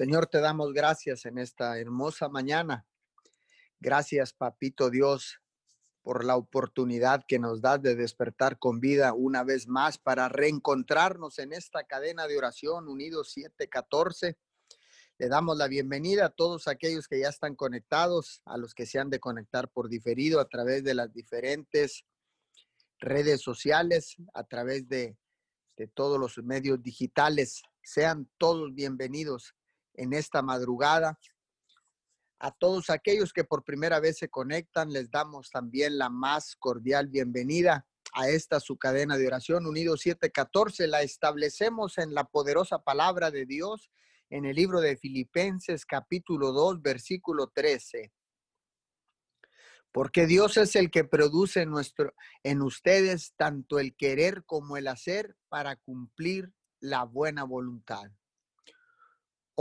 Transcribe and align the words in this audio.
Señor, 0.00 0.28
te 0.28 0.40
damos 0.40 0.72
gracias 0.72 1.26
en 1.26 1.36
esta 1.36 1.78
hermosa 1.78 2.30
mañana. 2.30 2.86
Gracias, 3.80 4.32
Papito 4.32 4.88
Dios, 4.88 5.42
por 6.00 6.24
la 6.24 6.36
oportunidad 6.36 7.22
que 7.28 7.38
nos 7.38 7.60
das 7.60 7.82
de 7.82 7.96
despertar 7.96 8.58
con 8.58 8.80
vida 8.80 9.12
una 9.12 9.44
vez 9.44 9.68
más 9.68 9.98
para 9.98 10.30
reencontrarnos 10.30 11.38
en 11.38 11.52
esta 11.52 11.84
cadena 11.84 12.26
de 12.26 12.38
oración 12.38 12.88
Unidos 12.88 13.32
714. 13.32 14.38
Le 15.18 15.28
damos 15.28 15.58
la 15.58 15.68
bienvenida 15.68 16.24
a 16.24 16.30
todos 16.30 16.66
aquellos 16.66 17.06
que 17.06 17.20
ya 17.20 17.28
están 17.28 17.54
conectados, 17.54 18.40
a 18.46 18.56
los 18.56 18.72
que 18.72 18.86
se 18.86 18.98
han 18.98 19.10
de 19.10 19.20
conectar 19.20 19.68
por 19.68 19.90
diferido 19.90 20.40
a 20.40 20.48
través 20.48 20.82
de 20.82 20.94
las 20.94 21.12
diferentes 21.12 22.06
redes 23.00 23.42
sociales, 23.42 24.16
a 24.32 24.44
través 24.44 24.88
de, 24.88 25.18
de 25.76 25.88
todos 25.88 26.18
los 26.18 26.38
medios 26.38 26.82
digitales. 26.82 27.60
Sean 27.82 28.30
todos 28.38 28.72
bienvenidos 28.74 29.54
en 29.94 30.12
esta 30.12 30.42
madrugada. 30.42 31.18
A 32.38 32.52
todos 32.52 32.88
aquellos 32.88 33.32
que 33.32 33.44
por 33.44 33.64
primera 33.64 34.00
vez 34.00 34.18
se 34.18 34.30
conectan, 34.30 34.92
les 34.92 35.10
damos 35.10 35.50
también 35.50 35.98
la 35.98 36.08
más 36.08 36.56
cordial 36.56 37.08
bienvenida 37.08 37.86
a 38.14 38.28
esta 38.28 38.60
su 38.60 38.78
cadena 38.78 39.18
de 39.18 39.26
oración 39.26 39.66
Unidos 39.66 40.00
714. 40.00 40.86
La 40.86 41.02
establecemos 41.02 41.98
en 41.98 42.14
la 42.14 42.24
poderosa 42.24 42.78
palabra 42.78 43.30
de 43.30 43.44
Dios 43.44 43.90
en 44.30 44.46
el 44.46 44.56
libro 44.56 44.80
de 44.80 44.96
Filipenses 44.96 45.84
capítulo 45.84 46.52
2 46.52 46.80
versículo 46.80 47.48
13. 47.48 48.12
Porque 49.92 50.26
Dios 50.26 50.56
es 50.56 50.76
el 50.76 50.90
que 50.90 51.04
produce 51.04 51.66
nuestro, 51.66 52.14
en 52.44 52.62
ustedes 52.62 53.34
tanto 53.36 53.80
el 53.80 53.96
querer 53.96 54.44
como 54.44 54.76
el 54.76 54.86
hacer 54.86 55.36
para 55.48 55.76
cumplir 55.76 56.52
la 56.78 57.04
buena 57.04 57.42
voluntad 57.44 58.10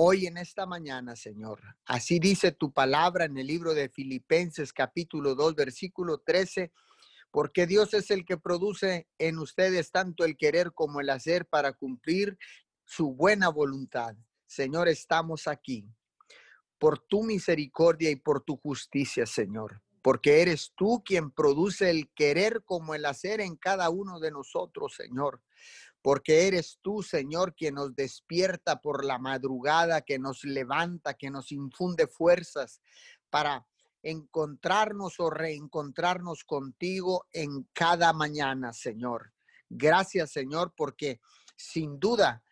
hoy 0.02 0.28
en 0.28 0.38
esta 0.38 0.66
mañana, 0.66 1.18
Señor. 1.18 1.60
Así 1.86 2.20
dice 2.20 2.54
tu 2.54 2.72
palabra 2.72 3.26
en 3.26 3.38
el 3.38 3.46
libro 3.46 3.74
de 3.74 3.90
Filipenses 3.90 4.72
capítulo 4.72 5.36
2, 5.36 5.56
versículo 5.56 6.20
13, 6.20 6.72
porque 7.32 7.68
Dios 7.68 7.94
es 7.94 8.10
el 8.10 8.24
que 8.24 8.38
produce 8.38 9.10
en 9.18 9.40
ustedes 9.40 9.92
tanto 9.92 10.24
el 10.24 10.38
querer 10.38 10.72
como 10.72 11.02
el 11.02 11.10
hacer 11.10 11.46
para 11.48 11.74
cumplir 11.74 12.38
su 12.86 13.14
buena 13.14 13.50
voluntad. 13.50 14.16
Señor, 14.48 14.88
estamos 14.88 15.50
aquí 15.50 15.86
por 16.78 17.00
tu 17.00 17.24
misericordia 17.24 18.10
y 18.10 18.16
por 18.16 18.42
tu 18.42 18.56
justicia, 18.56 19.26
Señor, 19.26 19.82
porque 20.02 20.42
eres 20.42 20.72
tú 20.78 21.04
quien 21.04 21.30
produce 21.30 21.90
el 21.90 22.10
querer 22.14 22.64
como 22.64 22.96
el 22.96 23.04
hacer 23.04 23.42
en 23.42 23.58
cada 23.58 23.90
uno 23.90 24.22
de 24.22 24.32
nosotros, 24.32 24.96
Señor 24.96 25.42
porque 26.02 26.48
eres 26.48 26.80
tú, 26.82 27.04
Señor, 27.04 27.56
quien 27.56 27.76
nos 27.76 27.96
despierta 27.96 28.82
por 28.82 29.04
la 29.04 29.20
madrugada, 29.20 30.02
que 30.02 30.18
nos 30.18 30.44
levanta, 30.44 31.14
que 31.14 31.30
nos 31.30 31.52
infunde 31.52 32.08
fuerzas 32.08 32.82
para 33.30 33.66
encontrarnos 34.02 35.20
o 35.20 35.30
reencontrarnos 35.30 36.44
contigo 36.46 37.26
en 37.32 37.68
cada 37.74 38.14
mañana, 38.14 38.72
Señor. 38.72 39.34
Gracias, 39.70 40.32
Señor, 40.32 40.74
porque 40.76 41.20
sin 41.58 42.00
duda 42.00 42.44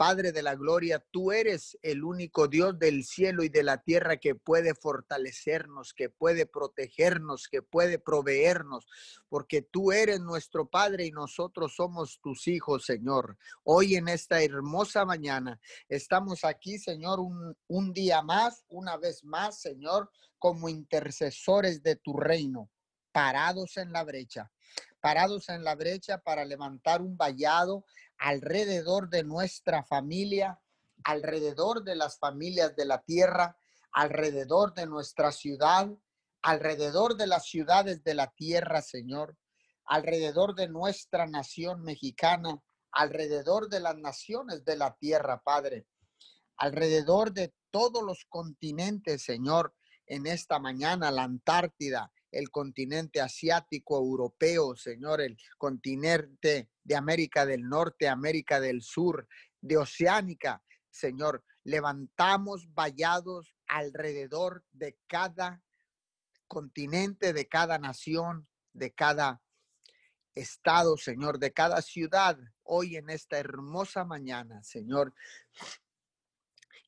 Padre 0.00 0.32
de 0.32 0.42
la 0.42 0.54
Gloria, 0.54 1.04
tú 1.10 1.30
eres 1.30 1.78
el 1.82 2.04
único 2.04 2.48
Dios 2.48 2.78
del 2.78 3.04
cielo 3.04 3.42
y 3.42 3.50
de 3.50 3.62
la 3.62 3.82
tierra 3.82 4.16
que 4.16 4.34
puede 4.34 4.74
fortalecernos, 4.74 5.92
que 5.92 6.08
puede 6.08 6.46
protegernos, 6.46 7.48
que 7.48 7.60
puede 7.60 7.98
proveernos, 7.98 8.86
porque 9.28 9.60
tú 9.60 9.92
eres 9.92 10.20
nuestro 10.20 10.70
Padre 10.70 11.04
y 11.04 11.10
nosotros 11.10 11.74
somos 11.74 12.18
tus 12.22 12.48
hijos, 12.48 12.86
Señor. 12.86 13.36
Hoy 13.62 13.96
en 13.96 14.08
esta 14.08 14.42
hermosa 14.42 15.04
mañana 15.04 15.60
estamos 15.86 16.46
aquí, 16.46 16.78
Señor, 16.78 17.20
un, 17.20 17.54
un 17.68 17.92
día 17.92 18.22
más, 18.22 18.64
una 18.68 18.96
vez 18.96 19.22
más, 19.22 19.60
Señor, 19.60 20.10
como 20.38 20.70
intercesores 20.70 21.82
de 21.82 21.96
tu 21.96 22.16
reino, 22.16 22.70
parados 23.12 23.76
en 23.76 23.92
la 23.92 24.04
brecha 24.04 24.50
parados 25.00 25.48
en 25.48 25.64
la 25.64 25.74
brecha 25.74 26.18
para 26.18 26.44
levantar 26.44 27.00
un 27.00 27.16
vallado 27.16 27.84
alrededor 28.20 29.08
de 29.08 29.24
nuestra 29.24 29.82
familia, 29.82 30.60
alrededor 31.04 31.82
de 31.82 31.96
las 31.96 32.18
familias 32.18 32.76
de 32.76 32.84
la 32.84 33.02
tierra, 33.02 33.56
alrededor 33.92 34.74
de 34.74 34.86
nuestra 34.86 35.32
ciudad, 35.32 35.88
alrededor 36.42 37.16
de 37.16 37.26
las 37.26 37.46
ciudades 37.46 38.04
de 38.04 38.14
la 38.14 38.30
tierra, 38.30 38.82
Señor, 38.82 39.36
alrededor 39.86 40.54
de 40.54 40.68
nuestra 40.68 41.26
nación 41.26 41.82
mexicana, 41.82 42.62
alrededor 42.92 43.68
de 43.68 43.80
las 43.80 43.96
naciones 43.96 44.64
de 44.64 44.76
la 44.76 44.94
tierra, 44.96 45.42
Padre, 45.42 45.86
alrededor 46.58 47.32
de 47.32 47.54
todos 47.70 48.02
los 48.02 48.26
continentes, 48.28 49.22
Señor, 49.22 49.74
en 50.06 50.26
esta 50.26 50.58
mañana, 50.58 51.10
la 51.10 51.22
Antártida, 51.22 52.12
el 52.30 52.50
continente 52.50 53.20
asiático, 53.20 53.98
europeo, 53.98 54.76
Señor, 54.76 55.20
el 55.20 55.36
continente 55.58 56.70
de 56.84 56.96
América 56.96 57.46
del 57.46 57.68
Norte, 57.68 58.08
América 58.08 58.60
del 58.60 58.82
Sur, 58.82 59.28
de 59.60 59.76
Oceánica, 59.76 60.62
Señor. 60.90 61.44
Levantamos 61.64 62.72
vallados 62.72 63.54
alrededor 63.66 64.64
de 64.72 64.96
cada 65.06 65.62
continente, 66.46 67.32
de 67.32 67.46
cada 67.48 67.78
nación, 67.78 68.48
de 68.72 68.92
cada 68.92 69.40
estado, 70.34 70.96
Señor, 70.96 71.38
de 71.38 71.52
cada 71.52 71.82
ciudad, 71.82 72.38
hoy 72.62 72.96
en 72.96 73.10
esta 73.10 73.38
hermosa 73.38 74.04
mañana, 74.04 74.62
Señor. 74.62 75.14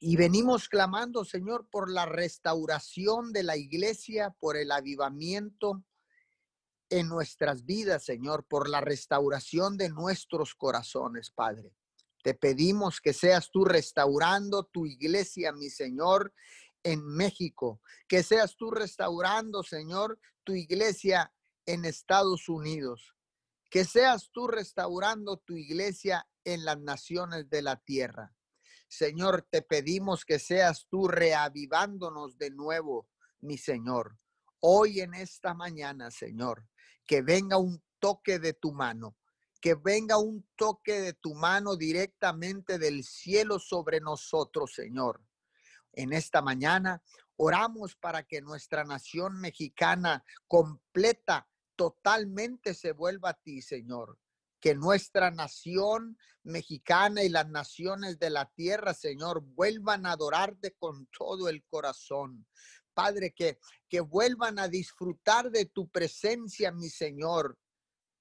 Y 0.04 0.16
venimos 0.16 0.68
clamando, 0.68 1.24
Señor, 1.24 1.68
por 1.70 1.88
la 1.88 2.06
restauración 2.06 3.32
de 3.32 3.44
la 3.44 3.56
iglesia, 3.56 4.34
por 4.40 4.56
el 4.56 4.72
avivamiento 4.72 5.84
en 6.90 7.06
nuestras 7.06 7.64
vidas, 7.64 8.04
Señor, 8.04 8.44
por 8.48 8.68
la 8.68 8.80
restauración 8.80 9.76
de 9.76 9.90
nuestros 9.90 10.56
corazones, 10.56 11.30
Padre. 11.30 11.76
Te 12.24 12.34
pedimos 12.34 13.00
que 13.00 13.12
seas 13.12 13.52
tú 13.52 13.64
restaurando 13.64 14.64
tu 14.64 14.86
iglesia, 14.86 15.52
mi 15.52 15.70
Señor, 15.70 16.34
en 16.82 17.06
México, 17.06 17.80
que 18.08 18.24
seas 18.24 18.56
tú 18.56 18.72
restaurando, 18.72 19.62
Señor, 19.62 20.18
tu 20.42 20.54
iglesia 20.54 21.32
en 21.64 21.84
Estados 21.84 22.48
Unidos, 22.48 23.14
que 23.70 23.84
seas 23.84 24.30
tú 24.32 24.48
restaurando 24.48 25.36
tu 25.36 25.54
iglesia 25.56 26.28
en 26.42 26.64
las 26.64 26.80
naciones 26.80 27.48
de 27.48 27.62
la 27.62 27.76
tierra. 27.76 28.34
Señor, 28.92 29.48
te 29.50 29.62
pedimos 29.62 30.26
que 30.26 30.38
seas 30.38 30.86
tú 30.90 31.08
reavivándonos 31.08 32.36
de 32.36 32.50
nuevo, 32.50 33.08
mi 33.40 33.56
Señor. 33.56 34.18
Hoy 34.60 35.00
en 35.00 35.14
esta 35.14 35.54
mañana, 35.54 36.10
Señor, 36.10 36.68
que 37.06 37.22
venga 37.22 37.56
un 37.56 37.82
toque 37.98 38.38
de 38.38 38.52
tu 38.52 38.74
mano, 38.74 39.16
que 39.62 39.76
venga 39.76 40.18
un 40.18 40.46
toque 40.56 41.00
de 41.00 41.14
tu 41.14 41.32
mano 41.32 41.76
directamente 41.76 42.78
del 42.78 43.02
cielo 43.02 43.58
sobre 43.58 43.98
nosotros, 43.98 44.74
Señor. 44.74 45.24
En 45.94 46.12
esta 46.12 46.42
mañana 46.42 47.02
oramos 47.36 47.96
para 47.96 48.24
que 48.24 48.42
nuestra 48.42 48.84
nación 48.84 49.40
mexicana 49.40 50.22
completa 50.46 51.48
totalmente 51.76 52.74
se 52.74 52.92
vuelva 52.92 53.30
a 53.30 53.40
ti, 53.40 53.62
Señor 53.62 54.18
que 54.62 54.76
nuestra 54.76 55.32
nación 55.32 56.16
mexicana 56.44 57.24
y 57.24 57.28
las 57.28 57.48
naciones 57.48 58.20
de 58.20 58.30
la 58.30 58.48
tierra, 58.54 58.94
Señor, 58.94 59.42
vuelvan 59.42 60.06
a 60.06 60.12
adorarte 60.12 60.72
con 60.78 61.08
todo 61.08 61.48
el 61.48 61.64
corazón. 61.64 62.46
Padre, 62.94 63.34
que, 63.34 63.58
que 63.88 64.00
vuelvan 64.00 64.60
a 64.60 64.68
disfrutar 64.68 65.50
de 65.50 65.66
tu 65.66 65.88
presencia, 65.88 66.70
mi 66.70 66.88
Señor, 66.88 67.58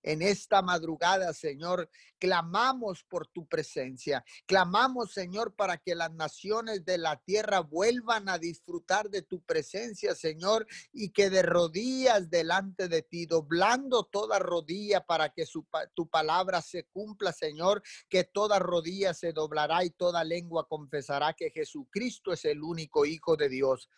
en 0.04 0.22
esta 0.22 0.62
madrugada, 0.62 1.34
Señor, 1.34 1.90
clamamos 2.20 3.04
por 3.04 3.28
tu 3.28 3.48
presencia. 3.48 4.24
Clamamos, 4.46 5.14
Señor, 5.14 5.56
para 5.56 5.78
que 5.78 5.96
las 5.96 6.12
naciones 6.14 6.86
de 6.86 6.98
la 6.98 7.18
tierra 7.18 7.60
vuelvan 7.60 8.30
a 8.30 8.38
disfrutar 8.38 9.10
de 9.10 9.22
tu 9.22 9.42
presencia, 9.42 10.16
Señor, 10.16 10.68
y 10.92 11.10
que 11.10 11.30
de 11.30 11.42
rodillas 11.42 12.30
delante 12.30 12.88
de 12.88 13.02
ti, 13.02 13.26
doblando 13.26 14.04
toda 14.04 14.40
rodilla 14.40 15.06
para 15.06 15.30
que 15.30 15.46
tu 15.94 16.08
palabra 16.08 16.62
se 16.62 16.86
cumpla, 16.86 17.32
Señor, 17.32 17.82
que 18.10 18.24
toda 18.24 18.60
rodilla 18.60 19.14
se 19.14 19.34
doblará 19.34 19.84
y 19.84 19.92
toda 19.92 20.24
lengua 20.24 20.68
confesará 20.68 21.34
que 21.34 21.52
Jesucristo 21.52 22.34
es 22.34 22.46
el 22.46 22.62
único 22.62 23.06
Hijo 23.06 23.36
de 23.36 23.50
Dios. 23.50 23.90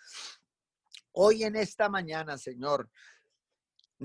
Hoy 1.11 1.43
en 1.43 1.55
esta 1.55 1.89
mañana, 1.89 2.37
Señor, 2.37 2.89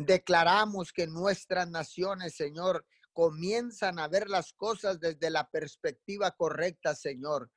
Declaramos 0.07 0.93
que 0.93 1.09
nuestras 1.09 1.69
naciones, 1.69 2.37
Señor, 2.37 2.87
comienzan 3.13 3.99
a 3.99 4.07
ver 4.07 4.29
las 4.29 4.53
cosas 4.53 5.01
desde 5.01 5.29
la 5.29 5.51
perspectiva 5.51 6.31
correcta, 6.31 6.95
Señor. 6.95 7.51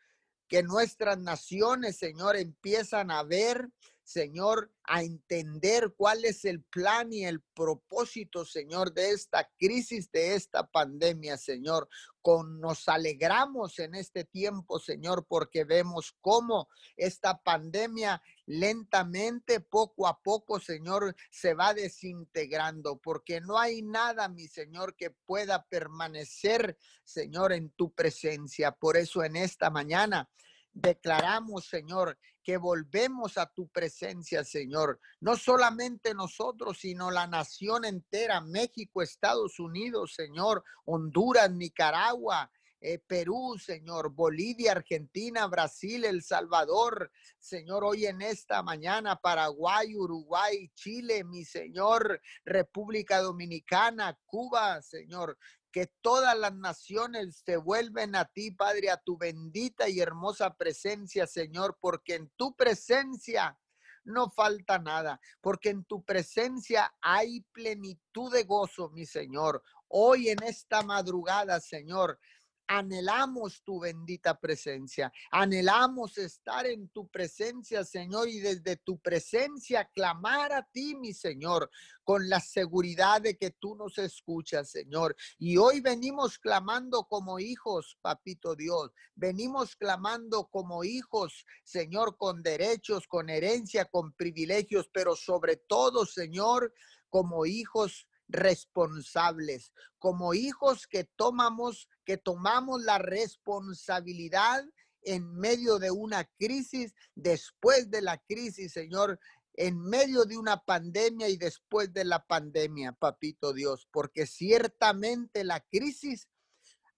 Que 0.47 0.63
nuestras 0.63 1.19
naciones, 1.19 1.97
Señor, 1.97 2.35
empiezan 2.35 3.11
a 3.11 3.21
ver, 3.21 3.69
Señor, 4.03 4.71
a 4.83 5.03
entender 5.03 5.93
cuál 5.95 6.25
es 6.25 6.43
el 6.43 6.63
plan 6.63 7.13
y 7.13 7.25
el 7.25 7.41
propósito, 7.41 8.45
Señor, 8.45 8.93
de 8.93 9.11
esta 9.11 9.49
crisis, 9.57 10.11
de 10.11 10.35
esta 10.35 10.67
pandemia, 10.67 11.37
Señor. 11.37 11.87
Con 12.21 12.59
nos 12.59 12.87
alegramos 12.87 13.79
en 13.79 13.95
este 13.95 14.25
tiempo, 14.25 14.79
Señor, 14.79 15.25
porque 15.27 15.63
vemos 15.63 16.15
cómo 16.19 16.67
esta 16.97 17.41
pandemia 17.41 18.21
lentamente, 18.45 19.59
poco 19.59 20.07
a 20.07 20.21
poco, 20.21 20.59
Señor, 20.59 21.15
se 21.29 21.53
va 21.53 21.73
desintegrando, 21.73 22.97
porque 22.97 23.39
no 23.39 23.57
hay 23.57 23.81
nada, 23.81 24.27
mi 24.27 24.47
Señor, 24.47 24.95
que 24.95 25.11
pueda 25.11 25.65
permanecer, 25.67 26.77
Señor, 27.03 27.53
en 27.53 27.69
tu 27.71 27.93
presencia. 27.93 28.71
Por 28.71 28.97
eso 28.97 29.23
en 29.23 29.35
esta 29.35 29.69
mañana 29.69 30.29
declaramos, 30.73 31.65
Señor, 31.65 32.17
que 32.43 32.57
volvemos 32.57 33.37
a 33.37 33.45
tu 33.47 33.67
presencia, 33.67 34.43
Señor. 34.43 34.99
No 35.19 35.35
solamente 35.35 36.13
nosotros, 36.13 36.79
sino 36.79 37.11
la 37.11 37.27
nación 37.27 37.85
entera, 37.85 38.41
México, 38.41 39.01
Estados 39.01 39.59
Unidos, 39.59 40.13
Señor, 40.15 40.63
Honduras, 40.85 41.51
Nicaragua, 41.51 42.51
eh, 42.83 42.97
Perú, 42.97 43.57
Señor, 43.63 44.09
Bolivia, 44.09 44.71
Argentina, 44.71 45.45
Brasil, 45.45 46.03
El 46.03 46.23
Salvador, 46.23 47.11
Señor, 47.37 47.83
hoy 47.83 48.07
en 48.07 48.23
esta 48.23 48.63
mañana, 48.63 49.17
Paraguay, 49.17 49.95
Uruguay, 49.95 50.71
Chile, 50.73 51.23
mi 51.23 51.45
Señor, 51.45 52.19
República 52.43 53.19
Dominicana, 53.21 54.17
Cuba, 54.25 54.81
Señor, 54.81 55.37
que 55.71 55.87
todas 56.01 56.37
las 56.37 56.53
naciones 56.53 57.41
se 57.45 57.57
vuelven 57.57 58.15
a 58.15 58.25
ti, 58.25 58.51
Padre, 58.51 58.89
a 58.89 58.97
tu 58.97 59.17
bendita 59.17 59.87
y 59.87 59.99
hermosa 59.99 60.55
presencia, 60.55 61.25
Señor, 61.25 61.77
porque 61.79 62.15
en 62.15 62.29
tu 62.35 62.55
presencia 62.55 63.57
no 64.03 64.29
falta 64.29 64.79
nada, 64.79 65.19
porque 65.41 65.69
en 65.69 65.85
tu 65.85 66.03
presencia 66.03 66.93
hay 67.01 67.41
plenitud 67.51 68.33
de 68.33 68.43
gozo, 68.43 68.89
mi 68.89 69.05
Señor. 69.05 69.63
Hoy 69.87 70.29
en 70.29 70.41
esta 70.43 70.81
madrugada, 70.81 71.59
Señor, 71.59 72.19
anhelamos 72.67 73.63
tu 73.63 73.79
bendita 73.79 74.39
presencia, 74.39 75.11
anhelamos 75.31 76.17
estar 76.17 76.65
en 76.65 76.87
tu 76.89 77.07
presencia, 77.09 77.83
Señor, 77.83 78.29
y 78.29 78.39
desde 78.39 78.77
tu 78.77 78.99
presencia 78.99 79.89
clamar 79.93 80.53
a 80.53 80.63
ti, 80.71 80.95
mi 80.95 81.13
Señor, 81.13 81.69
con 82.03 82.29
la 82.29 82.39
seguridad 82.39 83.21
de 83.21 83.37
que 83.37 83.51
tú 83.51 83.75
nos 83.75 83.97
escuchas, 83.97 84.69
Señor. 84.69 85.15
Y 85.37 85.57
hoy 85.57 85.81
venimos 85.81 86.39
clamando 86.39 87.03
como 87.03 87.39
hijos, 87.39 87.97
papito 88.01 88.55
Dios, 88.55 88.91
venimos 89.15 89.75
clamando 89.75 90.47
como 90.47 90.83
hijos, 90.83 91.45
Señor, 91.63 92.17
con 92.17 92.41
derechos, 92.41 93.07
con 93.07 93.29
herencia, 93.29 93.85
con 93.85 94.13
privilegios, 94.13 94.89
pero 94.93 95.15
sobre 95.15 95.57
todo, 95.57 96.05
Señor, 96.05 96.73
como 97.09 97.45
hijos 97.45 98.07
responsables, 98.31 99.73
como 99.99 100.33
hijos 100.33 100.87
que 100.87 101.03
tomamos, 101.03 101.87
que 102.05 102.17
tomamos 102.17 102.81
la 102.81 102.97
responsabilidad 102.97 104.63
en 105.03 105.33
medio 105.35 105.79
de 105.79 105.91
una 105.91 106.25
crisis, 106.37 106.93
después 107.15 107.89
de 107.89 108.01
la 108.01 108.17
crisis, 108.17 108.71
Señor, 108.71 109.19
en 109.55 109.79
medio 109.79 110.25
de 110.25 110.37
una 110.37 110.63
pandemia 110.63 111.27
y 111.27 111.37
después 111.37 111.91
de 111.93 112.05
la 112.05 112.25
pandemia, 112.25 112.93
papito 112.93 113.53
Dios, 113.53 113.87
porque 113.91 114.25
ciertamente 114.25 115.43
la 115.43 115.59
crisis 115.59 116.27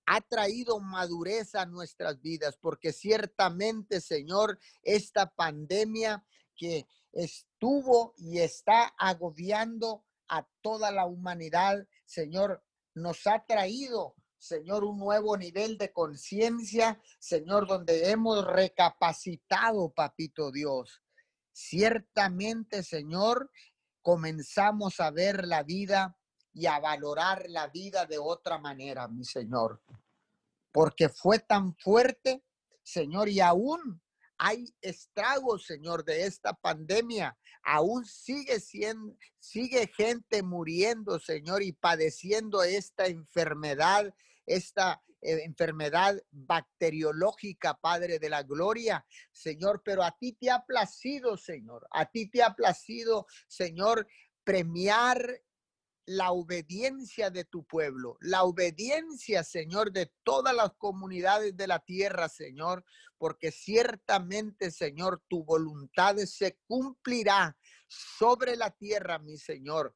ha 0.06 0.22
traído 0.22 0.80
madurez 0.80 1.56
a 1.56 1.66
nuestras 1.66 2.22
vidas, 2.22 2.58
porque 2.58 2.92
ciertamente, 2.92 4.02
Señor, 4.02 4.60
esta 4.84 5.34
pandemia 5.34 6.26
que 6.56 6.86
estuvo 7.14 8.14
y 8.18 8.40
está 8.40 8.94
agobiando 8.98 10.04
a 10.28 10.48
toda 10.62 10.92
la 10.92 11.06
humanidad, 11.06 11.88
Señor, 12.06 12.64
nos 12.94 13.25
ha 13.28 13.46
traído, 13.46 14.16
Señor, 14.38 14.84
un 14.84 15.00
nuevo 15.00 15.38
nivel 15.38 15.78
de 15.78 15.92
conciencia, 15.92 17.02
Señor, 17.20 17.68
donde 17.68 18.10
hemos 18.10 18.46
recapacitado, 18.46 19.90
papito 19.94 20.52
Dios. 20.52 21.02
Ciertamente, 21.52 22.84
Señor, 22.84 23.50
comenzamos 24.02 25.00
a 25.00 25.12
ver 25.12 25.48
la 25.48 25.64
vida 25.64 26.18
y 26.54 26.68
a 26.68 26.80
valorar 26.80 27.46
la 27.48 27.68
vida 27.68 28.06
de 28.06 28.20
otra 28.20 28.58
manera, 28.58 29.08
mi 29.08 29.24
Señor, 29.24 29.81
porque 30.72 31.10
fue 31.10 31.40
tan 31.40 31.75
fuerte, 31.75 32.44
Señor, 32.84 33.30
y 33.30 33.40
aún 33.40 34.03
hay 34.45 34.66
estragos, 34.81 35.66
Señor, 35.66 36.04
de 36.04 36.25
esta 36.25 36.54
pandemia. 36.54 37.38
Aún 37.63 38.04
sigue 38.04 38.60
siendo, 38.60 39.16
sigue 39.40 39.88
gente 39.88 40.44
muriendo, 40.44 41.18
Señor, 41.18 41.63
y 41.63 41.72
padeciendo 41.72 42.62
esta 42.62 43.06
enfermedad, 43.06 44.13
esta 44.45 45.01
eh, 45.22 45.44
enfermedad 45.45 46.22
bacteriológica, 46.30 47.75
Padre 47.75 48.19
de 48.19 48.30
la 48.30 48.44
Gloria, 48.44 49.06
Señor, 49.31 49.81
pero 49.86 50.04
a 50.04 50.12
ti 50.12 50.34
te 50.34 50.51
ha 50.51 50.66
placido, 50.66 51.38
Señor, 51.38 51.88
a 51.92 52.06
ti 52.06 52.30
te 52.30 52.44
ha 52.44 52.54
placido, 52.54 53.25
Señor, 53.48 54.10
premiar 54.44 55.39
la 56.06 56.32
obediencia 56.32 57.30
de 57.30 57.46
tu 57.46 57.64
pueblo, 57.64 58.18
la 58.22 58.44
obediencia, 58.44 59.44
Señor, 59.44 59.92
de 59.92 60.12
todas 60.24 60.56
las 60.56 60.74
comunidades 60.74 61.56
de 61.56 61.68
la 61.68 61.80
tierra, 61.80 62.28
Señor, 62.28 62.84
porque 63.18 63.52
ciertamente, 63.52 64.72
Señor, 64.72 65.22
tu 65.28 65.44
voluntad 65.44 66.18
se 66.18 66.58
cumplirá 66.68 67.58
sobre 67.88 68.56
la 68.58 68.72
tierra, 68.72 69.20
mi 69.20 69.38
Señor. 69.38 69.96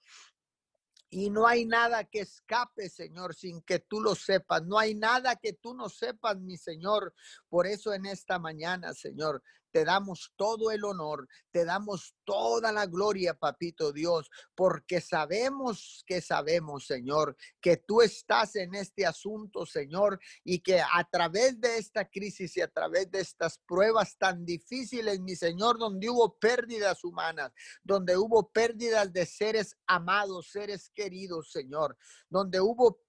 Y 1.09 1.29
no 1.29 1.47
hay 1.47 1.65
nada 1.65 2.03
que 2.03 2.19
escape, 2.19 2.89
Señor, 2.89 3.33
sin 3.33 3.61
que 3.61 3.79
tú 3.79 4.01
lo 4.01 4.13
sepas. 4.13 4.63
No 4.63 4.77
hay 4.77 4.93
nada 4.93 5.37
que 5.37 5.53
tú 5.53 5.73
no 5.73 5.87
sepas, 5.87 6.37
mi 6.37 6.57
Señor. 6.57 7.13
Por 7.47 7.65
eso 7.65 7.93
en 7.93 8.05
esta 8.05 8.39
mañana, 8.39 8.93
Señor, 8.93 9.41
te 9.71 9.85
damos 9.85 10.33
todo 10.35 10.71
el 10.71 10.83
honor, 10.83 11.27
te 11.51 11.65
damos 11.65 12.15
toda 12.23 12.71
la 12.71 12.85
gloria, 12.85 13.33
papito 13.33 13.91
Dios, 13.91 14.29
porque 14.55 15.01
sabemos 15.01 16.03
que 16.05 16.21
sabemos, 16.21 16.85
Señor, 16.85 17.35
que 17.61 17.77
tú 17.77 18.01
estás 18.01 18.55
en 18.55 18.75
este 18.75 19.05
asunto, 19.05 19.65
Señor, 19.65 20.19
y 20.43 20.59
que 20.59 20.81
a 20.81 21.07
través 21.09 21.59
de 21.59 21.77
esta 21.77 22.09
crisis 22.09 22.57
y 22.57 22.61
a 22.61 22.67
través 22.67 23.09
de 23.11 23.19
estas 23.19 23.59
pruebas 23.59 24.17
tan 24.17 24.45
difíciles, 24.45 25.19
mi 25.19 25.35
Señor, 25.35 25.77
donde 25.77 26.09
hubo 26.09 26.37
pérdidas 26.37 27.03
humanas, 27.03 27.51
donde 27.83 28.17
hubo 28.17 28.51
pérdidas 28.51 29.11
de 29.11 29.25
seres 29.25 29.77
amados, 29.85 30.49
seres 30.51 30.89
queridos, 30.93 31.51
Señor, 31.51 31.97
donde 32.29 32.59
hubo 32.61 33.06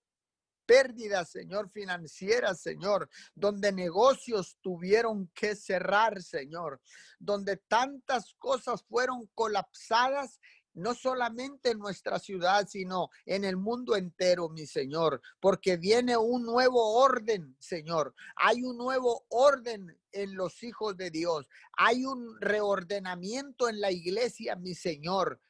pérdidas, 0.69 1.31
Señor, 1.31 1.70
financieras, 1.70 2.61
Señor, 2.61 3.09
donde 3.35 3.73
negocios 3.73 4.59
tuvieron 4.61 5.29
que 5.35 5.56
cerrar, 5.56 6.23
Señor, 6.23 6.82
donde 7.19 7.56
tantas 7.56 8.34
cosas 8.34 8.84
fueron 8.84 9.27
colapsadas 9.34 10.39
no 10.75 10.94
solamente 10.94 11.70
en 11.70 11.79
nuestra 11.79 12.19
ciudad, 12.19 12.69
sino 12.69 13.08
en 13.25 13.44
el 13.44 13.56
mundo 13.56 13.96
entero, 13.96 14.51
mi 14.51 14.67
Señor, 14.67 15.22
porque 15.41 15.79
viene 15.79 16.19
un 16.19 16.44
nuevo 16.44 17.01
orden, 17.01 17.56
Señor. 17.58 18.15
Hay 18.37 18.63
un 18.63 18.77
nuevo 18.77 19.25
orden 19.31 19.98
en 20.13 20.34
los 20.34 20.63
hijos 20.63 20.96
de 20.98 21.10
Dios. 21.10 21.48
Hay 21.79 22.05
un 22.05 22.39
reordenamiento 22.41 23.70
en 23.70 23.81
la 23.81 23.91
iglesia, 23.91 24.55
mi 24.55 24.75
Señor. 24.75 25.41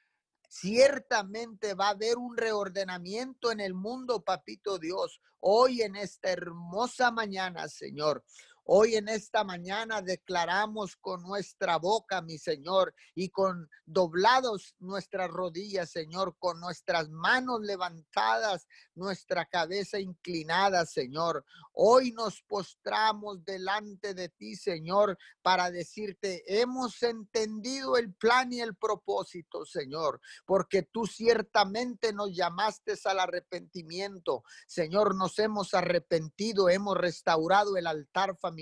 Ciertamente 0.48 1.74
va 1.74 1.88
a 1.88 1.90
haber 1.90 2.16
un 2.16 2.36
reordenamiento 2.36 3.52
en 3.52 3.60
el 3.60 3.74
mundo, 3.74 4.22
papito 4.24 4.78
Dios, 4.78 5.20
hoy 5.40 5.82
en 5.82 5.94
esta 5.94 6.30
hermosa 6.30 7.10
mañana, 7.10 7.68
Señor. 7.68 8.24
Hoy 8.70 8.96
en 8.96 9.08
esta 9.08 9.44
mañana 9.44 10.02
declaramos 10.02 10.94
con 10.96 11.22
nuestra 11.22 11.78
boca, 11.78 12.20
mi 12.20 12.36
Señor, 12.36 12.94
y 13.14 13.30
con 13.30 13.66
doblados 13.86 14.74
nuestras 14.78 15.30
rodillas, 15.30 15.88
Señor, 15.88 16.36
con 16.38 16.60
nuestras 16.60 17.08
manos 17.08 17.62
levantadas, 17.62 18.66
nuestra 18.94 19.46
cabeza 19.46 19.98
inclinada, 19.98 20.84
Señor. 20.84 21.46
Hoy 21.72 22.12
nos 22.12 22.42
postramos 22.42 23.42
delante 23.42 24.12
de 24.12 24.28
ti, 24.28 24.54
Señor, 24.54 25.16
para 25.40 25.70
decirte, 25.70 26.42
hemos 26.60 27.02
entendido 27.02 27.96
el 27.96 28.12
plan 28.12 28.52
y 28.52 28.60
el 28.60 28.76
propósito, 28.76 29.64
Señor, 29.64 30.20
porque 30.44 30.82
tú 30.82 31.06
ciertamente 31.06 32.12
nos 32.12 32.36
llamaste 32.36 32.96
al 33.06 33.20
arrepentimiento. 33.20 34.44
Señor, 34.66 35.14
nos 35.14 35.38
hemos 35.38 35.72
arrepentido, 35.72 36.68
hemos 36.68 36.98
restaurado 36.98 37.78
el 37.78 37.86
altar 37.86 38.36
familiar 38.36 38.57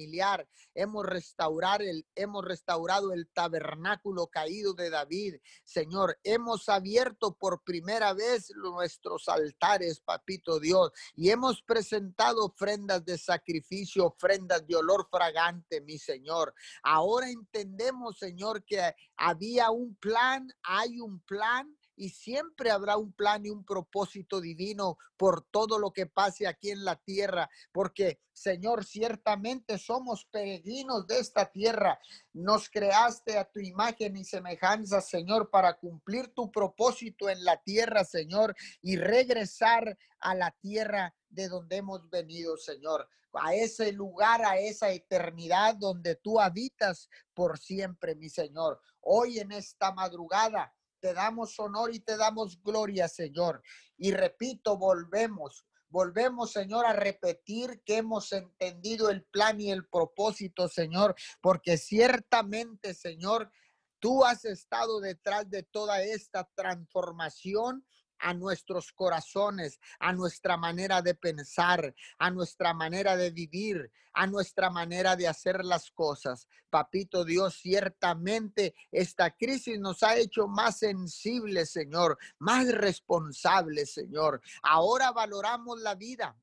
Hemos 0.75 1.07
restaurar 1.07 1.83
el, 1.83 2.07
hemos 2.15 2.45
restaurado 2.45 3.13
el 3.13 3.29
tabernáculo 3.29 4.27
caído 4.27 4.75
de 4.75 4.91
David. 4.91 5.37
Señor, 5.65 6.19
hemos 6.23 6.69
abierto 6.69 7.35
por 7.35 7.63
primera 7.63 8.13
vez 8.13 8.53
nuestros 8.57 9.29
altares, 9.29 10.01
papito 10.01 10.61
Dios, 10.61 10.93
y 11.15 11.31
hemos 11.31 11.63
presentado 11.63 12.45
ofrendas 12.45 13.05
de 13.05 13.17
sacrificio, 13.19 14.07
ofrendas 14.07 14.67
de 14.67 14.77
olor 14.77 15.09
fragante, 15.11 15.81
mi 15.81 15.99
Señor. 15.99 16.55
Ahora 16.83 17.31
entendemos, 17.31 18.19
Señor, 18.19 18.65
que 18.65 18.95
había 19.17 19.71
un 19.71 19.97
plan, 19.97 20.49
hay 20.63 21.01
un 21.01 21.21
plan 21.21 21.77
y 21.97 22.11
siempre 22.11 22.71
habrá 22.71 22.97
un 22.97 23.13
plan 23.13 23.45
y 23.45 23.51
un 23.51 23.65
propósito 23.65 24.41
divino 24.41 24.99
por 25.17 25.43
todo 25.51 25.79
lo 25.79 25.93
que 25.93 26.07
pase 26.07 26.47
aquí 26.47 26.71
en 26.71 26.85
la 26.85 26.97
tierra, 26.97 27.51
porque 27.73 28.21
Señor, 28.33 28.85
ciertamente 28.85 29.79
somos 29.79 30.27
peregrinos 30.27 31.07
de 31.07 31.19
esta 31.19 31.51
tierra. 31.51 31.99
Nos 32.35 32.69
creaste 32.69 33.39
a 33.39 33.51
tu 33.51 33.61
imagen 33.61 34.15
y 34.15 34.25
semejanza, 34.25 35.01
Señor, 35.01 35.49
para 35.49 35.79
cumplir 35.79 36.29
tu 36.35 36.53
propósito 36.53 37.31
en 37.31 37.43
la 37.45 37.63
tierra, 37.63 38.05
Señor, 38.05 38.55
y 38.83 38.97
regresar 38.97 39.99
a 40.21 40.35
la 40.35 40.51
tierra 40.61 41.15
de 41.31 41.49
donde 41.49 41.77
hemos 41.77 42.11
venido, 42.11 42.59
Señor, 42.59 43.09
a 43.33 43.55
ese 43.55 43.93
lugar, 43.93 44.45
a 44.45 44.59
esa 44.59 44.91
eternidad 44.91 45.77
donde 45.77 46.17
tú 46.17 46.39
habitas 46.39 47.09
por 47.33 47.59
siempre, 47.59 48.15
mi 48.15 48.29
Señor. 48.29 48.81
Hoy 49.01 49.39
en 49.39 49.53
esta 49.53 49.93
madrugada 49.93 50.75
te 51.01 51.15
damos 51.15 51.59
honor 51.59 51.95
y 51.95 52.01
te 52.01 52.17
damos 52.17 52.63
gloria, 52.63 53.09
Señor. 53.09 53.63
Y 53.97 54.13
repito, 54.13 54.77
volvemos, 54.77 55.67
volvemos, 55.89 56.53
Señor, 56.53 56.87
a 56.87 56.93
repetir 56.93 57.83
que 57.85 57.99
hemos 57.99 58.33
entendido 58.33 59.11
el 59.11 59.25
plan 59.25 59.61
y 59.61 59.71
el 59.71 59.87
propósito, 59.89 60.69
Señor, 60.69 61.15
porque 61.41 61.79
ciertamente, 61.79 62.95
Señor, 62.95 63.51
tú 63.99 64.25
has 64.25 64.45
estado 64.45 65.01
detrás 65.01 65.49
de 65.49 65.63
toda 65.63 66.03
esta 66.03 66.49
transformación 66.55 67.85
a 68.19 68.35
nuestros 68.35 68.93
corazones, 68.93 69.81
a 69.99 70.13
nuestra 70.13 70.57
manera 70.57 71.03
de 71.03 71.15
pensar, 71.15 71.95
a 72.19 72.31
nuestra 72.31 72.75
manera 72.75 73.17
de 73.17 73.31
vivir, 73.31 73.91
a 74.17 74.27
nuestra 74.27 74.71
manera 74.71 75.15
de 75.15 75.29
hacer 75.29 75.65
las 75.65 75.91
cosas. 75.91 76.49
Papito 76.71 77.25
Dios, 77.25 77.59
ciertamente 77.61 78.75
esta 78.91 79.31
crisis 79.31 79.79
nos 79.79 80.03
ha 80.03 80.17
hecho 80.17 80.49
más 80.49 80.79
sensibles, 80.79 81.71
Señor, 81.71 82.19
más 82.39 82.67
responsables, 82.73 83.93
Señor. 83.93 84.41
Ahora 84.63 85.13
valoramos 85.13 85.81
la 85.81 85.95
vida, 85.95 86.35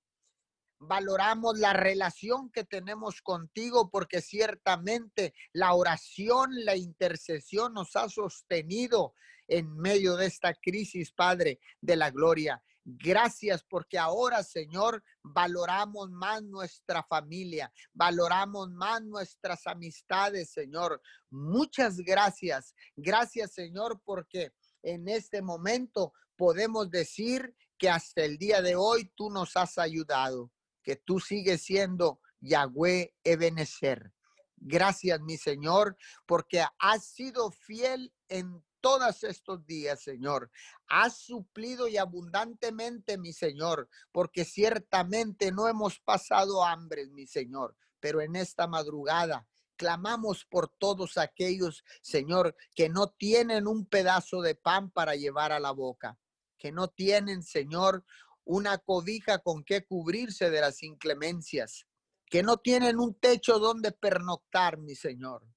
valoramos 0.80 1.58
la 1.58 1.74
relación 1.74 2.52
que 2.52 2.64
tenemos 2.64 3.22
contigo 3.22 3.90
porque 3.90 4.22
ciertamente 4.22 5.34
la 5.52 5.74
oración, 5.74 6.64
la 6.66 6.76
intercesión 6.76 7.74
nos 7.74 7.96
ha 7.96 8.08
sostenido 8.08 9.16
en 9.48 9.76
medio 9.78 10.16
de 10.16 10.28
esta 10.28 10.54
crisis, 10.54 11.12
Padre 11.12 11.60
de 11.82 11.96
la 11.96 12.12
gloria. 12.12 12.62
Gracias 12.86 13.64
porque 13.64 13.98
ahora, 13.98 14.44
Señor, 14.44 15.04
valoramos 15.24 16.10
más 16.12 16.44
nuestra 16.44 17.02
familia, 17.04 17.72
valoramos 17.94 18.70
más 18.72 19.02
nuestras 19.04 19.66
amistades, 19.68 20.52
Señor. 20.52 21.02
Muchas 21.30 21.98
gracias. 21.98 22.74
Gracias, 22.96 23.54
Señor, 23.54 24.02
porque 24.04 24.52
en 24.82 25.08
este 25.08 25.42
momento 25.42 26.14
podemos 26.36 26.90
decir 26.90 27.56
que 27.78 27.90
hasta 27.90 28.24
el 28.24 28.38
día 28.38 28.62
de 28.62 28.76
hoy 28.76 29.12
tú 29.16 29.30
nos 29.30 29.56
has 29.56 29.78
ayudado 29.78 30.52
que 30.84 30.98
tú 30.98 31.20
sigues 31.20 31.64
siendo 31.64 32.20
Yahweh 32.42 33.16
Ebenezer. 33.24 34.14
Gracias, 34.58 35.20
mi 35.22 35.38
Señor, 35.38 35.98
porque 36.26 36.64
has 36.80 37.06
sido 37.06 37.52
fiel 37.52 38.14
en 38.28 38.64
todos 38.84 39.24
estos 39.24 39.66
días, 39.66 40.04
Señor. 40.04 40.52
Has 40.88 41.18
suplido 41.20 41.88
y 41.88 41.96
abundantemente, 41.96 43.18
mi 43.18 43.32
Señor, 43.32 43.88
porque 44.12 44.44
ciertamente 44.44 45.54
no 45.54 45.70
hemos 45.70 46.02
pasado 46.02 46.66
hambre, 46.66 47.08
mi 47.08 47.26
Señor, 47.26 47.78
pero 48.02 48.20
en 48.20 48.36
esta 48.36 48.68
madrugada 48.68 49.48
clamamos 49.78 50.44
por 50.46 50.68
todos 50.68 51.18
aquellos, 51.18 51.86
Señor, 52.02 52.58
que 52.76 52.90
no 52.90 53.08
tienen 53.08 53.68
un 53.68 53.86
pedazo 53.86 54.42
de 54.42 54.54
pan 54.54 54.92
para 54.92 55.16
llevar 55.16 55.54
a 55.54 55.62
la 55.62 55.72
boca, 55.72 56.20
que 56.58 56.74
no 56.74 56.90
tienen, 56.90 57.42
Señor, 57.42 58.04
una 58.44 58.78
cobija 58.80 59.40
con 59.40 59.64
que 59.64 59.86
cubrirse 59.86 60.50
de 60.50 60.60
las 60.60 60.84
inclemencias, 60.84 61.88
que 62.26 62.44
no 62.44 62.58
tienen 62.58 63.00
un 63.00 63.16
techo 63.16 63.60
donde 63.60 63.94
pernoctar, 63.94 64.78
mi 64.78 64.94
Señor. 64.94 65.48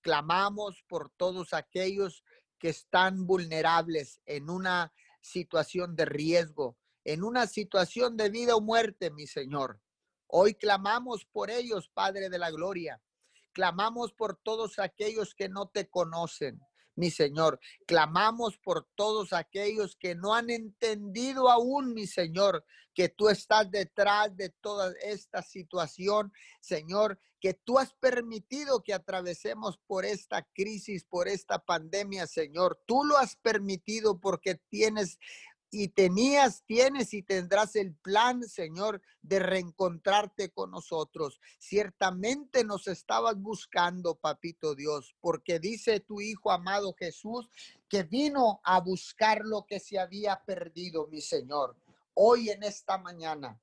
Clamamos 0.00 0.82
por 0.88 1.10
todos 1.10 1.52
aquellos 1.52 2.24
que 2.64 2.70
están 2.70 3.26
vulnerables 3.26 4.22
en 4.24 4.48
una 4.48 4.90
situación 5.20 5.96
de 5.96 6.06
riesgo, 6.06 6.78
en 7.04 7.22
una 7.22 7.46
situación 7.46 8.16
de 8.16 8.30
vida 8.30 8.56
o 8.56 8.62
muerte, 8.62 9.10
mi 9.10 9.26
Señor. 9.26 9.82
Hoy 10.28 10.54
clamamos 10.54 11.26
por 11.26 11.50
ellos, 11.50 11.90
Padre 11.90 12.30
de 12.30 12.38
la 12.38 12.50
Gloria. 12.50 13.02
Clamamos 13.52 14.14
por 14.14 14.36
todos 14.36 14.78
aquellos 14.78 15.34
que 15.34 15.50
no 15.50 15.68
te 15.68 15.90
conocen 15.90 16.58
mi 16.96 17.10
Señor. 17.10 17.60
Clamamos 17.86 18.58
por 18.58 18.86
todos 18.94 19.32
aquellos 19.32 19.96
que 19.96 20.14
no 20.14 20.34
han 20.34 20.50
entendido 20.50 21.50
aún, 21.50 21.94
mi 21.94 22.06
Señor, 22.06 22.64
que 22.94 23.08
tú 23.08 23.28
estás 23.28 23.70
detrás 23.70 24.36
de 24.36 24.50
toda 24.50 24.92
esta 25.02 25.42
situación, 25.42 26.32
Señor, 26.60 27.18
que 27.40 27.52
tú 27.52 27.78
has 27.78 27.92
permitido 27.92 28.82
que 28.82 28.94
atravesemos 28.94 29.78
por 29.86 30.06
esta 30.06 30.42
crisis, 30.54 31.04
por 31.04 31.28
esta 31.28 31.58
pandemia, 31.58 32.26
Señor. 32.26 32.80
Tú 32.86 33.04
lo 33.04 33.18
has 33.18 33.36
permitido 33.36 34.18
porque 34.18 34.54
tienes 34.70 35.18
y 35.74 35.88
tenías, 35.88 36.62
tienes 36.66 37.12
y 37.14 37.22
tendrás 37.22 37.74
el 37.74 37.94
plan, 37.96 38.44
Señor, 38.44 39.02
de 39.22 39.40
reencontrarte 39.40 40.50
con 40.50 40.70
nosotros. 40.70 41.40
Ciertamente 41.58 42.62
nos 42.62 42.86
estabas 42.86 43.36
buscando, 43.36 44.14
papito 44.14 44.76
Dios, 44.76 45.16
porque 45.20 45.58
dice 45.58 45.98
tu 45.98 46.20
Hijo 46.20 46.52
amado 46.52 46.94
Jesús 46.96 47.50
que 47.88 48.04
vino 48.04 48.60
a 48.62 48.80
buscar 48.80 49.40
lo 49.44 49.66
que 49.66 49.80
se 49.80 49.98
había 49.98 50.40
perdido, 50.46 51.08
mi 51.08 51.20
Señor. 51.20 51.76
Hoy 52.14 52.50
en 52.50 52.62
esta 52.62 52.96
mañana. 52.96 53.60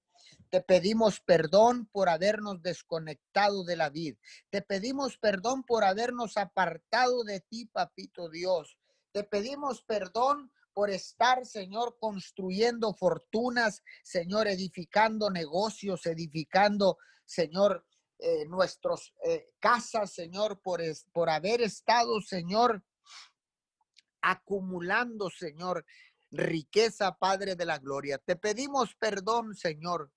Te 0.50 0.60
pedimos 0.60 1.22
perdón 1.22 1.86
por 1.94 2.10
habernos 2.10 2.62
desconectado 2.62 3.64
de 3.64 3.78
la 3.78 3.90
vida. 3.90 4.18
Te 4.50 4.62
pedimos 4.62 5.18
perdón 5.18 5.64
por 5.64 5.86
habernos 5.86 6.36
apartado 6.36 7.24
de 7.24 7.40
ti, 7.40 7.68
papito 7.68 8.30
Dios. 8.30 8.78
Te 9.14 9.24
pedimos 9.24 9.82
perdón 9.82 10.52
por 10.74 10.90
estar, 10.90 11.46
Señor, 11.46 11.98
construyendo 12.00 12.94
fortunas, 12.94 13.84
Señor, 14.04 14.48
edificando 14.48 15.30
negocios, 15.30 16.06
edificando, 16.06 16.98
Señor, 17.26 17.86
eh, 18.20 18.46
nuestras 18.46 19.14
eh, 19.26 19.50
casas, 19.60 20.14
Señor, 20.14 20.62
por, 20.62 20.82
por 21.12 21.30
haber 21.30 21.62
estado, 21.62 22.22
Señor, 22.22 22.84
acumulando, 24.22 25.30
Señor, 25.30 25.86
riqueza, 26.32 27.18
Padre 27.18 27.56
de 27.56 27.66
la 27.66 27.80
Gloria. 27.80 28.18
Te 28.20 28.36
pedimos 28.36 28.96
perdón, 28.96 29.56
Señor, 29.56 30.12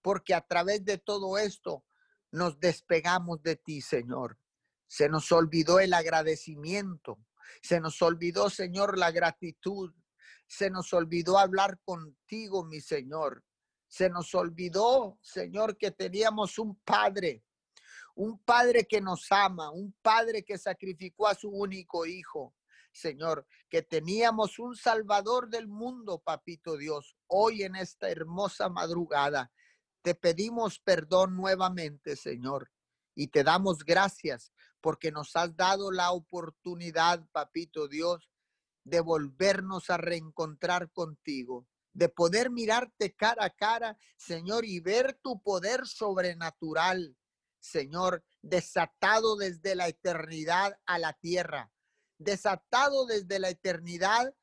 porque 0.00 0.34
a 0.34 0.40
través 0.40 0.84
de 0.84 0.98
todo 0.98 1.38
esto 1.38 1.84
nos 2.30 2.58
despegamos 2.58 3.42
de 3.42 3.56
ti, 3.56 3.80
Señor. 3.80 4.38
Se 4.86 5.08
nos 5.08 5.30
olvidó 5.32 5.78
el 5.78 5.94
agradecimiento. 5.94 7.18
Se 7.62 7.80
nos 7.80 8.00
olvidó, 8.02 8.50
Señor, 8.50 8.98
la 8.98 9.10
gratitud. 9.10 9.92
Se 10.46 10.70
nos 10.70 10.92
olvidó 10.92 11.38
hablar 11.38 11.78
contigo, 11.84 12.64
mi 12.64 12.80
Señor. 12.80 13.44
Se 13.88 14.08
nos 14.08 14.34
olvidó, 14.34 15.18
Señor, 15.20 15.76
que 15.76 15.90
teníamos 15.90 16.58
un 16.58 16.76
Padre, 16.76 17.44
un 18.14 18.38
Padre 18.42 18.86
que 18.86 19.00
nos 19.00 19.30
ama, 19.30 19.70
un 19.70 19.94
Padre 20.02 20.44
que 20.44 20.56
sacrificó 20.58 21.28
a 21.28 21.34
su 21.34 21.50
único 21.50 22.06
Hijo. 22.06 22.54
Señor, 22.92 23.46
que 23.68 23.82
teníamos 23.82 24.58
un 24.58 24.76
Salvador 24.76 25.48
del 25.48 25.66
mundo, 25.66 26.18
Papito 26.18 26.76
Dios. 26.76 27.16
Hoy 27.26 27.62
en 27.62 27.76
esta 27.76 28.10
hermosa 28.10 28.68
madrugada, 28.68 29.50
te 30.02 30.14
pedimos 30.14 30.78
perdón 30.78 31.36
nuevamente, 31.36 32.16
Señor, 32.16 32.70
y 33.14 33.28
te 33.28 33.44
damos 33.44 33.84
gracias 33.84 34.52
porque 34.80 35.12
nos 35.12 35.36
has 35.36 35.56
dado 35.56 35.92
la 35.92 36.12
oportunidad, 36.12 37.24
papito 37.32 37.88
Dios, 37.88 38.28
de 38.84 39.00
volvernos 39.00 39.90
a 39.90 39.96
reencontrar 39.96 40.90
contigo, 40.90 41.66
de 41.92 42.08
poder 42.08 42.50
mirarte 42.50 43.14
cara 43.14 43.44
a 43.44 43.50
cara, 43.50 43.96
Señor, 44.16 44.64
y 44.64 44.80
ver 44.80 45.18
tu 45.22 45.40
poder 45.40 45.86
sobrenatural, 45.86 47.16
Señor, 47.60 48.24
desatado 48.40 49.36
desde 49.36 49.76
la 49.76 49.86
eternidad 49.88 50.76
a 50.84 50.98
la 50.98 51.12
tierra, 51.12 51.70
desatado 52.18 53.06
desde 53.06 53.38
la 53.38 53.50
eternidad 53.50 54.34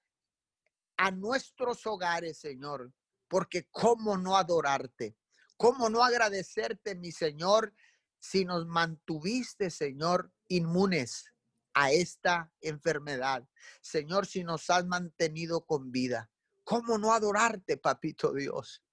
a 0.95 1.11
nuestros 1.11 1.85
hogares, 1.85 2.39
Señor, 2.39 2.93
porque 3.27 3.67
cómo 3.71 4.17
no 4.17 4.37
adorarte, 4.37 5.17
cómo 5.57 5.89
no 5.89 6.03
agradecerte, 6.03 6.95
mi 6.95 7.11
Señor, 7.11 7.73
si 8.19 8.45
nos 8.45 8.67
mantuviste, 8.67 9.69
Señor, 9.69 10.31
inmunes 10.47 11.25
a 11.73 11.91
esta 11.91 12.51
enfermedad. 12.61 13.47
Señor, 13.81 14.25
si 14.25 14.43
nos 14.43 14.69
has 14.69 14.85
mantenido 14.85 15.65
con 15.65 15.91
vida. 15.91 16.29
¿Cómo 16.63 16.97
no 16.97 17.13
adorarte, 17.13 17.77
papito 17.77 18.33
Dios? 18.33 18.83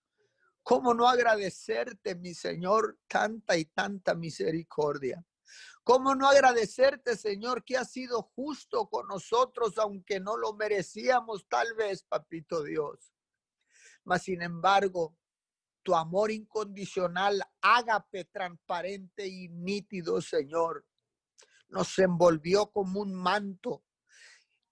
¿Cómo 0.62 0.94
no 0.94 1.08
agradecerte, 1.08 2.14
mi 2.14 2.34
Señor, 2.34 2.98
tanta 3.06 3.56
y 3.56 3.66
tanta 3.66 4.14
misericordia? 4.14 5.24
¿Cómo 5.84 6.16
no 6.16 6.28
agradecerte, 6.28 7.16
Señor, 7.16 7.62
que 7.62 7.76
has 7.76 7.92
sido 7.92 8.22
justo 8.34 8.88
con 8.88 9.06
nosotros, 9.06 9.78
aunque 9.78 10.18
no 10.18 10.36
lo 10.36 10.54
merecíamos 10.54 11.46
tal 11.48 11.74
vez, 11.74 12.02
papito 12.02 12.64
Dios? 12.64 13.12
Mas, 14.02 14.22
sin 14.22 14.42
embargo, 14.42 15.16
tu 15.86 15.94
amor 15.94 16.32
incondicional, 16.32 17.40
ágape, 17.60 18.24
transparente 18.24 19.24
y 19.24 19.48
nítido, 19.48 20.20
Señor, 20.20 20.84
nos 21.68 21.96
envolvió 22.00 22.72
como 22.72 23.02
un 23.02 23.14
manto 23.14 23.84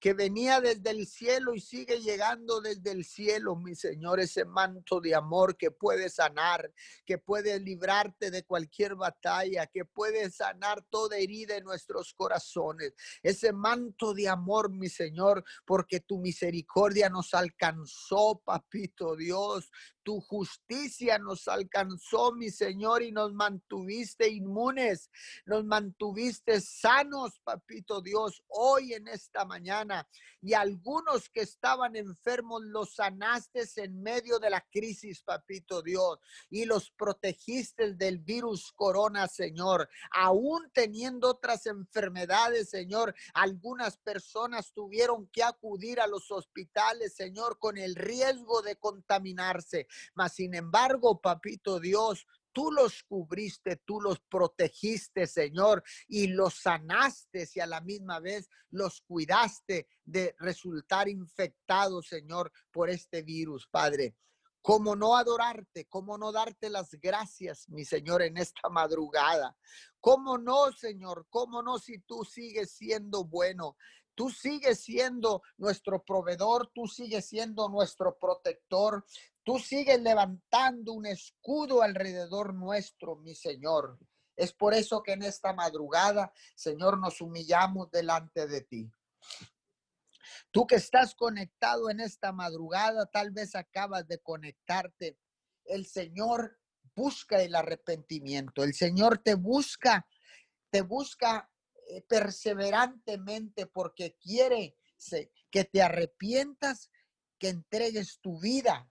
que 0.04 0.12
venía 0.12 0.60
desde 0.60 0.90
el 0.90 1.06
cielo 1.06 1.54
y 1.54 1.60
sigue 1.60 1.98
llegando 1.98 2.60
desde 2.60 2.90
el 2.90 3.06
cielo, 3.06 3.56
mi 3.56 3.74
Señor, 3.74 4.20
ese 4.20 4.44
manto 4.44 5.00
de 5.00 5.14
amor 5.14 5.56
que 5.56 5.70
puede 5.70 6.10
sanar, 6.10 6.70
que 7.06 7.16
puede 7.16 7.58
librarte 7.58 8.30
de 8.30 8.44
cualquier 8.44 8.96
batalla, 8.96 9.66
que 9.66 9.86
puede 9.86 10.30
sanar 10.30 10.84
toda 10.90 11.16
herida 11.16 11.56
en 11.56 11.64
nuestros 11.64 12.12
corazones. 12.12 12.92
Ese 13.22 13.54
manto 13.54 14.12
de 14.12 14.28
amor, 14.28 14.70
mi 14.70 14.90
Señor, 14.90 15.42
porque 15.64 16.00
tu 16.00 16.18
misericordia 16.18 17.08
nos 17.08 17.32
alcanzó, 17.32 18.42
papito 18.44 19.16
Dios, 19.16 19.70
tu 20.04 20.20
justicia 20.20 21.18
nos 21.18 21.48
alcanzó, 21.48 22.32
mi 22.32 22.50
Señor, 22.50 23.02
y 23.02 23.10
nos 23.10 23.32
mantuviste 23.32 24.28
inmunes, 24.28 25.10
nos 25.46 25.64
mantuviste 25.64 26.60
sanos, 26.60 27.40
papito 27.40 28.00
Dios, 28.00 28.44
hoy 28.48 28.92
en 28.92 29.08
esta 29.08 29.44
mañana. 29.44 30.06
Y 30.40 30.52
algunos 30.52 31.30
que 31.30 31.40
estaban 31.40 31.96
enfermos 31.96 32.62
los 32.64 32.94
sanaste 32.96 33.64
en 33.76 34.02
medio 34.02 34.38
de 34.38 34.50
la 34.50 34.60
crisis, 34.70 35.22
papito 35.22 35.80
Dios, 35.80 36.18
y 36.50 36.66
los 36.66 36.90
protegiste 36.90 37.94
del 37.94 38.18
virus 38.18 38.72
corona, 38.72 39.26
Señor. 39.26 39.88
Aún 40.10 40.70
teniendo 40.72 41.30
otras 41.30 41.66
enfermedades, 41.66 42.68
Señor, 42.68 43.14
algunas 43.32 43.96
personas 43.96 44.72
tuvieron 44.72 45.26
que 45.28 45.42
acudir 45.42 46.00
a 46.00 46.06
los 46.06 46.30
hospitales, 46.30 47.14
Señor, 47.14 47.58
con 47.58 47.78
el 47.78 47.94
riesgo 47.94 48.60
de 48.60 48.76
contaminarse. 48.76 49.86
Mas, 50.14 50.34
sin 50.34 50.54
embargo, 50.54 51.20
papito 51.20 51.80
Dios, 51.80 52.26
tú 52.52 52.70
los 52.70 53.02
cubriste, 53.02 53.76
tú 53.84 54.00
los 54.00 54.20
protegiste, 54.20 55.26
Señor, 55.26 55.82
y 56.08 56.28
los 56.28 56.54
sanaste 56.54 57.48
y 57.54 57.60
a 57.60 57.66
la 57.66 57.80
misma 57.80 58.20
vez 58.20 58.48
los 58.70 59.02
cuidaste 59.02 59.88
de 60.04 60.34
resultar 60.38 61.08
infectados, 61.08 62.06
Señor, 62.06 62.50
por 62.70 62.88
este 62.88 63.22
virus, 63.22 63.66
Padre. 63.70 64.16
¿Cómo 64.62 64.96
no 64.96 65.14
adorarte? 65.16 65.84
¿Cómo 65.90 66.16
no 66.16 66.32
darte 66.32 66.70
las 66.70 66.92
gracias, 66.92 67.68
mi 67.68 67.84
Señor, 67.84 68.22
en 68.22 68.38
esta 68.38 68.70
madrugada? 68.70 69.54
¿Cómo 70.00 70.38
no, 70.38 70.72
Señor? 70.72 71.26
¿Cómo 71.28 71.60
no 71.60 71.78
si 71.78 71.98
tú 71.98 72.24
sigues 72.24 72.70
siendo 72.72 73.24
bueno? 73.24 73.76
Tú 74.14 74.30
sigues 74.30 74.80
siendo 74.80 75.42
nuestro 75.58 76.02
proveedor, 76.02 76.70
tú 76.72 76.86
sigues 76.86 77.26
siendo 77.26 77.68
nuestro 77.68 78.16
protector, 78.18 79.04
Tú 79.44 79.58
sigues 79.58 80.00
levantando 80.00 80.94
un 80.94 81.04
escudo 81.04 81.82
alrededor 81.82 82.54
nuestro, 82.54 83.16
mi 83.16 83.34
Señor. 83.34 83.98
Es 84.36 84.54
por 84.54 84.72
eso 84.72 85.02
que 85.02 85.12
en 85.12 85.22
esta 85.22 85.52
madrugada, 85.52 86.32
Señor, 86.56 86.98
nos 86.98 87.20
humillamos 87.20 87.90
delante 87.90 88.46
de 88.46 88.62
ti. 88.62 88.90
Tú 90.50 90.66
que 90.66 90.76
estás 90.76 91.14
conectado 91.14 91.90
en 91.90 92.00
esta 92.00 92.32
madrugada, 92.32 93.04
tal 93.06 93.32
vez 93.32 93.54
acabas 93.54 94.08
de 94.08 94.18
conectarte. 94.18 95.18
El 95.66 95.84
Señor 95.84 96.58
busca 96.94 97.42
el 97.42 97.54
arrepentimiento. 97.54 98.64
El 98.64 98.72
Señor 98.72 99.18
te 99.18 99.34
busca, 99.34 100.06
te 100.70 100.80
busca 100.80 101.50
eh, 101.90 102.00
perseverantemente 102.00 103.66
porque 103.66 104.16
quiere 104.16 104.78
que 105.50 105.64
te 105.64 105.82
arrepientas, 105.82 106.90
que 107.38 107.50
entregues 107.50 108.20
tu 108.20 108.40
vida 108.40 108.90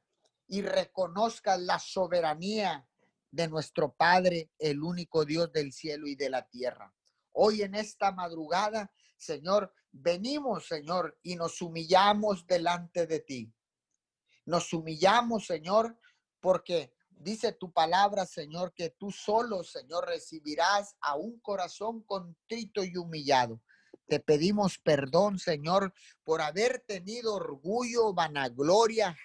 y 0.53 0.61
reconozcas 0.61 1.59
la 1.59 1.79
soberanía 1.79 2.87
de 3.31 3.47
nuestro 3.47 3.91
Padre, 3.91 4.51
el 4.59 4.83
único 4.83 5.25
Dios 5.25 5.51
del 5.51 5.73
cielo 5.73 6.05
y 6.05 6.13
de 6.13 6.29
la 6.29 6.47
tierra. 6.47 6.93
Hoy 7.31 7.63
en 7.63 7.73
esta 7.73 8.11
madrugada, 8.11 8.93
Señor, 9.17 9.73
venimos, 9.91 10.67
Señor, 10.67 11.17
y 11.23 11.37
nos 11.37 11.59
humillamos 11.59 12.45
delante 12.45 13.07
de 13.07 13.21
ti. 13.21 13.51
Nos 14.45 14.71
humillamos, 14.73 15.47
Señor, 15.47 15.97
porque 16.39 16.93
dice 17.09 17.53
tu 17.53 17.73
palabra, 17.73 18.27
Señor, 18.27 18.75
que 18.75 18.91
tú 18.91 19.09
solo, 19.09 19.63
Señor, 19.63 20.05
recibirás 20.05 20.95
a 21.01 21.15
un 21.15 21.39
corazón 21.39 22.03
contrito 22.03 22.83
y 22.83 22.95
humillado. 22.95 23.59
Te 24.05 24.19
pedimos 24.19 24.77
perdón, 24.77 25.39
Señor, 25.39 25.95
por 26.23 26.41
haber 26.41 26.83
tenido 26.85 27.33
orgullo, 27.33 28.13
vanagloria, 28.13 29.17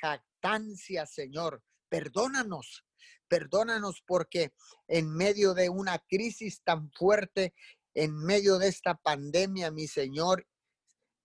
Señor. 1.07 1.63
Perdónanos, 1.89 2.85
perdónanos 3.29 4.03
porque 4.07 4.53
en 4.89 5.11
medio 5.11 5.55
de 5.55 5.69
una 5.69 5.99
crisis 5.99 6.63
tan 6.63 6.91
fuerte, 6.93 7.55
en 7.95 8.15
medio 8.15 8.59
de 8.59 8.69
esta 8.69 8.95
pandemia, 8.95 9.71
mi 9.71 9.87
Señor, 9.87 10.47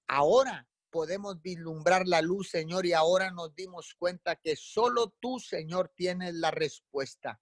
ahora 0.08 0.68
podemos 0.90 1.42
vislumbrar 1.42 2.08
la 2.08 2.22
luz, 2.22 2.50
Señor, 2.50 2.86
y 2.86 2.94
ahora 2.94 3.32
nos 3.32 3.54
dimos 3.56 3.94
cuenta 3.98 4.36
que 4.36 4.56
solo 4.56 5.14
tú, 5.20 5.40
Señor, 5.40 5.92
tienes 5.96 6.36
la 6.36 6.52
respuesta, 6.52 7.42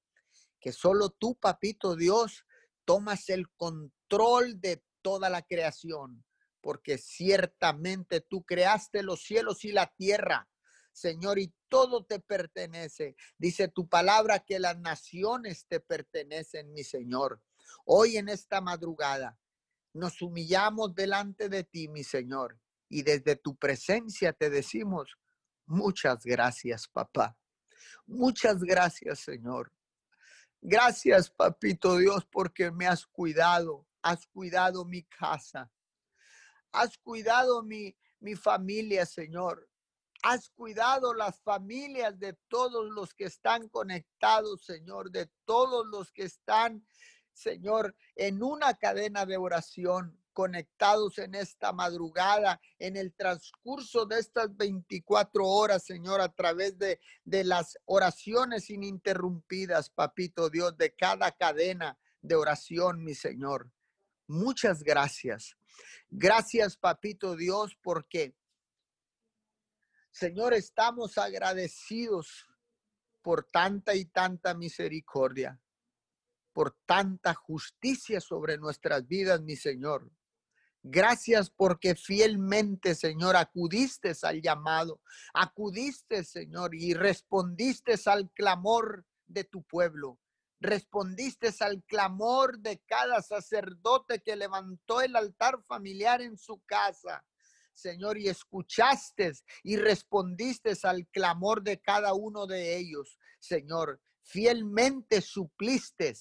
que 0.59 0.71
solo 0.71 1.09
tú, 1.09 1.35
papito 1.35 1.95
Dios, 1.95 2.45
tomas 2.85 3.29
el 3.29 3.49
control 3.51 4.59
de 4.59 4.83
toda 5.01 5.29
la 5.29 5.43
creación, 5.43 6.23
porque 6.61 6.97
ciertamente 6.97 8.21
tú 8.21 8.43
creaste 8.43 9.03
los 9.03 9.21
cielos 9.21 9.63
y 9.63 9.71
la 9.71 9.93
tierra 9.97 10.50
Señor, 10.91 11.39
y 11.39 11.53
todo 11.69 12.03
te 12.05 12.19
pertenece. 12.19 13.15
Dice 13.37 13.67
tu 13.67 13.87
palabra 13.87 14.39
que 14.39 14.59
las 14.59 14.77
naciones 14.79 15.65
te 15.67 15.79
pertenecen, 15.79 16.71
mi 16.73 16.83
Señor. 16.83 17.41
Hoy 17.85 18.17
en 18.17 18.29
esta 18.29 18.61
madrugada 18.61 19.37
nos 19.93 20.21
humillamos 20.21 20.93
delante 20.95 21.49
de 21.49 21.63
ti, 21.63 21.87
mi 21.87 22.03
Señor, 22.03 22.59
y 22.89 23.03
desde 23.03 23.35
tu 23.35 23.55
presencia 23.55 24.33
te 24.33 24.49
decimos, 24.49 25.17
muchas 25.65 26.23
gracias, 26.23 26.87
papá. 26.87 27.37
Muchas 28.05 28.59
gracias, 28.59 29.19
Señor. 29.19 29.71
Gracias, 30.61 31.29
papito 31.29 31.97
Dios, 31.97 32.25
porque 32.31 32.71
me 32.71 32.87
has 32.87 33.05
cuidado. 33.07 33.87
Has 34.01 34.27
cuidado 34.27 34.85
mi 34.85 35.03
casa. 35.03 35.71
Has 36.71 36.97
cuidado 36.97 37.63
mi, 37.63 37.95
mi 38.19 38.35
familia, 38.35 39.05
Señor. 39.05 39.70
Has 40.23 40.49
cuidado 40.49 41.13
las 41.13 41.41
familias 41.41 42.19
de 42.19 42.37
todos 42.47 42.89
los 42.91 43.13
que 43.13 43.25
están 43.25 43.67
conectados, 43.69 44.63
Señor, 44.63 45.09
de 45.09 45.29
todos 45.45 45.85
los 45.87 46.11
que 46.11 46.23
están, 46.23 46.85
Señor, 47.33 47.95
en 48.15 48.43
una 48.43 48.75
cadena 48.75 49.25
de 49.25 49.37
oración 49.37 50.21
conectados 50.33 51.17
en 51.17 51.35
esta 51.35 51.73
madrugada, 51.73 52.61
en 52.79 52.97
el 52.97 53.13
transcurso 53.13 54.05
de 54.05 54.19
estas 54.19 54.55
24 54.55 55.45
horas, 55.45 55.83
Señor, 55.83 56.21
a 56.21 56.33
través 56.33 56.77
de, 56.77 56.99
de 57.23 57.43
las 57.43 57.77
oraciones 57.85 58.69
ininterrumpidas, 58.69 59.89
Papito 59.89 60.49
Dios, 60.49 60.77
de 60.77 60.93
cada 60.95 61.31
cadena 61.31 61.97
de 62.21 62.35
oración, 62.35 63.03
mi 63.03 63.15
Señor. 63.15 63.71
Muchas 64.27 64.83
gracias. 64.83 65.57
Gracias, 66.09 66.77
Papito 66.77 67.35
Dios, 67.35 67.75
porque 67.81 68.35
Señor, 70.11 70.53
estamos 70.53 71.17
agradecidos 71.17 72.45
por 73.21 73.45
tanta 73.45 73.95
y 73.95 74.05
tanta 74.05 74.53
misericordia, 74.53 75.59
por 76.53 76.77
tanta 76.85 77.33
justicia 77.33 78.19
sobre 78.19 78.57
nuestras 78.57 79.07
vidas, 79.07 79.41
mi 79.41 79.55
Señor. 79.55 80.11
Gracias 80.83 81.49
porque 81.49 81.95
fielmente, 81.95 82.95
Señor, 82.95 83.35
acudiste 83.35 84.13
al 84.23 84.41
llamado, 84.41 84.99
acudiste, 85.33 86.23
Señor, 86.23 86.75
y 86.75 86.93
respondiste 86.93 87.95
al 88.05 88.31
clamor 88.31 89.05
de 89.27 89.43
tu 89.43 89.63
pueblo. 89.63 90.19
Respondiste 90.59 91.51
al 91.61 91.83
clamor 91.83 92.59
de 92.59 92.79
cada 92.85 93.21
sacerdote 93.21 94.21
que 94.21 94.35
levantó 94.35 95.01
el 95.01 95.15
altar 95.15 95.63
familiar 95.67 96.21
en 96.21 96.37
su 96.37 96.61
casa. 96.65 97.23
Señor, 97.73 98.17
y 98.17 98.27
escuchaste 98.27 99.31
y 99.63 99.77
respondiste 99.77 100.73
al 100.83 101.07
clamor 101.07 101.63
de 101.63 101.79
cada 101.79 102.13
uno 102.13 102.45
de 102.45 102.77
ellos, 102.77 103.17
Señor. 103.39 104.01
Fielmente 104.23 105.21
supliste 105.21 106.13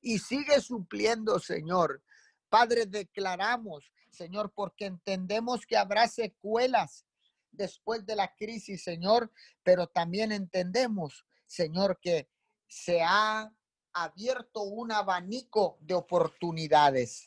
y 0.00 0.18
sigue 0.18 0.60
supliendo, 0.60 1.38
Señor. 1.38 2.02
Padre, 2.48 2.86
declaramos, 2.86 3.92
Señor, 4.10 4.52
porque 4.54 4.86
entendemos 4.86 5.66
que 5.66 5.76
habrá 5.76 6.08
secuelas 6.08 7.04
después 7.52 8.06
de 8.06 8.16
la 8.16 8.34
crisis, 8.34 8.82
Señor, 8.82 9.30
pero 9.62 9.86
también 9.86 10.32
entendemos, 10.32 11.26
Señor, 11.46 11.98
que 12.00 12.28
se 12.66 13.02
ha 13.02 13.52
abierto 13.92 14.62
un 14.62 14.92
abanico 14.92 15.78
de 15.80 15.94
oportunidades, 15.94 17.26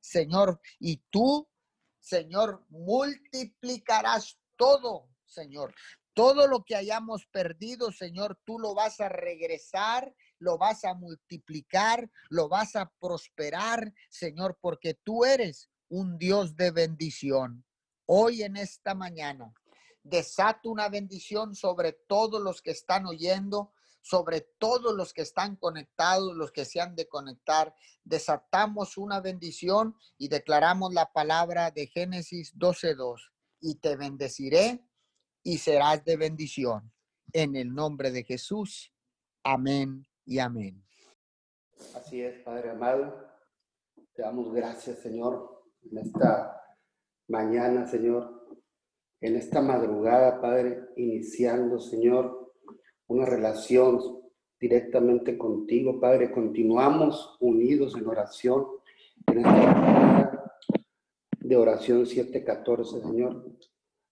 Señor, 0.00 0.60
y 0.78 0.98
tú, 1.10 1.48
Señor, 2.02 2.64
multiplicarás 2.68 4.36
todo, 4.56 5.08
Señor. 5.24 5.72
Todo 6.14 6.46
lo 6.46 6.64
que 6.64 6.74
hayamos 6.74 7.26
perdido, 7.26 7.92
Señor, 7.92 8.38
tú 8.44 8.58
lo 8.58 8.74
vas 8.74 9.00
a 9.00 9.08
regresar, 9.08 10.12
lo 10.38 10.58
vas 10.58 10.84
a 10.84 10.94
multiplicar, 10.94 12.10
lo 12.28 12.48
vas 12.48 12.74
a 12.76 12.92
prosperar, 13.00 13.94
Señor, 14.10 14.58
porque 14.60 14.94
tú 14.94 15.24
eres 15.24 15.70
un 15.88 16.18
Dios 16.18 16.56
de 16.56 16.72
bendición. 16.72 17.64
Hoy 18.04 18.42
en 18.42 18.56
esta 18.56 18.94
mañana, 18.94 19.54
desato 20.02 20.70
una 20.70 20.88
bendición 20.88 21.54
sobre 21.54 21.92
todos 21.92 22.42
los 22.42 22.60
que 22.60 22.72
están 22.72 23.06
oyendo, 23.06 23.72
sobre 24.02 24.42
todos 24.58 24.94
los 24.94 25.14
que 25.14 25.22
están 25.22 25.56
conectados, 25.56 26.34
los 26.34 26.52
que 26.52 26.64
se 26.64 26.80
han 26.80 26.94
de 26.94 27.08
conectar. 27.08 27.74
Desatamos 28.04 28.98
una 28.98 29.20
bendición 29.20 29.96
y 30.18 30.28
declaramos 30.28 30.92
la 30.92 31.12
palabra 31.12 31.70
de 31.70 31.86
Génesis 31.86 32.54
12.2. 32.58 33.30
Y 33.60 33.76
te 33.76 33.96
bendeciré 33.96 34.84
y 35.42 35.58
serás 35.58 36.04
de 36.04 36.16
bendición. 36.16 36.92
En 37.32 37.56
el 37.56 37.72
nombre 37.72 38.10
de 38.10 38.24
Jesús. 38.24 38.92
Amén 39.44 40.06
y 40.26 40.38
amén. 40.40 40.84
Así 41.94 42.20
es, 42.20 42.42
Padre 42.42 42.70
amado. 42.70 43.32
Te 44.14 44.22
damos 44.22 44.52
gracias, 44.52 44.98
Señor, 44.98 45.64
en 45.90 45.98
esta 45.98 46.60
mañana, 47.28 47.86
Señor, 47.86 48.46
en 49.20 49.36
esta 49.36 49.62
madrugada, 49.62 50.40
Padre, 50.40 50.88
iniciando, 50.96 51.78
Señor, 51.78 52.41
una 53.06 53.26
relación 53.26 54.00
directamente 54.60 55.36
contigo, 55.36 56.00
Padre. 56.00 56.30
Continuamos 56.30 57.36
unidos 57.40 57.96
en 57.96 58.06
oración 58.06 58.66
en 59.26 59.38
esta 59.38 60.52
de 61.40 61.56
oración 61.56 62.06
714, 62.06 63.00
Señor 63.00 63.44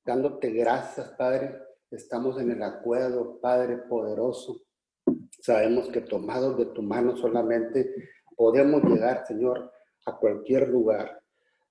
dándote 0.04 0.50
gracias, 0.50 1.08
Padre. 1.16 1.56
Estamos 1.90 2.40
en 2.40 2.50
el 2.50 2.62
acuerdo, 2.62 3.38
Padre 3.40 3.78
poderoso. 3.78 4.62
Sabemos 5.40 5.88
que 5.88 6.00
tomados 6.00 6.58
de 6.58 6.66
tu 6.66 6.82
mano 6.82 7.16
solamente 7.16 7.94
podemos 8.36 8.82
llegar, 8.84 9.26
Señor, 9.26 9.72
a 10.06 10.16
cualquier 10.16 10.68
lugar 10.68 11.20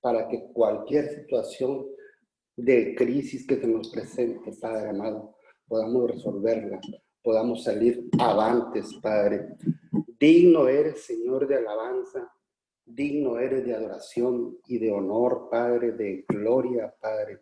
para 0.02 0.28
que 0.28 0.52
cualquier 0.54 1.10
situación 1.10 1.86
de 2.56 2.96
crisis 2.96 3.46
que 3.46 3.58
se 3.58 3.68
nos 3.68 3.90
presente, 3.90 4.54
Padre 4.60 4.90
amado, 4.90 5.36
podamos 5.68 6.12
resolverla, 6.12 6.80
podamos 7.22 7.64
salir 7.64 8.10
avantes, 8.20 8.94
Padre. 9.02 9.56
Digno 10.20 10.68
eres, 10.68 11.04
Señor, 11.06 11.48
de 11.48 11.58
alabanza, 11.58 12.32
digno 12.86 13.40
eres 13.40 13.66
de 13.66 13.76
adoración 13.76 14.58
y 14.68 14.80
de 14.80 14.92
honor, 14.92 15.48
Padre, 15.50 15.92
de 15.94 16.26
gloria, 16.28 16.94
Padre 17.00 17.42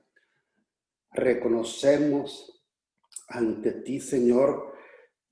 reconocemos 1.17 2.63
ante 3.27 3.71
ti, 3.71 3.99
Señor, 3.99 4.73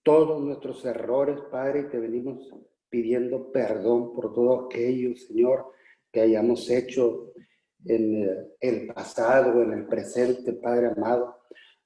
todos 0.03 0.41
nuestros 0.43 0.83
errores, 0.85 1.39
Padre, 1.51 1.81
y 1.81 1.89
te 1.89 1.99
venimos 1.99 2.49
pidiendo 2.89 3.51
perdón 3.51 4.13
por 4.13 4.33
todo 4.33 4.65
aquello, 4.65 5.15
Señor, 5.15 5.71
que 6.11 6.21
hayamos 6.21 6.69
hecho 6.69 7.33
en 7.85 8.27
el 8.59 8.87
pasado, 8.87 9.61
en 9.61 9.73
el 9.73 9.85
presente, 9.87 10.53
Padre 10.53 10.87
amado, 10.87 11.37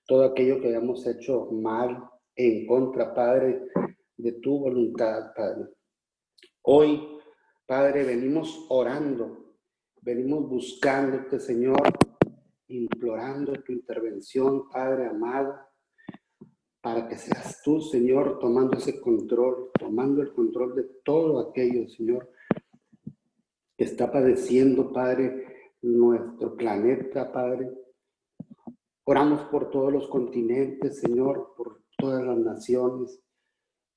todo 0.05 0.23
aquello 0.23 0.59
que 0.59 0.69
hayamos 0.69 1.05
hecho 1.05 1.49
mal 1.51 2.09
en 2.41 2.65
contra, 2.65 3.13
Padre, 3.13 3.67
de 4.15 4.31
tu 4.33 4.59
voluntad, 4.59 5.33
Padre. 5.35 5.67
Hoy, 6.61 7.19
Padre, 7.67 8.05
venimos 8.05 8.65
orando, 8.69 9.57
venimos 10.01 10.47
buscándote, 10.47 11.37
Señor, 11.41 11.81
implorando 12.67 13.51
tu 13.61 13.73
intervención, 13.73 14.69
Padre 14.69 15.07
amado, 15.07 15.53
para 16.81 17.09
que 17.09 17.17
seas 17.17 17.61
tú, 17.61 17.81
Señor, 17.81 18.39
tomando 18.39 18.77
ese 18.77 19.01
control, 19.01 19.71
tomando 19.77 20.21
el 20.21 20.31
control 20.31 20.75
de 20.75 20.83
todo 21.03 21.39
aquello, 21.39 21.89
Señor, 21.89 22.31
que 23.75 23.83
está 23.83 24.09
padeciendo, 24.09 24.93
Padre, 24.93 25.73
nuestro 25.81 26.55
planeta, 26.55 27.33
Padre. 27.33 27.69
Oramos 29.03 29.41
por 29.49 29.69
todos 29.69 29.91
los 29.91 30.07
continentes, 30.07 31.01
Señor, 31.01 31.53
por 31.57 31.78
todas 31.99 32.23
las 32.23 32.37
naciones, 32.37 33.21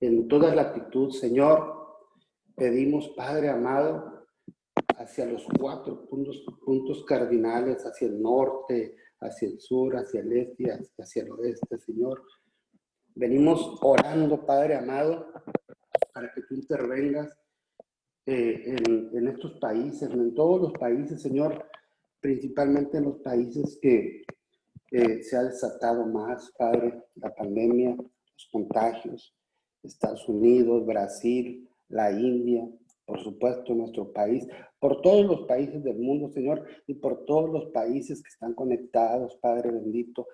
en 0.01 0.29
toda 0.29 0.55
latitud, 0.55 1.11
Señor. 1.11 1.81
Pedimos, 2.55 3.09
Padre 3.17 3.49
amado, 3.49 4.27
hacia 4.99 5.27
los 5.27 5.47
cuatro 5.59 6.07
puntos, 6.07 6.45
puntos 6.65 7.05
cardinales, 7.05 7.83
hacia 7.85 8.09
el 8.09 8.21
norte, 8.21 8.97
hacia 9.21 9.49
el 9.49 9.61
sur, 9.61 9.97
hacia 9.97 10.21
el 10.21 10.33
este 10.33 10.79
hacia 10.99 11.23
el 11.23 11.33
oeste, 11.33 11.79
Señor. 11.79 12.23
Venimos 13.15 13.79
orando, 13.83 14.45
Padre 14.45 14.77
amado, 14.77 15.27
para 16.13 16.33
que 16.33 16.43
tú 16.43 16.55
intervengas 16.55 17.33
eh, 18.27 18.77
en, 18.87 19.29
estos 19.29 19.59
países, 19.59 20.11
en 20.11 20.35
todos 20.35 20.61
los 20.61 20.73
países, 20.73 21.21
Señor, 21.21 21.67
principalmente 22.21 22.99
en 22.99 23.05
los 23.05 23.17
países 23.21 23.79
que 23.83 24.23
se 24.93 25.37
ha 25.37 25.45
desatado 25.45 26.07
más, 26.07 26.53
Padre, 26.57 27.03
la 27.15 27.35
pandemia, 27.35 27.97
los 27.97 28.49
contagios, 28.53 29.35
Estados 29.83 30.29
Unidos, 30.29 30.85
Brasil, 30.85 31.69
la 31.89 32.13
India, 32.13 32.69
por 33.05 33.21
supuesto, 33.21 33.75
nuestro 33.75 34.13
país, 34.13 34.47
por 34.79 35.01
todos 35.03 35.25
los 35.25 35.47
países 35.47 35.83
del 35.83 35.99
mundo, 35.99 36.31
Señor, 36.31 36.67
y 36.87 36.95
por 36.95 37.25
todos 37.25 37.51
los 37.51 37.67
países 37.73 38.23
que 38.23 38.29
están 38.29 38.55
conectados, 38.55 39.37
Padre 39.37 39.71
bendito, 39.71 40.27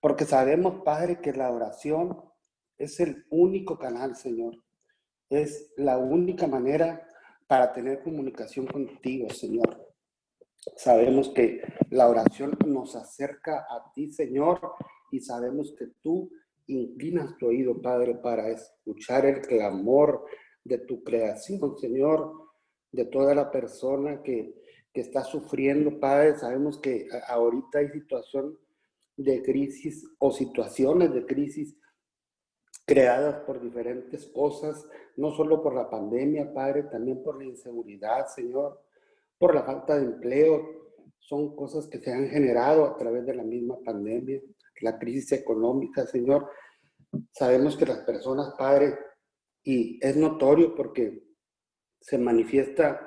porque 0.00 0.24
sabemos, 0.24 0.82
Padre, 0.84 1.20
que 1.20 1.32
la 1.32 1.50
oración 1.50 2.18
es 2.76 2.98
el 3.00 3.24
único 3.30 3.78
canal, 3.78 4.16
Señor. 4.16 4.56
Es 5.30 5.72
la 5.76 5.98
única 5.98 6.46
manera 6.46 7.06
para 7.46 7.72
tener 7.72 8.02
comunicación 8.02 8.66
contigo, 8.66 9.30
Señor. 9.30 9.91
Sabemos 10.76 11.30
que 11.30 11.60
la 11.90 12.08
oración 12.08 12.56
nos 12.66 12.94
acerca 12.94 13.66
a 13.68 13.92
ti, 13.94 14.12
Señor, 14.12 14.60
y 15.10 15.20
sabemos 15.20 15.74
que 15.76 15.88
tú 16.00 16.30
inclinas 16.68 17.36
tu 17.36 17.48
oído, 17.48 17.80
Padre, 17.82 18.14
para 18.14 18.48
escuchar 18.48 19.26
el 19.26 19.40
clamor 19.40 20.24
de 20.64 20.78
tu 20.78 21.02
creación, 21.02 21.76
Señor, 21.76 22.32
de 22.92 23.06
toda 23.06 23.34
la 23.34 23.50
persona 23.50 24.22
que, 24.22 24.60
está 24.94 25.24
sufriendo, 25.24 25.98
Padre. 25.98 26.36
Sabemos 26.36 26.78
que 26.78 27.08
ahorita 27.26 27.78
hay 27.78 27.88
situación 27.88 28.58
de 29.16 29.42
crisis 29.42 30.06
o 30.18 30.30
situaciones 30.30 31.14
de 31.14 31.24
crisis 31.24 31.74
creadas 32.84 33.40
por 33.46 33.58
diferentes 33.62 34.26
cosas, 34.26 34.86
no 35.16 35.30
solo 35.30 35.62
por 35.62 35.74
la 35.74 35.88
pandemia, 35.88 36.52
Padre, 36.52 36.82
también 36.84 37.22
por 37.22 37.38
la 37.38 37.44
inseguridad, 37.44 38.26
Señor, 38.26 38.81
por 39.42 39.56
la 39.56 39.64
falta 39.64 39.98
de 39.98 40.04
empleo. 40.04 41.02
Son 41.18 41.56
cosas 41.56 41.88
que 41.88 41.98
se 41.98 42.12
han 42.12 42.28
generado 42.28 42.84
a 42.84 42.96
través 42.96 43.26
de 43.26 43.34
la 43.34 43.42
misma 43.42 43.76
pandemia, 43.84 44.40
la 44.82 45.00
crisis 45.00 45.32
económica, 45.32 46.06
Señor. 46.06 46.48
Sabemos 47.32 47.76
que 47.76 47.86
las 47.86 48.04
personas, 48.04 48.54
Padre, 48.56 48.96
y 49.64 49.98
es 50.00 50.16
notorio 50.16 50.76
porque 50.76 51.24
se 52.00 52.18
manifiesta 52.18 53.00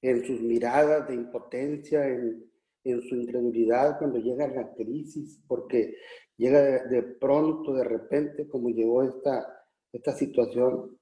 en 0.00 0.24
sus 0.24 0.40
miradas 0.40 1.08
de 1.08 1.14
impotencia, 1.14 2.06
en, 2.06 2.48
su 2.84 3.16
incredulidad 3.16 3.98
cuando 3.98 4.20
llega 4.20 4.46
la 4.46 4.72
crisis, 4.74 5.42
porque 5.48 5.96
llega 6.36 6.84
de, 6.84 7.02
pronto, 7.02 7.74
de 7.74 7.82
repente, 7.82 8.46
como 8.46 8.68
llegó 8.68 9.02
esta, 9.02 9.64
esta 9.92 10.12
situación. 10.12 10.96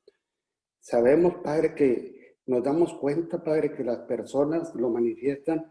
Sabemos, 0.80 1.34
Padre, 1.44 1.74
que 1.74 2.19
nos 2.46 2.62
damos 2.62 2.94
cuenta, 2.94 3.42
Padre, 3.42 3.72
que 3.72 3.84
las 3.84 3.98
personas 4.00 4.74
lo 4.74 4.90
manifiestan 4.90 5.70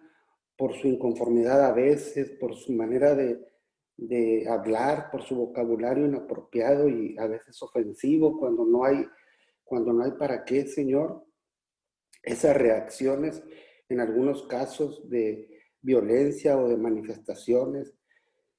por 0.58 0.74
su 0.76 0.88
inconformidad 0.88 1.66
a 1.66 1.74
veces, 1.74 2.32
por 2.32 2.56
su 2.56 2.74
manera 2.74 3.16
de, 3.16 3.46
hablar, 4.50 5.10
por 5.12 5.24
su 5.24 5.36
vocabulario 5.36 6.06
inapropiado 6.06 6.88
y 6.88 7.18
a 7.18 7.28
veces 7.28 7.62
ofensivo 7.62 8.40
cuando 8.40 8.66
no 8.66 8.84
hay 8.84 9.06
cuando 9.70 9.94
no 9.94 10.04
hay 10.04 10.12
para 10.12 10.44
qué, 10.44 10.66
Señor. 10.66 11.24
Esas 12.24 12.58
reacciones, 12.58 13.44
en 13.88 14.00
algunos 14.02 14.44
casos 14.48 15.08
de 15.10 15.48
violencia 15.82 16.58
o 16.58 16.68
de 16.68 16.76
manifestaciones, 16.76 17.94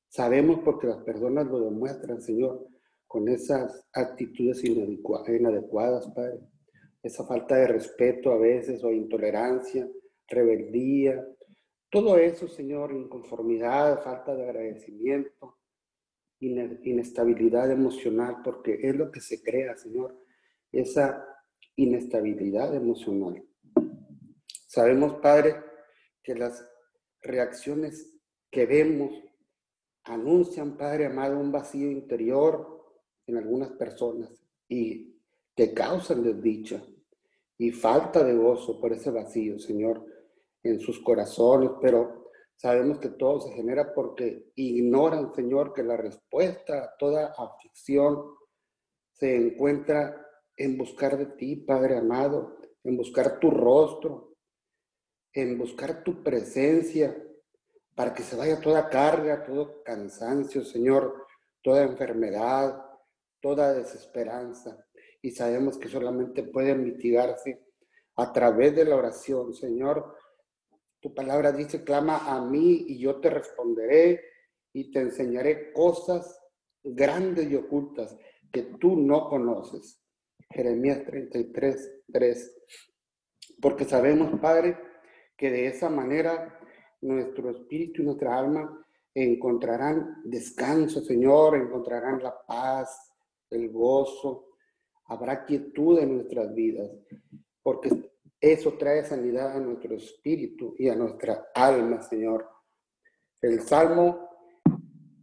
sabemos 0.09 0.61
porque 0.65 0.87
las 0.87 1.03
personas 1.03 1.47
lo 1.47 1.61
demuestran, 1.61 2.23
Señor, 2.23 2.67
con 3.07 3.29
esas 3.29 3.87
actitudes 3.93 4.63
inadecuadas, 4.65 6.07
Padre. 6.15 6.41
Esa 7.03 7.25
falta 7.25 7.57
de 7.57 7.67
respeto 7.67 8.33
a 8.33 8.39
veces 8.39 8.85
o 8.85 8.93
intolerancia, 8.93 9.89
rebeldía, 10.29 11.25
todo 11.91 12.19
eso, 12.19 12.47
Señor, 12.47 12.93
inconformidad, 12.93 14.03
falta 14.05 14.35
de 14.37 14.45
agradecimiento, 14.45 15.59
inestabilidad 16.39 17.71
emocional, 17.71 18.37
porque 18.45 18.79
es 18.81 18.95
lo 18.95 19.11
que 19.11 19.21
se 19.21 19.43
crea, 19.43 19.77
Señor, 19.77 20.17
esa 20.71 21.27
inestabilidad 21.75 22.75
emocional. 22.75 23.43
Sabemos, 24.69 25.15
Padre, 25.15 25.57
que 26.23 26.35
las 26.37 26.65
reacciones 27.23 28.17
que 28.51 28.67
vemos 28.67 29.13
anuncian, 30.05 30.77
Padre 30.77 31.07
amado, 31.07 31.41
un 31.41 31.51
vacío 31.51 31.91
interior 31.91 32.85
en 33.27 33.37
algunas 33.37 33.73
personas 33.73 34.31
y 34.69 35.10
que 35.61 35.75
causan 35.75 36.23
desdicha 36.23 36.83
y 37.59 37.71
falta 37.71 38.25
de 38.25 38.35
gozo 38.35 38.81
por 38.81 38.95
ese 38.95 39.11
vacío, 39.11 39.59
Señor, 39.59 40.07
en 40.63 40.81
sus 40.81 40.99
corazones, 41.01 41.73
pero 41.83 42.31
sabemos 42.57 42.99
que 42.99 43.11
todo 43.11 43.43
se 43.43 43.53
genera 43.53 43.93
porque 43.93 44.53
ignoran, 44.55 45.35
Señor, 45.35 45.75
que 45.75 45.83
la 45.83 45.99
respuesta 45.99 46.83
a 46.83 46.97
toda 46.97 47.35
aflicción 47.37 48.25
se 49.13 49.37
encuentra 49.37 50.27
en 50.57 50.79
buscar 50.79 51.19
de 51.19 51.27
ti, 51.27 51.57
Padre 51.57 51.99
amado, 51.99 52.57
en 52.83 52.97
buscar 52.97 53.39
tu 53.39 53.51
rostro, 53.51 54.33
en 55.35 55.59
buscar 55.59 56.03
tu 56.03 56.23
presencia, 56.23 57.23
para 57.95 58.15
que 58.15 58.23
se 58.23 58.35
vaya 58.35 58.63
toda 58.63 58.89
carga, 58.89 59.45
todo 59.45 59.83
cansancio, 59.83 60.65
Señor, 60.65 61.27
toda 61.61 61.83
enfermedad, 61.83 62.83
toda 63.43 63.75
desesperanza. 63.75 64.87
Y 65.23 65.33
sabemos 65.33 65.79
que 65.79 65.89
solamente 65.89 66.43
puede 66.43 66.75
mitigarse 66.75 67.65
a 68.17 68.33
través 68.33 68.75
de 68.75 68.85
la 68.85 68.97
oración, 68.97 69.55
Señor. 69.55 70.17
Tu 71.01 71.15
palabra 71.15 71.53
dice, 71.53 71.85
clama 71.85 72.27
a 72.27 72.45
mí 72.45 72.85
y 72.89 72.99
yo 72.99 73.21
te 73.21 73.31
responderé 73.31 74.21
y 74.73 74.91
te 74.91 75.01
enseñaré 75.01 75.73
cosas 75.73 76.41
grandes 76.83 77.51
y 77.51 77.57
ocultas 77.57 78.17
que 78.53 78.63
tú 78.63 78.97
no 78.97 79.29
conoces. 79.29 80.03
Jeremías 80.51 81.05
33, 81.05 82.03
3. 82.13 82.57
Porque 83.61 83.85
sabemos, 83.85 84.39
Padre, 84.41 84.77
que 85.37 85.51
de 85.51 85.67
esa 85.67 85.89
manera 85.89 86.59
nuestro 87.03 87.51
espíritu 87.51 88.03
y 88.03 88.05
nuestra 88.05 88.39
alma 88.39 88.87
encontrarán 89.15 90.23
descanso, 90.25 91.01
Señor, 91.01 91.57
encontrarán 91.57 92.23
la 92.23 92.35
paz, 92.47 93.13
el 93.51 93.71
gozo, 93.71 94.50
habrá 95.11 95.45
quietud 95.45 95.99
en 95.99 96.15
nuestras 96.15 96.55
vidas, 96.55 96.89
porque 97.63 98.13
eso 98.41 98.75
trae 98.79 99.05
sanidad 99.05 99.57
a 99.57 99.61
nuestro 99.61 99.97
espíritu 99.97 100.77
y 100.79 100.89
a 100.89 100.95
nuestra 100.95 101.49
alma, 101.53 102.01
Señor. 102.01 102.49
El 103.43 103.61
Salmo 103.61 104.29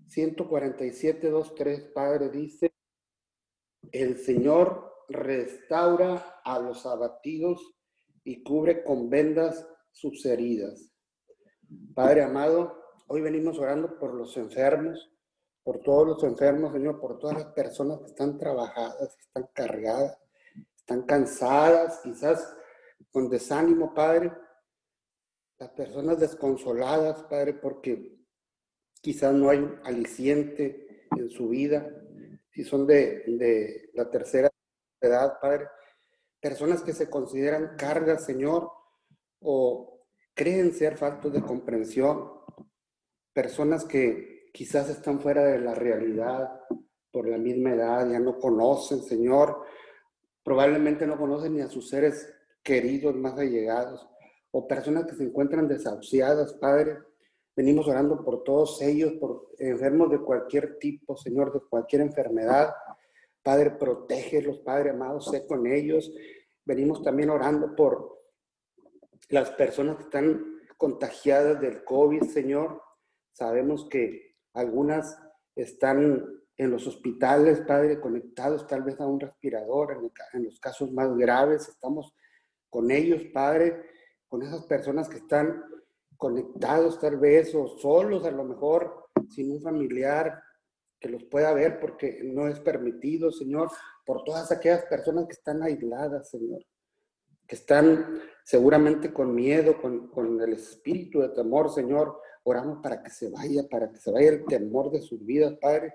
147, 0.08 1.30
2, 1.30 1.56
3, 1.56 1.82
Padre, 1.96 2.30
dice, 2.30 2.74
el 3.94 4.18
Señor 4.18 5.06
restaura 5.08 6.42
a 6.44 6.60
los 6.60 6.86
abatidos 6.86 7.74
y 8.26 8.44
cubre 8.44 8.84
con 8.84 9.10
vendas 9.10 9.66
sus 9.92 10.26
heridas. 10.26 10.92
Padre 11.96 12.24
amado, 12.24 12.78
hoy 13.08 13.22
venimos 13.22 13.58
orando 13.58 13.98
por 13.98 14.14
los 14.14 14.36
enfermos, 14.36 15.10
por 15.64 15.80
todos 15.80 16.08
los 16.08 16.24
enfermos, 16.24 16.74
Señor, 16.74 17.00
por 17.00 17.18
todas 17.20 17.38
las 17.38 17.54
personas 17.54 18.00
que 18.00 18.08
están 18.08 18.38
trabajadas, 18.38 19.17
están 19.38 19.50
cargadas, 19.54 20.18
están 20.78 21.02
cansadas, 21.04 22.00
quizás 22.04 22.56
con 23.12 23.30
desánimo, 23.30 23.94
Padre. 23.94 24.32
Las 25.60 25.70
personas 25.72 26.20
desconsoladas, 26.20 27.24
Padre, 27.24 27.54
porque 27.54 28.20
quizás 29.02 29.34
no 29.34 29.50
hay 29.50 29.60
un 29.60 29.80
aliciente 29.84 31.08
en 31.16 31.30
su 31.30 31.50
vida, 31.50 31.88
si 32.52 32.64
son 32.64 32.86
de, 32.86 33.24
de 33.28 33.90
la 33.94 34.10
tercera 34.10 34.50
edad, 35.02 35.40
Padre. 35.40 35.68
Personas 36.40 36.82
que 36.82 36.94
se 36.94 37.10
consideran 37.10 37.76
cargas, 37.78 38.26
Señor, 38.26 38.72
o 39.40 40.06
creen 40.34 40.74
ser 40.74 40.98
faltos 40.98 41.34
de 41.34 41.42
comprensión, 41.42 42.32
personas 43.34 43.86
que 43.86 44.50
quizás 44.54 44.90
están 44.90 45.20
fuera 45.20 45.44
de 45.44 45.60
la 45.60 45.74
realidad 45.74 46.62
por 47.18 47.28
la 47.28 47.40
misma 47.40 47.72
edad, 47.72 48.08
ya 48.12 48.20
no 48.20 48.38
conocen, 48.38 49.02
Señor, 49.02 49.64
probablemente 50.44 51.08
no 51.08 51.18
conocen 51.18 51.56
ni 51.56 51.62
a 51.62 51.68
sus 51.68 51.90
seres 51.90 52.32
queridos 52.62 53.16
más 53.16 53.40
allegados, 53.40 54.08
o 54.52 54.68
personas 54.68 55.06
que 55.08 55.16
se 55.16 55.24
encuentran 55.24 55.68
desahuciadas, 55.68 56.54
Padre. 56.54 57.00
Venimos 57.56 57.88
orando 57.88 58.24
por 58.24 58.44
todos 58.44 58.80
ellos, 58.84 59.14
por 59.14 59.50
enfermos 59.58 60.12
de 60.12 60.20
cualquier 60.20 60.78
tipo, 60.78 61.18
Señor, 61.18 61.52
de 61.52 61.68
cualquier 61.68 62.04
enfermedad. 62.04 62.72
Padre, 63.42 63.72
protégelos, 63.72 64.60
Padre 64.60 64.92
amado, 64.92 65.20
sé 65.20 65.48
con 65.48 65.66
ellos. 65.66 66.14
Venimos 66.66 67.02
también 67.02 67.32
orando 67.32 67.76
por 67.76 68.16
las 69.30 69.50
personas 69.50 69.98
que 69.98 70.04
están 70.04 70.60
contagiadas 70.78 71.60
del 71.60 71.84
COVID, 71.84 72.26
Señor, 72.26 72.80
sabemos 73.34 73.90
que 73.90 74.36
algunas 74.54 75.18
están 75.56 76.38
en 76.58 76.72
los 76.72 76.88
hospitales, 76.88 77.62
Padre, 77.62 78.00
conectados 78.00 78.66
tal 78.68 78.84
vez 78.84 79.00
a 79.00 79.06
un 79.06 79.20
respirador, 79.20 80.12
en, 80.34 80.44
los 80.44 80.60
casos 80.60 80.92
más 80.92 81.16
graves, 81.16 81.70
estamos 81.70 82.14
con 82.70 82.90
ellos, 82.92 83.22
Padre, 83.34 83.84
con 84.28 84.42
esas 84.42 84.66
personas 84.66 85.08
que 85.08 85.18
están 85.18 85.64
conectados 86.18 87.00
tal 87.00 87.18
vez 87.18 87.54
o 87.54 87.68
solos 87.78 88.26
a 88.26 88.32
lo 88.32 88.44
mejor, 88.44 89.10
sin 89.30 89.52
un 89.52 89.62
familiar 89.62 90.42
que 91.00 91.10
los 91.10 91.24
pueda 91.26 91.54
ver 91.54 91.80
porque 91.80 92.22
no 92.24 92.48
es 92.48 92.60
permitido, 92.60 93.32
Señor, 93.32 93.70
por 94.04 94.24
todas 94.24 94.52
aquellas 94.52 94.84
personas 94.86 95.28
que 95.28 95.34
están 95.34 95.62
aisladas, 95.62 96.30
Señor 96.30 96.64
que 97.48 97.56
están 97.56 98.20
seguramente 98.44 99.14
con 99.14 99.34
miedo, 99.34 99.82
con, 99.82 100.42
el 100.42 100.54
espíritu 100.54 101.22
de 101.22 101.30
temor, 101.30 101.74
Señor. 101.74 102.20
Oramos 102.44 102.80
para 102.84 103.02
que 103.02 103.10
se 103.10 103.30
vaya, 103.30 103.68
para 103.70 103.90
que 103.90 103.98
se 103.98 104.12
vaya 104.12 104.30
el 104.30 104.46
temor 104.46 104.92
de 104.92 105.02
sus 105.02 105.26
vidas, 105.26 105.54
Padre. 105.60 105.94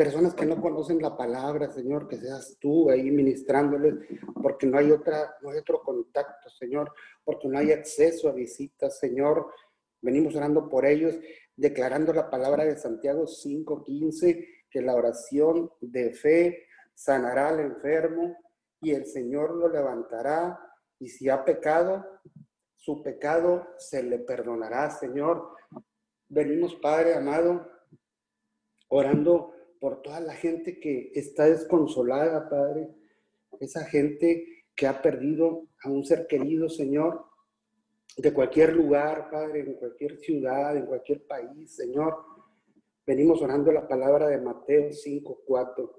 Personas 0.00 0.32
que 0.32 0.46
no 0.46 0.58
conocen 0.62 1.02
la 1.02 1.14
palabra, 1.14 1.70
Señor, 1.70 2.08
que 2.08 2.16
seas 2.16 2.56
tú 2.58 2.88
ahí 2.88 3.10
ministrándoles, 3.10 3.96
porque 4.42 4.66
no 4.66 4.78
hay, 4.78 4.90
otra, 4.90 5.36
no 5.42 5.50
hay 5.50 5.58
otro 5.58 5.82
contacto, 5.82 6.48
Señor, 6.48 6.90
porque 7.22 7.46
no 7.48 7.58
hay 7.58 7.70
acceso 7.70 8.30
a 8.30 8.32
visitas, 8.32 8.98
Señor. 8.98 9.52
Venimos 10.00 10.34
orando 10.34 10.70
por 10.70 10.86
ellos, 10.86 11.16
declarando 11.54 12.14
la 12.14 12.30
palabra 12.30 12.64
de 12.64 12.78
Santiago 12.78 13.26
5:15, 13.26 14.64
que 14.70 14.80
la 14.80 14.94
oración 14.94 15.70
de 15.82 16.14
fe 16.14 16.64
sanará 16.94 17.50
al 17.50 17.60
enfermo 17.60 18.38
y 18.80 18.92
el 18.92 19.04
Señor 19.04 19.54
lo 19.54 19.68
levantará 19.68 20.58
y 20.98 21.08
si 21.08 21.28
ha 21.28 21.44
pecado, 21.44 22.06
su 22.74 23.02
pecado 23.02 23.66
se 23.76 24.02
le 24.02 24.18
perdonará, 24.20 24.88
Señor. 24.88 25.56
Venimos, 26.26 26.74
Padre 26.76 27.16
amado, 27.16 27.70
orando 28.88 29.59
por 29.80 30.02
toda 30.02 30.20
la 30.20 30.34
gente 30.34 30.78
que 30.78 31.10
está 31.14 31.46
desconsolada, 31.46 32.48
Padre. 32.48 32.88
Esa 33.58 33.84
gente 33.84 34.64
que 34.76 34.86
ha 34.86 35.02
perdido 35.02 35.68
a 35.82 35.90
un 35.90 36.04
ser 36.04 36.26
querido, 36.26 36.68
Señor, 36.68 37.24
de 38.16 38.32
cualquier 38.32 38.74
lugar, 38.74 39.30
Padre, 39.30 39.60
en 39.60 39.74
cualquier 39.74 40.18
ciudad, 40.18 40.76
en 40.76 40.86
cualquier 40.86 41.26
país, 41.26 41.74
Señor. 41.74 42.14
Venimos 43.06 43.40
orando 43.40 43.72
la 43.72 43.88
palabra 43.88 44.28
de 44.28 44.38
Mateo 44.40 44.92
5, 44.92 45.42
4. 45.46 45.96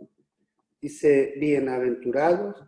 Dice, 0.79 1.33
bienaventurados 1.37 2.63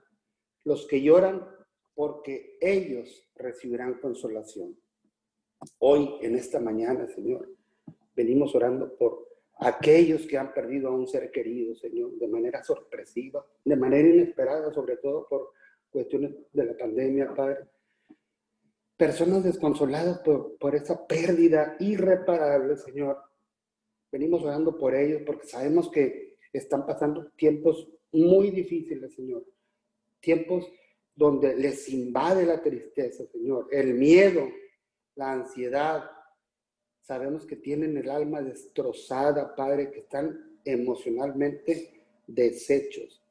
los 0.64 0.88
que 0.88 1.02
lloran 1.02 1.48
porque 1.94 2.58
ellos 2.60 3.30
recibirán 3.36 4.00
consolación. 4.00 4.76
Hoy, 5.80 6.10
en 6.22 6.36
esta 6.36 6.60
mañana, 6.60 7.08
Señor, 7.08 7.50
venimos 8.16 8.56
orando 8.56 8.96
por 8.98 9.33
aquellos 9.66 10.26
que 10.28 10.38
han 10.38 10.54
perdido 10.54 10.90
a 10.90 10.92
un 10.92 11.08
ser 11.08 11.32
querido, 11.32 11.76
Señor, 11.76 12.12
de 12.18 12.28
manera 12.28 12.64
sorpresiva, 12.64 13.46
de 13.64 13.76
manera 13.76 14.08
inesperada, 14.08 14.74
sobre 14.74 14.98
todo 14.98 15.28
por 15.28 15.52
cuestiones 15.90 16.32
de 16.52 16.66
la 16.66 16.78
pandemia, 16.78 17.34
Padre. 17.34 17.66
Personas 18.98 19.44
desconsoladas 19.44 20.20
por, 20.20 20.58
por 20.58 20.76
esa 20.76 21.06
pérdida 21.08 21.76
irreparable, 21.80 22.78
Señor. 22.78 23.18
Venimos 24.12 24.44
orando 24.44 24.78
por 24.78 24.96
ellos 24.96 25.24
porque 25.26 25.48
sabemos 25.48 25.90
que 25.90 26.38
están 26.52 26.86
pasando 26.86 27.32
tiempos 27.36 27.90
muy 28.12 28.52
difíciles, 28.52 29.14
Señor. 29.14 29.44
Tiempos 30.20 30.72
donde 31.16 31.56
les 31.56 31.90
invade 31.90 32.46
la 32.46 32.62
tristeza, 32.62 33.26
Señor, 33.28 33.68
el 33.72 33.94
miedo, 33.94 34.48
la 35.16 35.34
ansiedad. 35.34 36.10
Sabemos 37.04 37.46
que 37.46 37.58
tienen 37.58 37.98
el 37.98 38.10
alma 38.10 38.42
destrozada, 38.42 39.56
Padre, 39.56 39.92
que 39.92 40.00
están 40.00 40.58
emocionalmente 40.64 42.06
deshechos. 42.26 43.22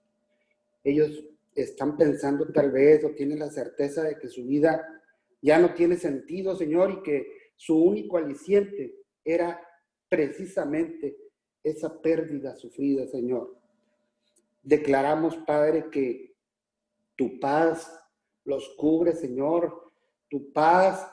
Ellos 0.84 1.24
están 1.54 1.96
pensando 1.96 2.52
tal 2.52 2.70
vez 2.70 3.02
o 3.02 3.12
tienen 3.12 3.38
la 3.38 3.48
certeza 3.48 4.02
de 4.02 4.18
que 4.18 4.28
su 4.28 4.44
vida 4.44 5.02
ya 5.40 5.58
no 5.58 5.72
tiene 5.72 5.96
sentido, 5.96 6.54
Señor, 6.54 6.90
y 6.90 7.02
que 7.02 7.26
su 7.56 7.82
único 7.82 8.18
aliciente 8.18 8.94
era 9.24 9.66
precisamente 10.06 11.16
esa 11.62 11.98
pérdida 11.98 12.54
sufrida, 12.56 13.06
Señor. 13.06 13.56
Declaramos, 14.62 15.34
Padre, 15.46 15.88
que 15.90 16.34
tu 17.16 17.40
paz 17.40 17.90
los 18.44 18.68
cubre, 18.76 19.14
Señor, 19.14 19.90
tu 20.28 20.52
paz 20.52 21.10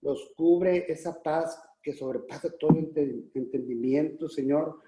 los 0.00 0.32
cubre, 0.36 0.86
esa 0.88 1.20
paz 1.20 1.60
que 1.82 1.92
sobrepasa 1.92 2.50
todo 2.58 2.78
entendimiento, 2.78 4.28
Señor. 4.28 4.78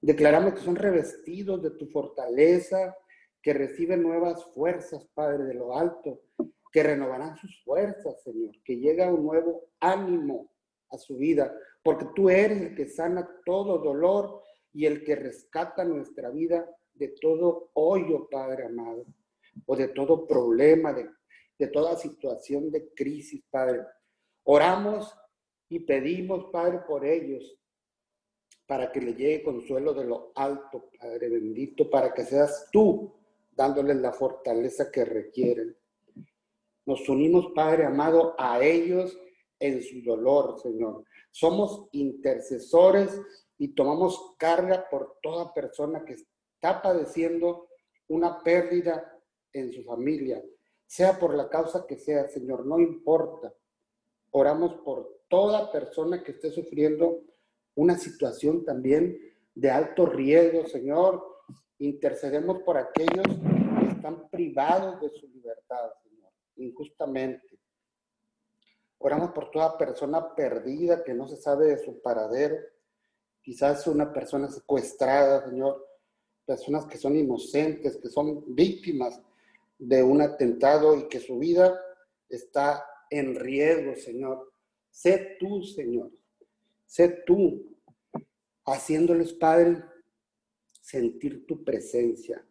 Declaramos 0.00 0.54
que 0.54 0.60
son 0.60 0.76
revestidos 0.76 1.62
de 1.62 1.70
tu 1.70 1.86
fortaleza, 1.86 2.96
que 3.42 3.54
reciben 3.54 4.02
nuevas 4.02 4.44
fuerzas, 4.52 5.06
Padre, 5.14 5.44
de 5.44 5.54
lo 5.54 5.76
alto, 5.76 6.20
que 6.72 6.82
renovarán 6.82 7.36
sus 7.36 7.62
fuerzas, 7.64 8.22
Señor, 8.22 8.54
que 8.62 8.76
llega 8.76 9.12
un 9.12 9.24
nuevo 9.24 9.70
ánimo 9.80 10.50
a 10.90 10.98
su 10.98 11.16
vida, 11.16 11.54
porque 11.82 12.06
tú 12.14 12.28
eres 12.28 12.60
el 12.60 12.74
que 12.74 12.86
sana 12.86 13.28
todo 13.44 13.78
dolor 13.78 14.42
y 14.72 14.86
el 14.86 15.04
que 15.04 15.16
rescata 15.16 15.84
nuestra 15.84 16.30
vida 16.30 16.68
de 16.94 17.08
todo 17.20 17.70
hoyo, 17.74 18.28
Padre 18.30 18.66
amado, 18.66 19.06
o 19.66 19.76
de 19.76 19.88
todo 19.88 20.26
problema, 20.26 20.92
de, 20.92 21.08
de 21.58 21.66
toda 21.68 21.96
situación 21.96 22.70
de 22.70 22.92
crisis, 22.94 23.42
Padre. 23.50 23.80
Oramos 24.44 25.14
y 25.70 25.78
pedimos, 25.78 26.50
Padre, 26.50 26.80
por 26.86 27.06
ellos, 27.06 27.56
para 28.66 28.90
que 28.90 29.00
le 29.00 29.14
llegue 29.14 29.44
consuelo 29.44 29.94
de 29.94 30.04
lo 30.04 30.32
alto, 30.34 30.90
Padre 30.98 31.28
bendito, 31.28 31.88
para 31.88 32.12
que 32.12 32.24
seas 32.24 32.68
tú 32.72 33.14
dándoles 33.52 33.96
la 33.96 34.12
fortaleza 34.12 34.90
que 34.90 35.04
requieren. 35.04 35.76
Nos 36.86 37.08
unimos, 37.08 37.52
Padre 37.54 37.84
amado, 37.86 38.34
a 38.36 38.60
ellos 38.62 39.16
en 39.60 39.80
su 39.82 40.02
dolor, 40.02 40.60
Señor. 40.60 41.04
Somos 41.30 41.88
intercesores 41.92 43.20
y 43.56 43.68
tomamos 43.68 44.34
carga 44.38 44.88
por 44.90 45.18
toda 45.22 45.54
persona 45.54 46.04
que 46.04 46.14
está 46.14 46.82
padeciendo 46.82 47.68
una 48.08 48.42
pérdida 48.42 49.16
en 49.52 49.72
su 49.72 49.84
familia, 49.84 50.42
sea 50.84 51.16
por 51.16 51.34
la 51.34 51.48
causa 51.48 51.86
que 51.86 51.96
sea, 51.96 52.28
Señor, 52.28 52.66
no 52.66 52.80
importa. 52.80 53.54
Oramos 54.32 54.74
por 54.84 55.19
toda 55.30 55.70
persona 55.70 56.22
que 56.22 56.32
esté 56.32 56.50
sufriendo 56.50 57.22
una 57.76 57.96
situación 57.96 58.64
también 58.64 59.16
de 59.54 59.70
alto 59.70 60.04
riesgo, 60.04 60.66
Señor. 60.66 61.24
Intercedemos 61.78 62.62
por 62.62 62.76
aquellos 62.76 63.24
que 63.26 63.86
están 63.86 64.28
privados 64.28 65.00
de 65.00 65.08
su 65.10 65.28
libertad, 65.28 65.90
Señor, 66.02 66.32
injustamente. 66.56 67.58
Oramos 68.98 69.30
por 69.30 69.50
toda 69.50 69.78
persona 69.78 70.34
perdida 70.34 71.02
que 71.02 71.14
no 71.14 71.26
se 71.26 71.36
sabe 71.36 71.66
de 71.66 71.78
su 71.78 72.02
paradero. 72.02 72.56
Quizás 73.40 73.86
una 73.86 74.12
persona 74.12 74.50
secuestrada, 74.50 75.48
Señor. 75.48 75.86
Personas 76.44 76.86
que 76.86 76.98
son 76.98 77.16
inocentes, 77.16 77.96
que 77.96 78.08
son 78.08 78.44
víctimas 78.54 79.22
de 79.78 80.02
un 80.02 80.20
atentado 80.20 80.96
y 80.96 81.08
que 81.08 81.20
su 81.20 81.38
vida 81.38 81.80
está 82.28 82.84
en 83.08 83.36
riesgo, 83.36 83.94
Señor. 83.94 84.49
Sé 84.90 85.36
tú, 85.38 85.62
Señor. 85.62 86.10
Sé 86.86 87.08
tú 87.26 87.76
haciéndoles, 88.64 89.32
Padre, 89.32 89.82
sentir 90.80 91.46
tu 91.46 91.64
presencia. 91.64 92.44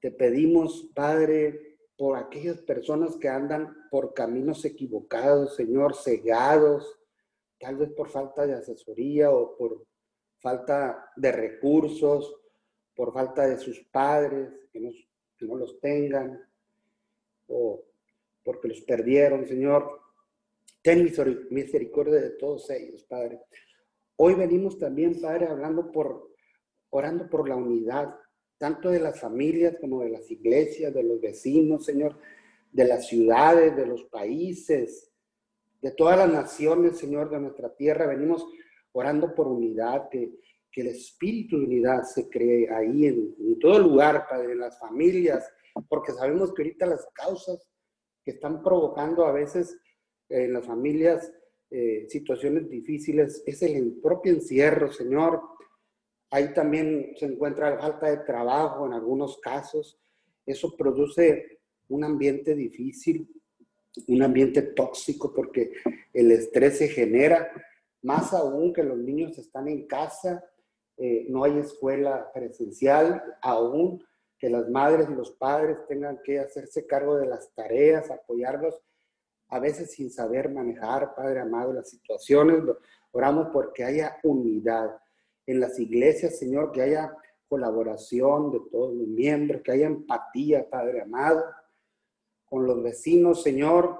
Te 0.00 0.10
pedimos, 0.10 0.90
Padre, 0.94 1.78
por 1.96 2.16
aquellas 2.16 2.60
personas 2.60 3.16
que 3.16 3.28
andan 3.28 3.88
por 3.90 4.14
caminos 4.14 4.64
equivocados, 4.64 5.56
Señor, 5.56 5.94
cegados, 5.94 6.98
tal 7.58 7.76
vez 7.76 7.90
por 7.92 8.08
falta 8.08 8.46
de 8.46 8.54
asesoría 8.54 9.30
o 9.30 9.56
por 9.56 9.86
falta 10.38 11.10
de 11.16 11.32
recursos, 11.32 12.36
por 12.94 13.12
falta 13.12 13.46
de 13.46 13.58
sus 13.58 13.80
padres, 13.84 14.50
que 14.72 14.80
no, 14.80 14.90
que 15.36 15.46
no 15.46 15.56
los 15.56 15.80
tengan, 15.80 16.46
o 17.48 17.82
porque 18.44 18.68
los 18.68 18.80
perdieron, 18.82 19.46
Señor. 19.46 20.03
Ten 20.84 21.02
misericordia 21.48 22.20
de 22.20 22.30
todos 22.32 22.68
ellos, 22.68 23.04
Padre. 23.04 23.40
Hoy 24.16 24.34
venimos 24.34 24.78
también, 24.78 25.18
Padre, 25.18 25.46
hablando 25.46 25.90
por, 25.90 26.28
orando 26.90 27.26
por 27.30 27.48
la 27.48 27.56
unidad, 27.56 28.14
tanto 28.58 28.90
de 28.90 29.00
las 29.00 29.18
familias 29.18 29.78
como 29.80 30.02
de 30.02 30.10
las 30.10 30.30
iglesias, 30.30 30.92
de 30.92 31.02
los 31.02 31.22
vecinos, 31.22 31.86
Señor, 31.86 32.18
de 32.70 32.84
las 32.84 33.06
ciudades, 33.06 33.74
de 33.74 33.86
los 33.86 34.04
países, 34.04 35.10
de 35.80 35.90
todas 35.92 36.18
las 36.18 36.30
naciones, 36.30 36.98
Señor, 36.98 37.30
de 37.30 37.40
nuestra 37.40 37.74
tierra. 37.74 38.06
Venimos 38.06 38.46
orando 38.92 39.34
por 39.34 39.46
unidad, 39.48 40.10
que, 40.10 40.34
que 40.70 40.82
el 40.82 40.88
espíritu 40.88 41.58
de 41.58 41.64
unidad 41.64 42.02
se 42.02 42.28
cree 42.28 42.68
ahí 42.70 43.06
en, 43.06 43.34
en 43.38 43.58
todo 43.58 43.78
lugar, 43.78 44.26
Padre, 44.28 44.52
en 44.52 44.58
las 44.58 44.78
familias, 44.78 45.50
porque 45.88 46.12
sabemos 46.12 46.52
que 46.52 46.60
ahorita 46.60 46.84
las 46.84 47.08
causas 47.14 47.66
que 48.22 48.32
están 48.32 48.62
provocando 48.62 49.24
a 49.24 49.32
veces 49.32 49.78
en 50.28 50.52
las 50.52 50.66
familias 50.66 51.32
eh, 51.70 52.06
situaciones 52.08 52.68
difíciles 52.68 53.42
es 53.46 53.62
el 53.62 53.94
propio 54.00 54.32
encierro, 54.32 54.92
Señor. 54.92 55.42
Ahí 56.30 56.52
también 56.54 57.14
se 57.16 57.26
encuentra 57.26 57.70
la 57.70 57.78
falta 57.78 58.10
de 58.10 58.18
trabajo 58.18 58.86
en 58.86 58.92
algunos 58.92 59.38
casos. 59.38 59.98
Eso 60.46 60.76
produce 60.76 61.58
un 61.88 62.04
ambiente 62.04 62.54
difícil, 62.54 63.28
un 64.08 64.22
ambiente 64.22 64.62
tóxico 64.62 65.32
porque 65.32 65.72
el 66.12 66.30
estrés 66.30 66.78
se 66.78 66.88
genera, 66.88 67.50
más 68.02 68.32
aún 68.34 68.72
que 68.72 68.82
los 68.82 68.98
niños 68.98 69.36
están 69.38 69.68
en 69.68 69.86
casa, 69.86 70.44
eh, 70.96 71.26
no 71.28 71.44
hay 71.44 71.58
escuela 71.58 72.30
presencial, 72.32 73.22
aún 73.42 74.04
que 74.38 74.48
las 74.48 74.68
madres 74.68 75.08
y 75.10 75.14
los 75.14 75.32
padres 75.32 75.78
tengan 75.88 76.20
que 76.22 76.38
hacerse 76.38 76.86
cargo 76.86 77.16
de 77.16 77.26
las 77.26 77.52
tareas, 77.54 78.10
apoyarlos 78.10 78.80
a 79.54 79.60
veces 79.60 79.92
sin 79.92 80.10
saber 80.10 80.50
manejar, 80.50 81.14
Padre 81.14 81.38
amado, 81.38 81.72
las 81.72 81.88
situaciones. 81.88 82.60
Oramos 83.12 83.50
porque 83.52 83.84
haya 83.84 84.18
unidad 84.24 84.98
en 85.46 85.60
las 85.60 85.78
iglesias, 85.78 86.40
Señor, 86.40 86.72
que 86.72 86.82
haya 86.82 87.16
colaboración 87.48 88.50
de 88.50 88.58
todos 88.72 88.92
los 88.92 89.06
miembros, 89.06 89.62
que 89.62 89.70
haya 89.70 89.86
empatía, 89.86 90.68
Padre 90.68 91.02
amado, 91.02 91.44
con 92.44 92.66
los 92.66 92.82
vecinos, 92.82 93.44
Señor, 93.44 93.96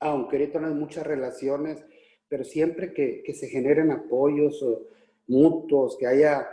aunque 0.00 0.36
ahorita 0.36 0.60
no 0.60 0.68
hay 0.68 0.74
muchas 0.74 1.06
relaciones, 1.06 1.82
pero 2.28 2.44
siempre 2.44 2.92
que, 2.92 3.24
se 3.32 3.48
generen 3.48 3.90
apoyos 3.90 4.62
mutuos, 5.28 5.96
que 5.96 6.06
haya 6.06 6.46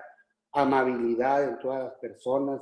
amabilidad 0.54 1.44
en 1.44 1.60
todas 1.60 1.84
las 1.84 1.94
personas, 1.96 2.62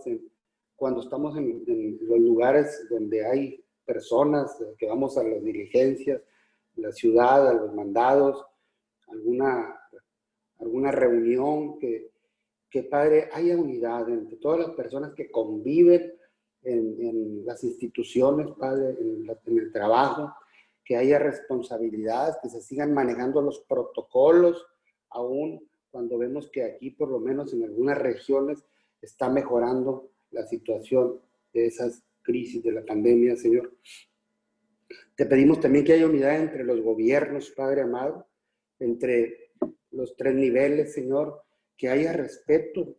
cuando 0.75 1.01
estamos 1.01 1.37
en 1.37 1.63
los 2.01 2.19
lugares 2.19 2.87
donde 2.89 3.23
hay 3.23 3.66
personas 3.87 4.55
que 4.77 4.85
vamos 4.85 5.17
a 5.17 5.23
las 5.23 5.41
diligencias, 5.41 6.21
la 6.75 6.91
ciudad, 6.91 7.47
a 7.47 7.53
los 7.53 7.73
mandados, 7.73 8.45
alguna, 9.07 9.79
alguna 10.59 10.91
reunión, 10.91 11.79
que, 11.79 12.11
que 12.69 12.83
Padre 12.83 13.29
haya 13.31 13.55
unidad 13.55 14.09
entre 14.09 14.35
todas 14.37 14.59
las 14.59 14.71
personas 14.71 15.13
que 15.13 15.31
conviven 15.31 16.13
en, 16.63 17.45
las 17.45 17.63
instituciones, 17.63 18.51
Padre, 18.59 18.97
en, 18.99 19.25
en, 19.45 19.57
el 19.57 19.71
trabajo, 19.71 20.33
que 20.83 20.97
haya 20.97 21.17
responsabilidad, 21.17 22.39
que 22.41 22.49
se 22.49 22.61
sigan 22.61 22.93
manejando 22.93 23.41
los 23.41 23.61
protocolos, 23.61 24.65
aún 25.09 25.65
cuando 25.89 26.17
vemos 26.17 26.49
que 26.49 26.63
aquí, 26.63 26.91
por 26.91 27.09
lo 27.09 27.19
menos 27.19 27.53
en 27.53 27.63
algunas 27.63 27.97
regiones, 27.97 28.63
está 29.01 29.29
mejorando 29.29 30.09
la 30.31 30.45
situación 30.45 31.21
de 31.53 31.67
esas 31.67 32.03
crisis 32.27 32.61
de 32.61 32.73
la 32.73 32.83
pandemia, 32.83 33.37
Señor. 33.37 33.77
Te 35.15 35.25
pedimos 35.25 35.61
también 35.61 35.85
que 35.85 35.93
haya 35.93 36.05
unidad 36.05 36.35
entre 36.35 36.65
los 36.65 36.81
gobiernos, 36.81 37.51
Padre 37.51 37.81
amado, 37.81 38.27
entre 38.79 39.51
los 39.91 40.15
tres 40.17 40.35
niveles, 40.35 40.93
Señor, 40.93 41.41
que 41.77 41.87
haya 41.87 42.11
respeto, 42.11 42.97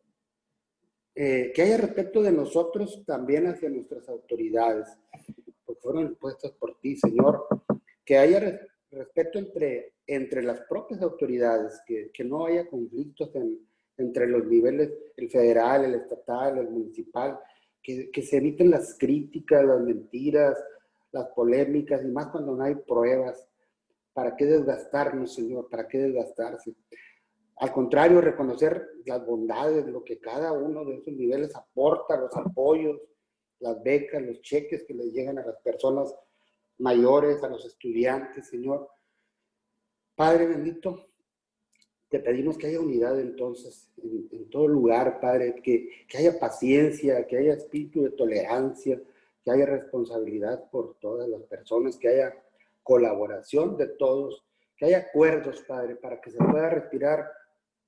eh, 1.15 1.53
que 1.55 1.63
haya 1.63 1.77
respeto 1.77 2.23
de 2.23 2.33
nosotros 2.33 3.05
también 3.07 3.47
hacia 3.47 3.69
nuestras 3.69 4.09
autoridades, 4.09 4.89
porque 5.65 5.81
fueron 5.83 6.07
impuestas 6.07 6.53
por 6.53 6.81
ti, 6.81 6.97
Señor, 6.97 7.47
que 8.05 8.17
haya 8.17 8.59
respeto 8.91 9.39
entre, 9.39 9.93
entre 10.07 10.43
las 10.43 10.61
propias 10.63 11.03
autoridades, 11.03 11.83
que, 11.87 12.11
que 12.13 12.25
no 12.25 12.47
haya 12.47 12.67
conflictos 12.67 13.31
entre 13.99 14.27
los 14.27 14.47
niveles, 14.47 14.91
el 15.17 15.29
federal, 15.29 15.85
el 15.85 15.95
estatal, 15.97 16.59
el 16.59 16.71
municipal, 16.71 17.39
que, 18.13 18.23
se 18.23 18.37
eviten 18.37 18.71
las 18.71 18.97
críticas, 18.99 19.65
las 19.65 19.81
mentiras, 19.81 20.63
las 21.11 21.29
polémicas, 21.29 22.05
y 22.05 22.09
más 22.09 22.29
cuando 22.29 22.55
no 22.55 22.63
hay 22.63 22.75
pruebas. 22.75 23.49
¿Para 24.13 24.37
qué 24.37 24.45
desgastarnos, 24.45 25.35
Señor? 25.35 25.69
¿Para 25.71 25.89
qué 25.89 25.99
desgastarse? 25.99 26.75
Al 27.57 27.73
contrario, 27.73 28.21
reconocer 28.21 28.87
las 29.07 29.25
bondades, 29.25 29.87
lo 29.87 30.05
que 30.05 30.21
cada 30.21 30.53
uno 30.53 30.85
de 30.85 30.97
esos 30.97 31.15
niveles 31.15 31.55
aporta, 31.57 32.19
los 32.19 32.37
apoyos, 32.37 33.01
las 33.61 33.83
becas, 33.83 34.23
los 34.23 34.41
cheques 34.43 34.85
que 34.85 34.95
les 34.95 35.13
llegan 35.13 35.39
a 35.39 35.47
las 35.47 35.57
personas 35.63 36.15
mayores, 36.79 37.43
a 37.43 37.49
los 37.49 37.65
estudiantes, 37.65 38.49
Señor. 38.49 38.89
Padre 40.15 40.47
bendito, 40.47 41.09
te 42.09 42.21
pedimos 42.21 42.57
que 42.57 42.69
haya 42.69 42.81
unidad 42.81 43.21
entonces 43.21 43.91
en, 44.03 44.49
todo 44.51 44.67
lugar, 44.67 45.21
Padre, 45.21 45.57
que, 45.63 46.07
que, 46.09 46.19
haya 46.19 46.39
paciencia, 46.39 47.27
que 47.27 47.37
haya 47.37 47.53
espíritu 47.53 48.03
de 48.03 48.11
tolerancia, 48.11 49.01
que 49.45 49.51
haya 49.51 49.67
responsabilidad 49.67 50.71
por 50.71 50.95
todas 50.99 51.29
las 51.29 51.43
personas, 51.43 51.97
que 51.97 52.09
haya 52.09 52.35
colaboración 52.83 53.77
de 53.77 53.89
todos, 53.89 54.43
que 54.77 54.87
haya 54.87 54.99
acuerdos, 54.99 55.63
Padre, 55.69 55.97
para 55.97 56.21
que 56.21 56.31
se 56.31 56.39
pueda 56.39 56.71
respirar 56.71 57.31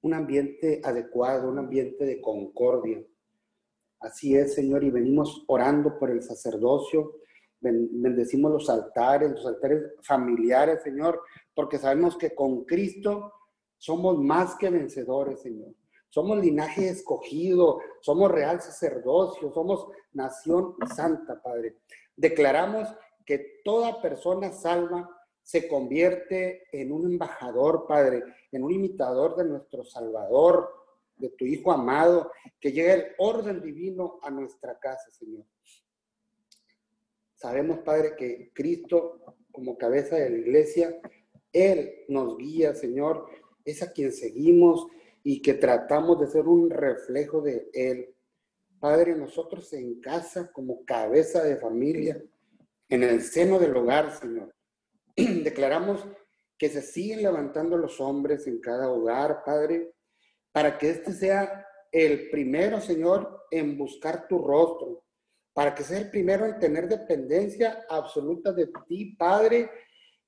un 0.03 0.13
ambiente 0.13 0.81
adecuado, 0.85 1.49
un 1.49 1.59
ambiente 1.59 2.05
de 2.05 2.21
concordia. 2.21 3.03
Así 4.01 4.37
es, 4.37 4.55
Señor, 4.55 4.85
y 4.85 4.91
venimos 4.91 5.45
orando 5.47 5.99
por 5.99 6.11
el 6.11 6.23
sacerdocio, 6.23 7.17
bendecimos 7.61 8.51
los 8.51 8.71
altares, 8.71 9.31
los 9.31 9.47
altares 9.47 9.93
familiares, 10.03 10.83
Señor, 10.83 11.21
porque 11.55 11.79
sabemos 11.79 12.17
que 12.17 12.35
con 12.35 12.65
Cristo 12.65 13.33
somos 13.81 14.19
más 14.19 14.57
que 14.57 14.69
vencedores, 14.69 15.41
Señor. 15.41 15.75
Somos 16.11 16.39
linaje 16.39 16.89
escogido, 16.89 17.81
somos 18.03 18.31
real 18.31 18.61
sacerdocio, 18.61 19.51
somos 19.53 19.87
nación 20.13 20.75
santa, 20.95 21.41
Padre. 21.43 21.79
Declaramos 22.15 22.89
que 23.25 23.63
toda 23.65 24.03
persona 24.03 24.53
salva 24.53 25.09
se 25.43 25.67
convierte 25.67 26.65
en 26.73 26.93
un 26.93 27.07
embajador, 27.07 27.87
Padre, 27.89 28.23
en 28.53 28.65
un 28.65 28.73
imitador 28.73 29.37
de 29.37 29.47
nuestro 29.47 29.83
Salvador, 29.83 30.69
de 31.17 31.31
tu 31.31 31.47
Hijo 31.47 31.73
amado, 31.73 32.31
que 32.61 32.73
llegue 32.73 32.93
el 32.93 33.05
orden 33.17 33.63
divino 33.63 34.19
a 34.23 34.31
nuestra 34.31 34.79
casa, 34.79 35.11
Señor. 35.11 35.47
Sabemos, 37.35 37.79
Padre, 37.79 38.15
que 38.15 38.53
Cristo, 38.53 39.21
como 39.51 39.79
cabeza 39.79 40.17
de 40.17 40.29
la 40.29 40.37
iglesia, 40.37 41.01
Él 41.51 42.05
nos 42.09 42.37
guía, 42.37 42.75
Señor, 42.75 43.27
es 43.65 43.83
a 43.83 43.93
quien 43.93 44.13
seguimos 44.13 44.87
y 45.23 45.43
que 45.43 45.55
tratamos 45.55 46.21
de 46.21 46.27
ser 46.27 46.47
un 46.47 46.71
reflejo 46.71 47.41
de 47.41 47.69
Él. 47.73 48.15
Padre, 48.79 49.15
nosotros 49.15 49.73
en 49.73 50.01
casa, 50.01 50.51
como 50.53 50.85
cabeza 50.85 51.45
de 51.45 51.57
familia, 51.57 52.23
en 52.89 53.03
el 53.03 53.21
seno 53.23 53.59
del 53.59 53.77
hogar, 53.77 54.13
Señor, 54.19 54.55
declaramos 55.17 56.07
que 56.59 56.69
se 56.69 56.83
siguen 56.83 57.23
levantando 57.23 57.77
los 57.77 58.01
hombres 58.01 58.47
en 58.47 58.61
cada 58.61 58.91
hogar, 58.91 59.45
Padre, 59.45 59.93
para 60.53 60.79
que 60.79 60.91
este 60.91 61.13
sea 61.13 61.67
el 61.93 62.31
primero, 62.31 62.81
Señor, 62.81 63.47
en 63.51 63.77
buscar 63.77 64.29
tu 64.29 64.39
rostro, 64.39 65.05
para 65.53 65.75
que 65.75 65.83
sea 65.83 65.99
el 65.99 66.11
primero 66.11 66.47
en 66.47 66.59
tener 66.59 66.89
dependencia 66.89 67.85
absoluta 67.89 68.53
de 68.53 68.71
ti, 68.87 69.17
Padre, 69.17 69.71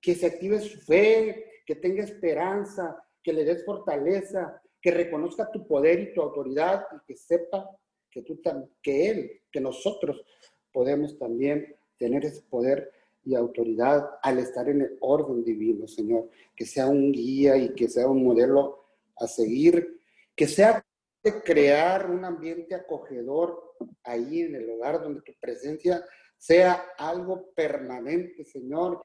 que 0.01 0.15
se 0.15 0.27
active 0.27 0.61
su 0.61 0.81
fe, 0.81 1.63
que 1.65 1.77
tenga 1.77 2.03
esperanza, 2.03 2.97
que 3.23 3.33
le 3.33 3.45
des 3.45 3.65
fortaleza, 3.65 4.61
que 4.81 4.91
reconozca 4.91 5.51
tu 5.51 5.67
poder 5.67 6.01
y 6.01 6.15
tu 6.15 6.23
autoridad 6.23 6.87
y 6.93 7.07
que 7.07 7.17
sepa 7.17 7.69
que 8.11 8.23
tú 8.23 8.41
que 8.83 9.09
él, 9.11 9.43
que 9.51 9.61
nosotros 9.61 10.25
podemos 10.73 11.19
también 11.19 11.75
tener 11.99 12.25
ese 12.25 12.43
poder 12.43 12.91
y 13.25 13.35
autoridad 13.35 14.19
al 14.23 14.39
estar 14.39 14.69
en 14.69 14.83
el 14.83 14.97
orden 15.01 15.45
divino, 15.45 15.87
Señor, 15.87 16.29
que 16.57 16.67
sea 16.67 16.89
un 16.89 17.13
guía 17.13 17.57
y 17.57 17.73
que 17.75 17.89
sea 17.89 18.09
un 18.09 18.25
modelo 18.25 18.85
a 19.17 19.27
seguir, 19.27 20.01
que 20.35 20.49
sea 20.49 20.85
de 21.23 21.43
crear 21.43 22.11
un 22.11 22.25
ambiente 22.25 22.75
acogedor 22.75 23.77
ahí 24.03 24.41
en 24.41 24.57
el 24.57 24.69
hogar 24.71 25.01
donde 25.01 25.23
tu 25.23 25.33
presencia 25.41 26.05
sea 26.37 26.85
algo 26.99 27.53
permanente, 27.55 28.45
Señor, 28.45 29.05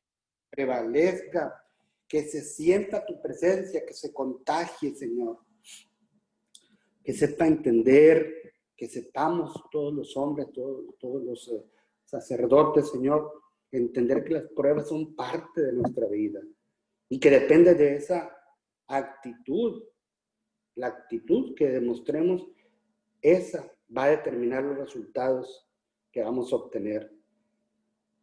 prevalezca, 0.50 1.64
que 2.08 2.24
se 2.24 2.42
sienta 2.42 3.06
tu 3.06 3.22
presencia, 3.22 3.86
que 3.86 3.94
se 3.94 4.14
contagie, 4.14 4.96
Señor. 4.96 5.40
Que 7.04 7.14
sepa 7.14 7.48
entender, 7.48 8.54
que 8.76 8.88
sepamos 8.88 9.54
todos 9.72 9.94
los 9.94 10.16
hombres, 10.16 10.48
todos, 10.54 11.24
los 11.24 11.48
eh, 11.50 11.66
sacerdotes, 12.04 12.90
Señor, 12.90 13.32
entender 13.72 14.24
que 14.24 14.34
las 14.36 14.48
pruebas 14.56 14.88
son 14.88 15.16
parte 15.16 15.62
de 15.62 15.74
nuestra 15.74 16.08
vida 16.08 16.42
y 17.10 17.20
que 17.20 17.30
depende 17.30 17.74
de 17.76 17.96
esa 17.96 18.32
actitud, 18.88 19.84
la 20.76 20.88
actitud 20.88 21.56
que 21.56 21.70
demostremos, 21.70 22.48
esa 23.22 23.70
va 23.96 24.06
a 24.06 24.10
determinar 24.10 24.64
los 24.64 24.78
resultados 24.78 25.68
que 26.12 26.22
vamos 26.22 26.52
a 26.52 26.58
obtener 26.58 27.17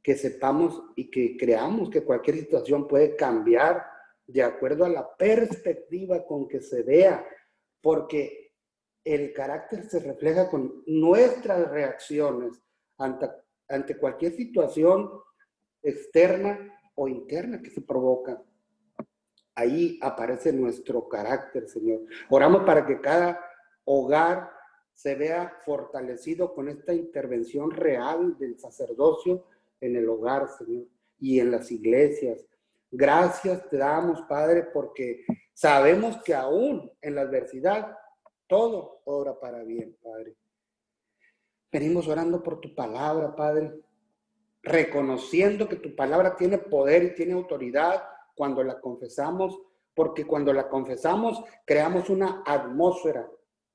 que 0.05 0.17
sepamos 0.17 0.83
y 0.97 1.11
que 1.11 1.35
creamos 1.35 1.89
que 1.89 2.05
cualquier 2.05 2.37
situación 2.37 2.87
puede 2.87 3.17
cambiar 3.17 3.87
de 4.27 4.43
acuerdo 4.43 4.85
a 4.85 4.91
la 4.91 5.17
perspectiva 5.17 6.27
con 6.27 6.47
que 6.47 6.61
se 6.61 6.83
vea, 6.83 7.27
porque 7.81 8.53
el 9.03 9.33
carácter 9.33 9.85
se 9.85 10.01
refleja 10.01 10.51
con 10.51 10.83
nuestras 10.87 11.71
reacciones 11.71 12.63
ante, 12.99 13.31
ante 13.67 13.97
cualquier 13.97 14.33
situación 14.33 15.11
externa 15.83 16.59
o 16.97 17.09
interna 17.09 17.63
que 17.63 17.71
se 17.71 17.81
provoca. 17.81 18.43
Ahí 19.55 19.99
aparece 20.03 20.53
nuestro 20.53 21.09
carácter, 21.09 21.67
Señor. 21.67 22.03
Oramos 22.29 22.65
para 22.65 22.85
que 22.85 23.01
cada 23.01 23.43
hogar 23.85 24.51
se 24.93 25.15
vea 25.15 25.57
fortalecido 25.65 26.55
con 26.55 26.69
esta 26.69 26.93
intervención 26.93 27.71
real 27.71 28.37
del 28.37 28.59
sacerdocio 28.59 29.47
en 29.85 29.97
el 29.97 30.09
hogar, 30.09 30.49
Señor, 30.49 30.87
y 31.21 31.41
en 31.41 31.51
las 31.51 31.71
iglesias. 31.71 32.45
Gracias 32.91 33.69
te 33.69 33.77
damos, 33.79 34.23
Padre, 34.23 34.63
porque 34.73 35.25
sabemos 35.53 36.23
que 36.23 36.35
aún 36.35 36.91
en 37.01 37.15
la 37.15 37.23
adversidad 37.23 37.97
todo 38.47 39.01
obra 39.05 39.39
para 39.39 39.63
bien, 39.63 39.97
Padre. 40.03 40.35
Venimos 41.73 42.07
orando 42.09 42.43
por 42.43 42.61
tu 42.61 42.75
palabra, 42.75 43.35
Padre, 43.35 43.73
reconociendo 44.63 45.69
que 45.69 45.77
tu 45.77 45.95
palabra 45.95 46.37
tiene 46.37 46.59
poder 46.59 47.03
y 47.03 47.15
tiene 47.15 47.33
autoridad 47.33 48.05
cuando 48.35 48.63
la 48.63 48.81
confesamos, 48.81 49.61
porque 49.95 50.25
cuando 50.25 50.53
la 50.53 50.69
confesamos 50.69 51.43
creamos 51.67 52.09
una 52.11 52.43
atmósfera, 52.47 53.29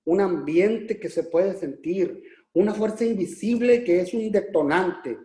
un 0.05 0.21
ambiente 0.21 0.99
que 0.99 1.09
se 1.09 1.23
puede 1.23 1.55
sentir, 1.55 2.23
una 2.53 2.73
fuerza 2.73 3.05
invisible 3.05 3.83
que 3.83 4.01
es 4.01 4.13
un 4.13 4.31
detonante, 4.31 5.17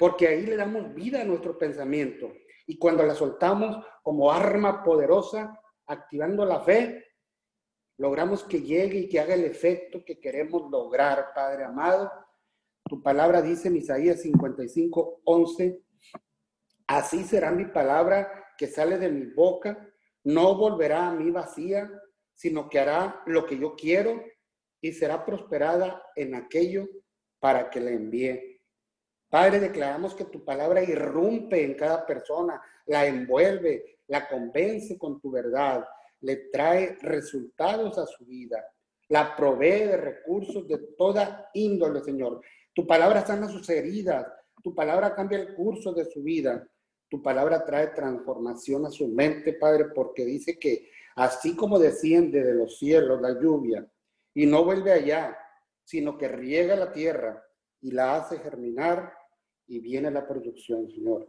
porque 0.00 0.28
ahí 0.28 0.46
le 0.46 0.56
damos 0.56 0.94
vida 0.94 1.20
a 1.20 1.26
nuestro 1.26 1.58
pensamiento. 1.58 2.32
Y 2.66 2.78
cuando 2.78 3.02
la 3.02 3.14
soltamos 3.14 3.84
como 4.02 4.32
arma 4.32 4.82
poderosa, 4.82 5.60
activando 5.86 6.46
la 6.46 6.60
fe, 6.60 7.04
logramos 7.98 8.42
que 8.44 8.62
llegue 8.62 9.00
y 9.00 9.08
que 9.10 9.20
haga 9.20 9.34
el 9.34 9.44
efecto 9.44 10.02
que 10.02 10.18
queremos 10.18 10.70
lograr, 10.70 11.34
Padre 11.34 11.64
amado. 11.64 12.10
Tu 12.88 13.02
palabra 13.02 13.42
dice 13.42 13.68
en 13.68 13.76
Isaías 13.76 14.22
55, 14.22 15.20
11, 15.22 15.82
así 16.86 17.22
será 17.22 17.50
mi 17.50 17.66
palabra 17.66 18.54
que 18.56 18.68
sale 18.68 18.96
de 18.96 19.10
mi 19.10 19.26
boca, 19.26 19.86
no 20.24 20.56
volverá 20.56 21.08
a 21.08 21.12
mí 21.12 21.30
vacía, 21.30 21.90
sino 22.34 22.70
que 22.70 22.78
hará 22.78 23.22
lo 23.26 23.44
que 23.44 23.58
yo 23.58 23.76
quiero 23.76 24.24
y 24.80 24.94
será 24.94 25.26
prosperada 25.26 26.02
en 26.16 26.36
aquello 26.36 26.86
para 27.38 27.68
que 27.68 27.80
la 27.80 27.90
envíe. 27.90 28.49
Padre, 29.30 29.60
declaramos 29.60 30.14
que 30.14 30.24
tu 30.24 30.44
palabra 30.44 30.82
irrumpe 30.82 31.64
en 31.64 31.74
cada 31.74 32.04
persona, 32.04 32.60
la 32.86 33.06
envuelve, 33.06 34.00
la 34.08 34.28
convence 34.28 34.98
con 34.98 35.20
tu 35.20 35.30
verdad, 35.30 35.86
le 36.22 36.48
trae 36.52 36.98
resultados 37.00 37.96
a 37.96 38.06
su 38.06 38.26
vida, 38.26 38.62
la 39.08 39.36
provee 39.36 39.86
de 39.86 39.96
recursos 39.96 40.66
de 40.66 40.78
toda 40.98 41.48
índole, 41.54 42.00
Señor. 42.00 42.40
Tu 42.74 42.84
palabra 42.84 43.24
sana 43.24 43.48
sus 43.48 43.68
heridas, 43.70 44.26
tu 44.64 44.74
palabra 44.74 45.14
cambia 45.14 45.38
el 45.38 45.54
curso 45.54 45.92
de 45.92 46.06
su 46.06 46.24
vida, 46.24 46.68
tu 47.08 47.22
palabra 47.22 47.64
trae 47.64 47.88
transformación 47.88 48.84
a 48.86 48.90
su 48.90 49.06
mente, 49.06 49.52
Padre, 49.52 49.86
porque 49.94 50.24
dice 50.24 50.58
que 50.58 50.90
así 51.14 51.54
como 51.54 51.78
desciende 51.78 52.42
de 52.42 52.54
los 52.54 52.78
cielos 52.78 53.20
la 53.20 53.40
lluvia 53.40 53.88
y 54.34 54.46
no 54.46 54.64
vuelve 54.64 54.92
allá, 54.92 55.38
sino 55.84 56.18
que 56.18 56.26
riega 56.26 56.74
la 56.74 56.92
tierra 56.92 57.44
y 57.80 57.92
la 57.92 58.16
hace 58.16 58.38
germinar 58.38 59.19
y 59.70 59.78
viene 59.78 60.10
la 60.10 60.26
producción, 60.26 60.90
Señor. 60.90 61.28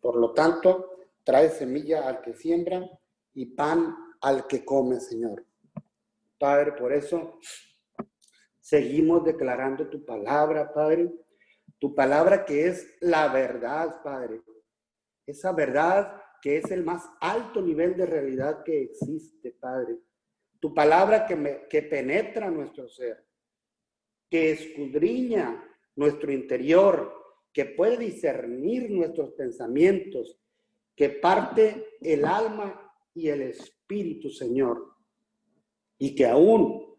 Por 0.00 0.16
lo 0.16 0.32
tanto, 0.32 0.98
trae 1.22 1.48
semilla 1.48 2.08
al 2.08 2.20
que 2.20 2.34
siembra 2.34 2.90
y 3.34 3.46
pan 3.46 3.96
al 4.20 4.48
que 4.48 4.64
come, 4.64 4.98
Señor. 4.98 5.46
Padre, 6.40 6.72
por 6.72 6.92
eso 6.92 7.38
seguimos 8.58 9.24
declarando 9.24 9.88
tu 9.88 10.04
palabra, 10.04 10.72
Padre. 10.74 11.08
Tu 11.78 11.94
palabra 11.94 12.44
que 12.44 12.66
es 12.66 12.96
la 13.00 13.32
verdad, 13.32 14.02
Padre. 14.02 14.42
Esa 15.24 15.52
verdad 15.52 16.20
que 16.42 16.56
es 16.56 16.68
el 16.72 16.82
más 16.82 17.08
alto 17.20 17.62
nivel 17.62 17.96
de 17.96 18.06
realidad 18.06 18.64
que 18.64 18.82
existe, 18.82 19.52
Padre. 19.52 19.98
Tu 20.58 20.74
palabra 20.74 21.26
que, 21.26 21.36
me, 21.36 21.68
que 21.68 21.82
penetra 21.82 22.50
nuestro 22.50 22.88
ser, 22.88 23.24
que 24.28 24.50
escudriña 24.50 25.64
nuestro 25.94 26.32
interior, 26.32 27.17
que 27.58 27.64
puede 27.64 27.96
discernir 27.96 28.88
nuestros 28.88 29.32
pensamientos, 29.32 30.38
que 30.94 31.10
parte 31.10 31.98
el 32.00 32.24
alma 32.24 32.88
y 33.12 33.30
el 33.30 33.42
espíritu, 33.42 34.30
Señor, 34.30 34.94
y 35.98 36.14
que 36.14 36.26
aún 36.26 36.96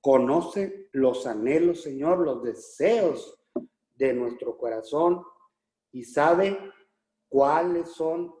conoce 0.00 0.90
los 0.92 1.26
anhelos, 1.26 1.82
Señor, 1.82 2.20
los 2.20 2.40
deseos 2.44 3.36
de 3.96 4.12
nuestro 4.12 4.56
corazón 4.56 5.24
y 5.90 6.04
sabe 6.04 6.56
cuáles 7.28 7.88
son 7.90 8.32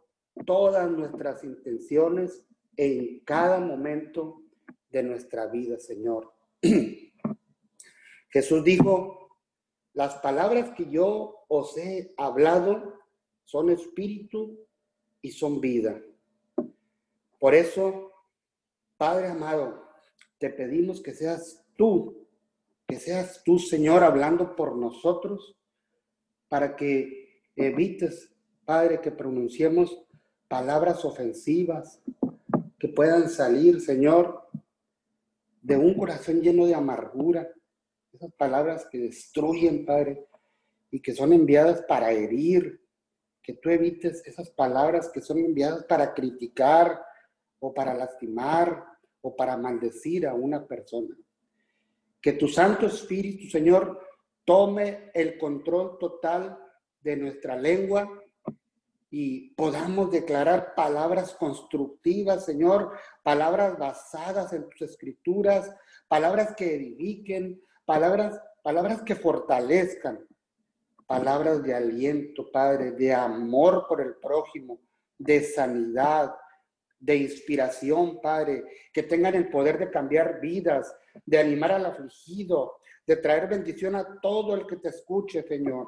todas 0.46 0.88
nuestras 0.88 1.42
intenciones 1.42 2.46
en 2.76 3.24
cada 3.24 3.58
momento 3.58 4.44
de 4.88 5.02
nuestra 5.02 5.48
vida, 5.48 5.80
Señor. 5.80 6.32
Jesús 8.30 8.62
dijo, 8.62 9.40
las 9.94 10.14
palabras 10.18 10.70
que 10.76 10.88
yo 10.88 11.35
os 11.48 11.76
he 11.76 12.12
hablado 12.16 12.94
son 13.44 13.70
espíritu 13.70 14.58
y 15.22 15.30
son 15.30 15.60
vida. 15.60 16.00
Por 17.38 17.54
eso, 17.54 18.12
Padre 18.96 19.28
amado, 19.28 19.82
te 20.38 20.50
pedimos 20.50 21.00
que 21.00 21.12
seas 21.12 21.64
tú, 21.76 22.26
que 22.86 22.98
seas 22.98 23.42
tú, 23.44 23.58
Señor, 23.58 24.02
hablando 24.02 24.56
por 24.56 24.76
nosotros, 24.76 25.56
para 26.48 26.76
que 26.76 27.40
evites, 27.56 28.32
Padre, 28.64 29.00
que 29.00 29.10
pronunciemos 29.10 30.04
palabras 30.48 31.04
ofensivas, 31.04 32.02
que 32.78 32.88
puedan 32.88 33.28
salir, 33.28 33.80
Señor, 33.80 34.48
de 35.62 35.76
un 35.76 35.94
corazón 35.94 36.40
lleno 36.40 36.66
de 36.66 36.74
amargura, 36.74 37.48
esas 38.12 38.32
palabras 38.32 38.86
que 38.90 38.98
destruyen, 38.98 39.84
Padre, 39.84 40.26
y 40.90 41.00
que 41.00 41.14
son 41.14 41.32
enviadas 41.32 41.82
para 41.82 42.12
herir, 42.12 42.80
que 43.42 43.54
tú 43.54 43.70
evites 43.70 44.26
esas 44.26 44.50
palabras 44.50 45.08
que 45.08 45.20
son 45.20 45.38
enviadas 45.38 45.84
para 45.84 46.14
criticar 46.14 47.00
o 47.60 47.72
para 47.72 47.94
lastimar 47.94 48.84
o 49.20 49.34
para 49.34 49.56
maldecir 49.56 50.26
a 50.26 50.34
una 50.34 50.66
persona. 50.66 51.16
Que 52.20 52.32
tu 52.32 52.48
Santo 52.48 52.86
Espíritu, 52.86 53.48
Señor, 53.48 54.00
tome 54.44 55.10
el 55.14 55.38
control 55.38 55.98
total 55.98 56.58
de 57.00 57.16
nuestra 57.16 57.56
lengua 57.56 58.08
y 59.10 59.50
podamos 59.54 60.10
declarar 60.10 60.74
palabras 60.74 61.34
constructivas, 61.34 62.44
Señor, 62.44 62.92
palabras 63.22 63.78
basadas 63.78 64.52
en 64.52 64.68
tus 64.68 64.82
escrituras, 64.82 65.74
palabras 66.08 66.54
que 66.56 66.74
edifiquen, 66.74 67.62
palabras, 67.84 68.40
palabras 68.62 69.02
que 69.02 69.14
fortalezcan, 69.14 70.26
palabras 71.06 71.62
de 71.62 71.74
aliento, 71.74 72.50
Padre, 72.50 72.92
de 72.92 73.14
amor 73.14 73.86
por 73.88 74.00
el 74.00 74.16
prójimo, 74.16 74.80
de 75.18 75.42
sanidad, 75.42 76.34
de 76.98 77.16
inspiración, 77.16 78.20
Padre, 78.20 78.64
que 78.92 79.02
tengan 79.02 79.34
el 79.34 79.48
poder 79.48 79.78
de 79.78 79.90
cambiar 79.90 80.40
vidas, 80.40 80.94
de 81.24 81.38
animar 81.38 81.72
al 81.72 81.86
afligido, 81.86 82.78
de 83.06 83.16
traer 83.16 83.48
bendición 83.48 83.94
a 83.94 84.20
todo 84.20 84.54
el 84.54 84.66
que 84.66 84.76
te 84.76 84.88
escuche, 84.88 85.42
Señor. 85.42 85.86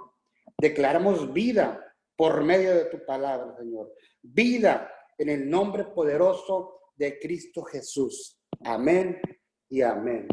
Declaramos 0.57 1.33
vida 1.33 1.85
por 2.17 2.43
medio 2.43 2.75
de 2.75 2.85
tu 2.87 3.05
palabra, 3.05 3.57
Señor. 3.57 3.93
Vida 4.23 4.91
en 5.17 5.29
el 5.29 5.49
nombre 5.49 5.85
poderoso 5.85 6.93
de 6.97 7.19
Cristo 7.19 7.63
Jesús. 7.65 8.41
Amén 8.65 9.21
y 9.69 9.83
amén. 9.83 10.29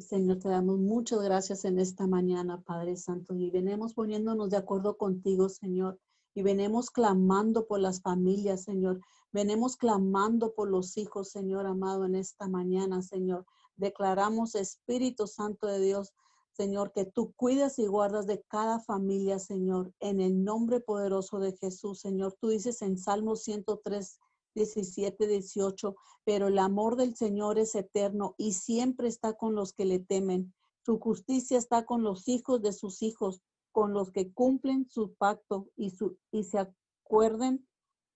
Señor, 0.00 0.38
te 0.38 0.48
damos 0.48 0.78
muchas 0.78 1.22
gracias 1.22 1.64
en 1.64 1.78
esta 1.78 2.06
mañana, 2.06 2.60
Padre 2.62 2.96
Santo, 2.96 3.34
y 3.34 3.50
venimos 3.50 3.94
poniéndonos 3.94 4.50
de 4.50 4.58
acuerdo 4.58 4.96
contigo, 4.98 5.48
Señor, 5.48 5.98
y 6.34 6.42
venimos 6.42 6.90
clamando 6.90 7.66
por 7.66 7.80
las 7.80 8.02
familias, 8.02 8.64
Señor. 8.64 9.00
Venimos 9.32 9.76
clamando 9.76 10.52
por 10.54 10.68
los 10.68 10.96
hijos, 10.98 11.30
Señor 11.30 11.66
amado, 11.66 12.04
en 12.04 12.14
esta 12.14 12.46
mañana, 12.46 13.00
Señor. 13.00 13.46
Declaramos, 13.76 14.54
Espíritu 14.54 15.26
Santo 15.26 15.66
de 15.66 15.80
Dios, 15.80 16.12
Señor, 16.52 16.92
que 16.92 17.06
tú 17.06 17.32
cuidas 17.34 17.78
y 17.78 17.86
guardas 17.86 18.26
de 18.26 18.42
cada 18.48 18.80
familia, 18.80 19.38
Señor, 19.38 19.92
en 20.00 20.20
el 20.20 20.44
nombre 20.44 20.80
poderoso 20.80 21.38
de 21.38 21.56
Jesús, 21.56 22.00
Señor. 22.00 22.34
Tú 22.38 22.48
dices 22.48 22.82
en 22.82 22.98
Salmo 22.98 23.36
103, 23.36 24.18
17, 24.56 25.26
18, 25.26 25.94
pero 26.24 26.48
el 26.48 26.58
amor 26.58 26.96
del 26.96 27.14
Señor 27.14 27.58
es 27.58 27.74
eterno 27.74 28.34
y 28.38 28.54
siempre 28.54 29.06
está 29.06 29.34
con 29.34 29.54
los 29.54 29.72
que 29.72 29.84
le 29.84 30.00
temen. 30.00 30.52
Su 30.84 30.98
justicia 30.98 31.58
está 31.58 31.84
con 31.84 32.02
los 32.02 32.26
hijos 32.26 32.62
de 32.62 32.72
sus 32.72 33.02
hijos, 33.02 33.42
con 33.70 33.92
los 33.92 34.10
que 34.10 34.32
cumplen 34.32 34.88
su 34.88 35.14
pacto 35.14 35.68
y, 35.76 35.90
se 35.90 36.58
acuerden 36.58 37.68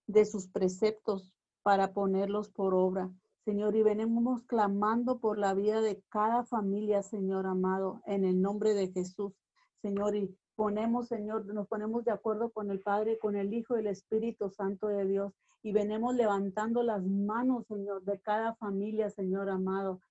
de 0.07 0.25
sus 0.25 0.47
preceptos 0.47 1.31
para 1.61 1.93
ponerlos 1.93 2.49
por 2.49 2.73
obra. 2.73 3.11
Señor, 3.45 3.75
y 3.75 3.83
venimos 3.83 4.43
clamando 4.43 5.19
por 5.19 5.37
la 5.37 5.53
vida 5.53 5.81
de 5.81 6.03
cada 6.09 6.43
familia, 6.43 7.03
Señor 7.03 7.45
amado, 7.45 8.01
en 8.05 8.23
el 8.23 8.41
nombre 8.41 8.73
de 8.73 8.91
Jesús. 8.91 9.33
Señor, 9.81 10.15
y 10.15 10.35
ponemos, 10.55 11.07
Señor, 11.07 11.45
nos 11.45 11.67
ponemos 11.67 12.03
de 12.03 12.11
acuerdo 12.11 12.51
con 12.51 12.71
el 12.71 12.79
Padre, 12.79 13.17
con 13.19 13.35
el 13.35 13.53
Hijo 13.53 13.75
y 13.75 13.81
el 13.81 13.87
Espíritu 13.87 14.49
Santo 14.49 14.87
de 14.87 15.05
Dios. 15.05 15.33
Y 15.63 15.73
venimos 15.73 16.15
levantando 16.15 16.83
las 16.83 17.03
manos, 17.03 17.67
Señor, 17.67 18.03
de 18.03 18.19
cada 18.19 18.55
familia, 18.55 19.09
Señor 19.09 19.49
amado. 19.49 20.01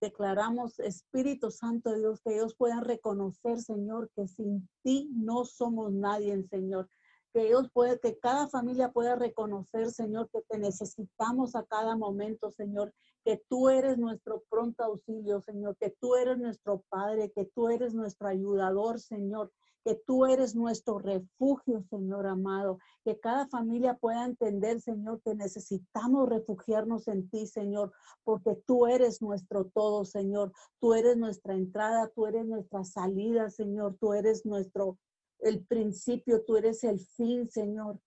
Declaramos, 0.00 0.78
Espíritu 0.80 1.50
Santo 1.50 1.90
de 1.90 1.98
Dios, 1.98 2.20
que 2.22 2.34
ellos 2.34 2.54
puedan 2.56 2.84
reconocer, 2.84 3.60
Señor, 3.60 4.10
que 4.14 4.26
sin 4.26 4.68
ti 4.82 5.10
no 5.12 5.44
somos 5.44 5.92
nadie, 5.92 6.42
Señor 6.44 6.88
que 7.32 7.46
ellos 7.46 7.68
pueden, 7.72 7.98
que 7.98 8.18
cada 8.18 8.48
familia 8.48 8.90
pueda 8.90 9.14
reconocer, 9.14 9.90
Señor, 9.90 10.28
que 10.30 10.42
te 10.42 10.58
necesitamos 10.58 11.54
a 11.54 11.64
cada 11.64 11.96
momento, 11.96 12.50
Señor, 12.50 12.92
que 13.24 13.42
tú 13.48 13.68
eres 13.68 13.98
nuestro 13.98 14.42
pronto 14.48 14.82
auxilio, 14.82 15.40
Señor, 15.40 15.76
que 15.76 15.90
tú 16.00 16.16
eres 16.16 16.38
nuestro 16.38 16.82
Padre, 16.88 17.30
que 17.30 17.44
tú 17.44 17.68
eres 17.68 17.94
nuestro 17.94 18.28
ayudador, 18.28 18.98
Señor, 18.98 19.52
que 19.84 19.94
tú 19.94 20.26
eres 20.26 20.54
nuestro 20.54 20.98
refugio, 20.98 21.82
Señor 21.88 22.26
amado, 22.26 22.78
que 23.04 23.18
cada 23.18 23.48
familia 23.48 23.94
pueda 23.94 24.24
entender, 24.24 24.80
Señor, 24.80 25.20
que 25.22 25.34
necesitamos 25.34 26.28
refugiarnos 26.28 27.08
en 27.08 27.28
ti, 27.30 27.46
Señor, 27.46 27.92
porque 28.24 28.56
tú 28.66 28.86
eres 28.86 29.22
nuestro 29.22 29.66
todo, 29.66 30.04
Señor, 30.04 30.52
tú 30.80 30.94
eres 30.94 31.16
nuestra 31.16 31.54
entrada, 31.54 32.08
tú 32.14 32.26
eres 32.26 32.46
nuestra 32.46 32.84
salida, 32.84 33.50
Señor, 33.50 33.96
tú 33.98 34.12
eres 34.12 34.44
nuestro 34.44 34.98
el 35.42 35.64
principio, 35.64 36.44
tú 36.44 36.56
eres 36.56 36.84
el 36.84 37.00
fin, 37.00 37.48
Señor. 37.48 37.98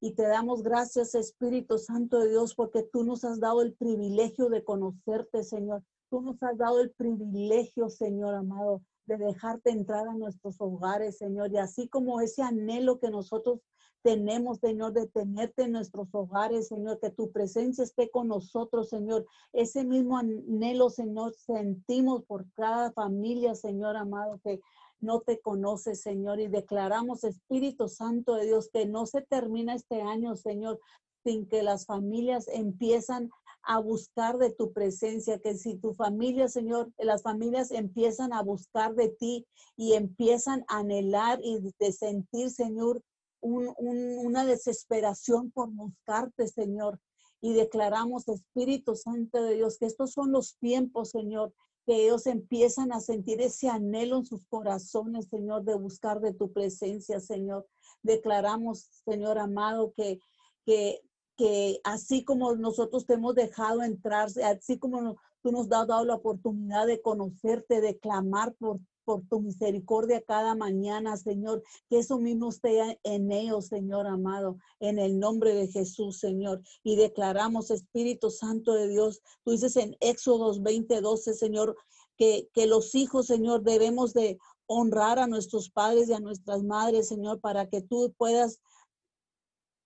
Y 0.00 0.14
te 0.14 0.26
damos 0.26 0.62
gracias, 0.62 1.14
Espíritu 1.14 1.78
Santo 1.78 2.20
de 2.20 2.30
Dios, 2.30 2.54
porque 2.54 2.82
tú 2.82 3.04
nos 3.04 3.24
has 3.24 3.38
dado 3.38 3.62
el 3.62 3.74
privilegio 3.74 4.48
de 4.48 4.64
conocerte, 4.64 5.44
Señor. 5.44 5.84
Tú 6.08 6.22
nos 6.22 6.42
has 6.42 6.56
dado 6.56 6.80
el 6.80 6.90
privilegio, 6.90 7.88
Señor 7.88 8.34
amado, 8.34 8.82
de 9.16 9.26
dejarte 9.26 9.70
entrar 9.70 10.08
a 10.08 10.14
nuestros 10.14 10.60
hogares, 10.60 11.18
Señor. 11.18 11.52
Y 11.52 11.58
así 11.58 11.88
como 11.88 12.20
ese 12.20 12.42
anhelo 12.42 12.98
que 12.98 13.10
nosotros 13.10 13.60
tenemos, 14.02 14.58
Señor, 14.58 14.92
de 14.92 15.06
tenerte 15.06 15.64
en 15.64 15.72
nuestros 15.72 16.08
hogares, 16.14 16.68
Señor, 16.68 17.00
que 17.00 17.10
tu 17.10 17.30
presencia 17.32 17.84
esté 17.84 18.10
con 18.10 18.28
nosotros, 18.28 18.88
Señor. 18.88 19.26
Ese 19.52 19.84
mismo 19.84 20.16
anhelo, 20.16 20.90
Señor, 20.90 21.34
sentimos 21.34 22.24
por 22.24 22.46
cada 22.52 22.92
familia, 22.92 23.54
Señor 23.54 23.96
amado, 23.96 24.40
que 24.42 24.60
no 25.00 25.20
te 25.20 25.40
conoce, 25.40 25.94
Señor, 25.94 26.40
y 26.40 26.48
declaramos, 26.48 27.24
Espíritu 27.24 27.88
Santo 27.88 28.34
de 28.34 28.46
Dios, 28.46 28.68
que 28.72 28.86
no 28.86 29.06
se 29.06 29.22
termina 29.22 29.74
este 29.74 30.02
año, 30.02 30.36
Señor, 30.36 30.78
sin 31.24 31.46
que 31.46 31.62
las 31.62 31.86
familias 31.86 32.48
empiezan 32.48 33.30
a 33.62 33.78
buscar 33.78 34.38
de 34.38 34.50
tu 34.50 34.72
presencia, 34.72 35.38
que 35.38 35.56
si 35.56 35.76
tu 35.76 35.94
familia, 35.94 36.48
Señor, 36.48 36.92
las 36.98 37.22
familias 37.22 37.70
empiezan 37.70 38.32
a 38.32 38.42
buscar 38.42 38.94
de 38.94 39.08
ti 39.08 39.46
y 39.76 39.94
empiezan 39.94 40.64
a 40.68 40.78
anhelar 40.78 41.40
y 41.42 41.58
de 41.78 41.92
sentir, 41.92 42.50
Señor, 42.50 43.02
una 43.42 44.44
desesperación 44.44 45.50
por 45.50 45.70
buscarte, 45.70 46.46
Señor. 46.48 47.00
Y 47.42 47.54
declaramos, 47.54 48.28
Espíritu 48.28 48.96
Santo 48.96 49.42
de 49.42 49.54
Dios, 49.54 49.78
que 49.78 49.86
estos 49.86 50.12
son 50.12 50.30
los 50.30 50.56
tiempos, 50.58 51.10
Señor, 51.10 51.52
que 51.86 52.04
ellos 52.04 52.26
empiezan 52.26 52.92
a 52.92 53.00
sentir 53.00 53.40
ese 53.40 53.68
anhelo 53.68 54.18
en 54.18 54.26
sus 54.26 54.44
corazones, 54.46 55.28
Señor, 55.28 55.64
de 55.64 55.74
buscar 55.74 56.20
de 56.20 56.34
tu 56.34 56.52
presencia, 56.52 57.18
Señor. 57.20 57.66
Declaramos, 58.02 58.88
Señor 59.04 59.38
amado, 59.38 59.92
que, 59.96 60.18
que, 60.66 61.00
que 61.40 61.80
así 61.84 62.22
como 62.22 62.54
nosotros 62.54 63.06
te 63.06 63.14
hemos 63.14 63.34
dejado 63.34 63.82
entrar, 63.82 64.28
así 64.44 64.78
como 64.78 65.16
tú 65.42 65.50
nos 65.50 65.72
has 65.72 65.86
dado 65.86 66.04
la 66.04 66.16
oportunidad 66.16 66.86
de 66.86 67.00
conocerte, 67.00 67.80
de 67.80 67.98
clamar 67.98 68.54
por 68.58 69.22
tu 69.30 69.40
misericordia 69.40 70.20
cada 70.20 70.54
mañana, 70.54 71.16
Señor. 71.16 71.62
Que 71.88 72.00
eso 72.00 72.18
mismo 72.18 72.50
esté 72.50 73.00
en 73.04 73.32
ellos, 73.32 73.68
Señor 73.68 74.06
amado, 74.06 74.58
en 74.80 74.98
el 74.98 75.18
nombre 75.18 75.54
de 75.54 75.68
Jesús, 75.68 76.18
Señor. 76.18 76.60
Y 76.82 76.96
declaramos, 76.96 77.70
Espíritu 77.70 78.30
Santo 78.30 78.74
de 78.74 78.88
Dios, 78.88 79.22
tú 79.42 79.52
dices 79.52 79.76
en 79.76 79.96
Éxodos 80.00 80.62
20, 80.62 81.00
12, 81.00 81.32
Señor, 81.32 81.74
que, 82.18 82.50
que 82.52 82.66
los 82.66 82.94
hijos, 82.94 83.28
Señor, 83.28 83.62
debemos 83.62 84.12
de 84.12 84.36
honrar 84.66 85.18
a 85.18 85.26
nuestros 85.26 85.70
padres 85.70 86.10
y 86.10 86.12
a 86.12 86.20
nuestras 86.20 86.62
madres, 86.62 87.08
Señor, 87.08 87.40
para 87.40 87.66
que 87.66 87.80
tú 87.80 88.14
puedas 88.18 88.60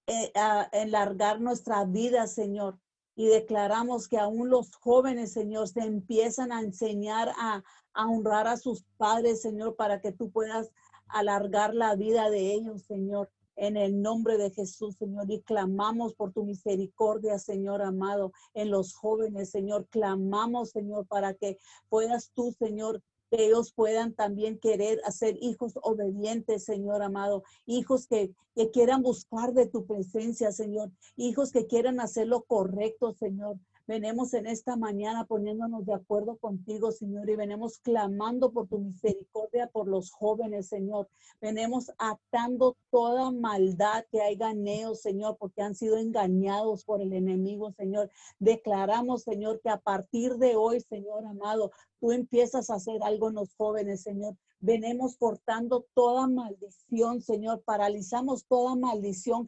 enlargar 0.06 1.40
nuestra 1.40 1.84
vida, 1.84 2.26
Señor. 2.26 2.78
Y 3.16 3.26
declaramos 3.26 4.08
que 4.08 4.18
aún 4.18 4.50
los 4.50 4.74
jóvenes, 4.74 5.32
Señor, 5.32 5.68
se 5.68 5.80
empiezan 5.80 6.50
a 6.52 6.60
enseñar 6.60 7.32
a, 7.38 7.62
a 7.92 8.08
honrar 8.08 8.48
a 8.48 8.56
sus 8.56 8.84
padres, 8.96 9.40
Señor, 9.40 9.76
para 9.76 10.00
que 10.00 10.12
tú 10.12 10.30
puedas 10.30 10.70
alargar 11.08 11.74
la 11.74 11.94
vida 11.94 12.28
de 12.30 12.52
ellos, 12.54 12.82
Señor 12.82 13.30
en 13.56 13.76
el 13.76 14.02
nombre 14.02 14.36
de 14.36 14.50
Jesús, 14.50 14.96
Señor, 14.96 15.30
y 15.30 15.40
clamamos 15.42 16.14
por 16.14 16.32
tu 16.32 16.44
misericordia, 16.44 17.38
Señor 17.38 17.82
amado, 17.82 18.32
en 18.52 18.70
los 18.70 18.94
jóvenes, 18.94 19.50
Señor. 19.50 19.86
Clamamos, 19.88 20.70
Señor, 20.70 21.06
para 21.06 21.34
que 21.34 21.58
puedas 21.88 22.30
tú, 22.34 22.52
Señor, 22.52 23.02
que 23.34 23.46
ellos 23.46 23.72
puedan 23.72 24.14
también 24.14 24.58
querer 24.58 25.00
hacer 25.04 25.36
hijos 25.40 25.72
obedientes, 25.82 26.64
Señor 26.64 27.02
amado, 27.02 27.42
hijos 27.66 28.06
que, 28.06 28.30
que 28.54 28.70
quieran 28.70 29.02
buscar 29.02 29.52
de 29.52 29.66
tu 29.66 29.86
presencia, 29.86 30.52
Señor, 30.52 30.90
hijos 31.16 31.50
que 31.50 31.66
quieran 31.66 31.98
hacer 31.98 32.28
lo 32.28 32.42
correcto, 32.42 33.12
Señor. 33.14 33.56
Venemos 33.86 34.32
en 34.32 34.46
esta 34.46 34.76
mañana 34.76 35.26
poniéndonos 35.26 35.84
de 35.84 35.92
acuerdo 35.92 36.36
contigo, 36.38 36.90
Señor, 36.90 37.28
y 37.28 37.36
venemos 37.36 37.78
clamando 37.80 38.50
por 38.50 38.66
tu 38.66 38.78
misericordia 38.78 39.66
por 39.66 39.88
los 39.88 40.10
jóvenes, 40.10 40.68
Señor. 40.68 41.06
Venemos 41.38 41.92
atando 41.98 42.78
toda 42.90 43.30
maldad 43.30 44.06
que 44.10 44.22
hay 44.22 44.36
ganeos, 44.36 45.02
Señor, 45.02 45.36
porque 45.38 45.60
han 45.60 45.74
sido 45.74 45.98
engañados 45.98 46.84
por 46.84 47.02
el 47.02 47.12
enemigo, 47.12 47.72
Señor. 47.72 48.10
Declaramos, 48.38 49.22
Señor, 49.22 49.60
que 49.60 49.68
a 49.68 49.80
partir 49.80 50.36
de 50.36 50.56
hoy, 50.56 50.80
Señor 50.80 51.26
amado, 51.26 51.70
tú 52.00 52.12
empiezas 52.12 52.70
a 52.70 52.76
hacer 52.76 53.02
algo 53.02 53.28
en 53.28 53.34
los 53.34 53.54
jóvenes, 53.54 54.02
Señor. 54.02 54.34
Venemos 54.66 55.18
cortando 55.18 55.84
toda 55.92 56.26
maldición, 56.26 57.20
Señor. 57.20 57.62
Paralizamos 57.66 58.46
toda 58.46 58.74
maldición 58.74 59.46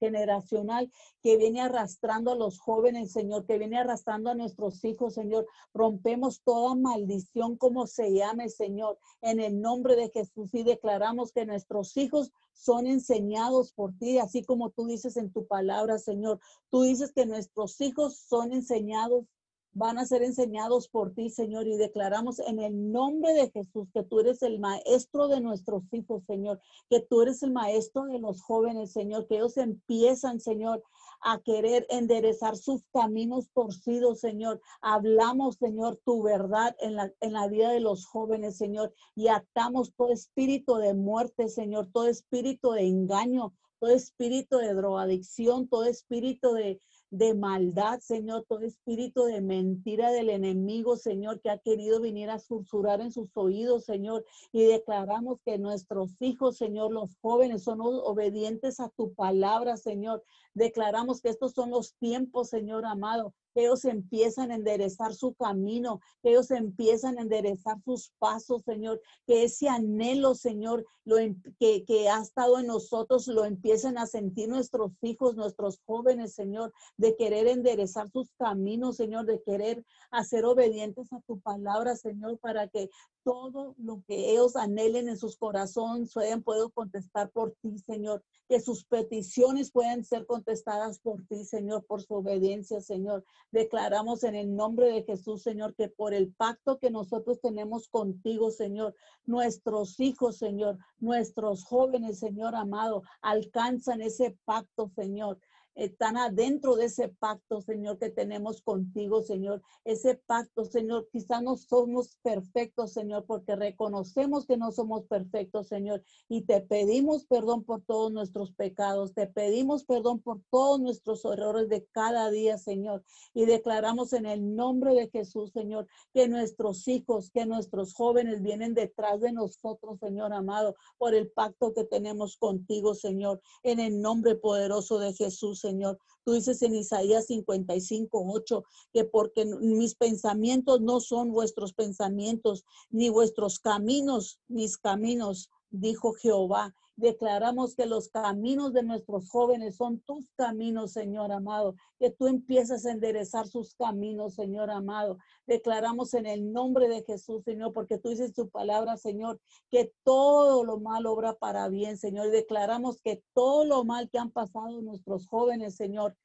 generacional 0.00 0.90
que 1.22 1.36
viene 1.36 1.60
arrastrando 1.60 2.32
a 2.32 2.34
los 2.34 2.58
jóvenes, 2.58 3.12
Señor, 3.12 3.44
que 3.44 3.58
viene 3.58 3.76
arrastrando 3.76 4.30
a 4.30 4.34
nuestros 4.34 4.82
hijos, 4.86 5.12
Señor. 5.12 5.46
Rompemos 5.74 6.40
toda 6.44 6.74
maldición 6.74 7.58
como 7.58 7.86
se 7.86 8.14
llame, 8.14 8.48
Señor, 8.48 8.98
en 9.20 9.38
el 9.38 9.60
nombre 9.60 9.96
de 9.96 10.08
Jesús 10.08 10.54
y 10.54 10.62
declaramos 10.62 11.30
que 11.30 11.44
nuestros 11.44 11.94
hijos 11.98 12.32
son 12.54 12.86
enseñados 12.86 13.74
por 13.74 13.98
ti, 13.98 14.18
así 14.18 14.42
como 14.42 14.70
tú 14.70 14.86
dices 14.86 15.18
en 15.18 15.30
tu 15.30 15.46
palabra, 15.46 15.98
Señor. 15.98 16.40
Tú 16.70 16.84
dices 16.84 17.12
que 17.12 17.26
nuestros 17.26 17.78
hijos 17.82 18.16
son 18.16 18.54
enseñados 18.54 19.26
van 19.72 19.98
a 19.98 20.06
ser 20.06 20.22
enseñados 20.22 20.88
por 20.88 21.14
ti, 21.14 21.30
Señor, 21.30 21.66
y 21.66 21.76
declaramos 21.76 22.38
en 22.40 22.58
el 22.58 22.90
nombre 22.90 23.32
de 23.34 23.50
Jesús 23.50 23.88
que 23.92 24.02
tú 24.02 24.20
eres 24.20 24.42
el 24.42 24.58
maestro 24.58 25.28
de 25.28 25.40
nuestros 25.40 25.82
hijos, 25.92 26.24
Señor, 26.24 26.60
que 26.88 27.00
tú 27.00 27.22
eres 27.22 27.42
el 27.42 27.52
maestro 27.52 28.04
de 28.06 28.18
los 28.18 28.42
jóvenes, 28.42 28.92
Señor, 28.92 29.26
que 29.26 29.36
ellos 29.36 29.56
empiezan, 29.56 30.40
Señor, 30.40 30.82
a 31.20 31.40
querer 31.40 31.86
enderezar 31.90 32.56
sus 32.56 32.84
caminos 32.92 33.50
torcidos, 33.52 34.20
Señor. 34.20 34.60
Hablamos, 34.80 35.56
Señor, 35.56 36.00
tu 36.04 36.22
verdad 36.22 36.76
en 36.80 36.96
la, 36.96 37.12
en 37.20 37.32
la 37.32 37.48
vida 37.48 37.70
de 37.70 37.80
los 37.80 38.06
jóvenes, 38.06 38.56
Señor, 38.56 38.92
y 39.14 39.28
atamos 39.28 39.92
todo 39.94 40.12
espíritu 40.12 40.76
de 40.76 40.94
muerte, 40.94 41.48
Señor, 41.48 41.90
todo 41.92 42.06
espíritu 42.06 42.72
de 42.72 42.86
engaño, 42.86 43.52
todo 43.80 43.90
espíritu 43.90 44.58
de 44.58 44.74
drogadicción, 44.74 45.68
todo 45.68 45.84
espíritu 45.84 46.52
de, 46.52 46.80
de 47.10 47.34
maldad, 47.34 48.00
Señor, 48.00 48.44
todo 48.48 48.60
espíritu 48.60 49.24
de 49.24 49.40
mentira 49.40 50.10
del 50.10 50.28
enemigo, 50.28 50.96
Señor, 50.96 51.40
que 51.40 51.50
ha 51.50 51.58
querido 51.58 52.00
venir 52.00 52.30
a 52.30 52.38
susurrar 52.38 53.00
en 53.00 53.12
sus 53.12 53.36
oídos, 53.36 53.84
Señor, 53.84 54.24
y 54.52 54.64
declaramos 54.64 55.40
que 55.44 55.58
nuestros 55.58 56.20
hijos, 56.20 56.56
Señor, 56.56 56.92
los 56.92 57.16
jóvenes 57.20 57.62
son 57.62 57.80
obedientes 57.80 58.80
a 58.80 58.90
tu 58.90 59.14
palabra, 59.14 59.76
Señor. 59.76 60.22
Declaramos 60.54 61.20
que 61.20 61.30
estos 61.30 61.52
son 61.52 61.70
los 61.70 61.94
tiempos, 61.94 62.50
Señor 62.50 62.84
amado, 62.84 63.34
que 63.58 63.64
ellos 63.64 63.84
empiezan 63.86 64.52
a 64.52 64.54
enderezar 64.54 65.14
su 65.14 65.34
camino, 65.34 66.00
que 66.22 66.30
ellos 66.30 66.52
empiezan 66.52 67.18
a 67.18 67.22
enderezar 67.22 67.82
sus 67.84 68.12
pasos, 68.20 68.62
Señor, 68.62 69.02
que 69.26 69.42
ese 69.42 69.68
anhelo, 69.68 70.36
Señor, 70.36 70.86
lo, 71.04 71.18
em, 71.18 71.42
que, 71.58 71.84
que 71.84 72.08
ha 72.08 72.20
estado 72.20 72.60
en 72.60 72.68
nosotros, 72.68 73.26
lo 73.26 73.44
empiezan 73.44 73.98
a 73.98 74.06
sentir 74.06 74.48
nuestros 74.48 74.92
hijos, 75.02 75.34
nuestros 75.34 75.80
jóvenes, 75.84 76.34
Señor, 76.34 76.72
de 76.98 77.16
querer 77.16 77.48
enderezar 77.48 78.08
sus 78.12 78.30
caminos, 78.38 78.94
Señor, 78.94 79.26
de 79.26 79.42
querer 79.42 79.84
hacer 80.12 80.44
obedientes 80.44 81.12
a 81.12 81.20
tu 81.22 81.40
palabra, 81.40 81.96
Señor, 81.96 82.38
para 82.38 82.68
que 82.68 82.90
todo 83.28 83.74
lo 83.76 84.02
que 84.06 84.30
ellos 84.30 84.56
anhelen 84.56 85.06
en 85.10 85.18
sus 85.18 85.36
corazones 85.36 86.14
puedan, 86.14 86.42
puedo 86.42 86.70
contestar 86.70 87.28
por 87.28 87.52
ti, 87.60 87.78
Señor. 87.80 88.24
Que 88.48 88.58
sus 88.58 88.86
peticiones 88.86 89.70
puedan 89.70 90.02
ser 90.02 90.24
contestadas 90.24 90.98
por 90.98 91.22
ti, 91.26 91.44
Señor, 91.44 91.84
por 91.84 92.00
su 92.00 92.14
obediencia, 92.14 92.80
Señor. 92.80 93.26
Declaramos 93.50 94.24
en 94.24 94.34
el 94.34 94.56
nombre 94.56 94.90
de 94.90 95.02
Jesús, 95.02 95.42
Señor, 95.42 95.74
que 95.74 95.90
por 95.90 96.14
el 96.14 96.32
pacto 96.32 96.78
que 96.78 96.90
nosotros 96.90 97.38
tenemos 97.42 97.88
contigo, 97.88 98.50
Señor, 98.50 98.94
nuestros 99.26 100.00
hijos, 100.00 100.38
Señor, 100.38 100.78
nuestros 100.98 101.64
jóvenes, 101.64 102.18
Señor 102.18 102.54
amado, 102.54 103.02
alcanzan 103.20 104.00
ese 104.00 104.38
pacto, 104.46 104.88
Señor 104.96 105.38
están 105.78 106.16
adentro 106.16 106.74
de 106.74 106.86
ese 106.86 107.08
pacto, 107.08 107.60
Señor, 107.60 107.98
que 107.98 108.10
tenemos 108.10 108.62
contigo, 108.62 109.22
Señor. 109.22 109.62
Ese 109.84 110.16
pacto, 110.16 110.64
Señor, 110.64 111.08
quizá 111.12 111.40
no 111.40 111.56
somos 111.56 112.16
perfectos, 112.22 112.92
Señor, 112.92 113.24
porque 113.26 113.54
reconocemos 113.54 114.44
que 114.44 114.56
no 114.56 114.72
somos 114.72 115.04
perfectos, 115.06 115.68
Señor. 115.68 116.02
Y 116.28 116.42
te 116.42 116.60
pedimos 116.62 117.26
perdón 117.26 117.62
por 117.62 117.82
todos 117.82 118.10
nuestros 118.10 118.52
pecados. 118.52 119.14
Te 119.14 119.28
pedimos 119.28 119.84
perdón 119.84 120.20
por 120.20 120.40
todos 120.50 120.80
nuestros 120.80 121.24
errores 121.24 121.68
de 121.68 121.86
cada 121.92 122.28
día, 122.32 122.58
Señor. 122.58 123.04
Y 123.32 123.44
declaramos 123.44 124.12
en 124.14 124.26
el 124.26 124.56
nombre 124.56 124.94
de 124.94 125.08
Jesús, 125.10 125.52
Señor, 125.52 125.86
que 126.12 126.26
nuestros 126.26 126.88
hijos, 126.88 127.30
que 127.30 127.46
nuestros 127.46 127.94
jóvenes 127.94 128.42
vienen 128.42 128.74
detrás 128.74 129.20
de 129.20 129.30
nosotros, 129.30 130.00
Señor 130.00 130.32
amado, 130.32 130.74
por 130.98 131.14
el 131.14 131.30
pacto 131.30 131.72
que 131.72 131.84
tenemos 131.84 132.36
contigo, 132.36 132.96
Señor. 132.96 133.40
En 133.62 133.78
el 133.78 134.00
nombre 134.00 134.34
poderoso 134.34 134.98
de 134.98 135.12
Jesús, 135.12 135.67
Señor. 135.68 135.98
Tú 136.24 136.32
dices 136.32 136.62
en 136.62 136.74
Isaías 136.74 137.26
55, 137.26 138.24
8, 138.26 138.64
que 138.92 139.04
porque 139.04 139.44
mis 139.44 139.94
pensamientos 139.94 140.80
no 140.80 141.00
son 141.00 141.30
vuestros 141.32 141.72
pensamientos, 141.72 142.64
ni 142.90 143.08
vuestros 143.08 143.58
caminos, 143.58 144.40
mis 144.48 144.76
caminos, 144.78 145.50
dijo 145.70 146.12
Jehová. 146.14 146.74
Declaramos 146.98 147.76
que 147.76 147.86
los 147.86 148.08
caminos 148.08 148.72
de 148.72 148.82
nuestros 148.82 149.30
jóvenes 149.30 149.76
son 149.76 150.00
tus 150.00 150.32
caminos, 150.32 150.90
Señor 150.90 151.30
amado, 151.30 151.76
que 152.00 152.10
tú 152.10 152.26
empiezas 152.26 152.84
a 152.84 152.90
enderezar 152.90 153.46
sus 153.46 153.76
caminos, 153.76 154.34
Señor 154.34 154.68
amado. 154.68 155.18
Declaramos 155.46 156.12
en 156.14 156.26
el 156.26 156.52
nombre 156.52 156.88
de 156.88 157.04
Jesús, 157.04 157.44
Señor, 157.44 157.72
porque 157.72 157.98
tú 157.98 158.08
dices 158.08 158.34
tu 158.34 158.48
palabra, 158.48 158.96
Señor, 158.96 159.40
que 159.70 159.92
todo 160.02 160.64
lo 160.64 160.80
mal 160.80 161.06
obra 161.06 161.34
para 161.34 161.68
bien, 161.68 161.96
Señor. 161.96 162.32
Declaramos 162.32 163.00
que 163.00 163.22
todo 163.32 163.64
lo 163.64 163.84
mal 163.84 164.10
que 164.10 164.18
han 164.18 164.32
pasado 164.32 164.82
nuestros 164.82 165.28
jóvenes, 165.28 165.76
Señor, 165.76 166.16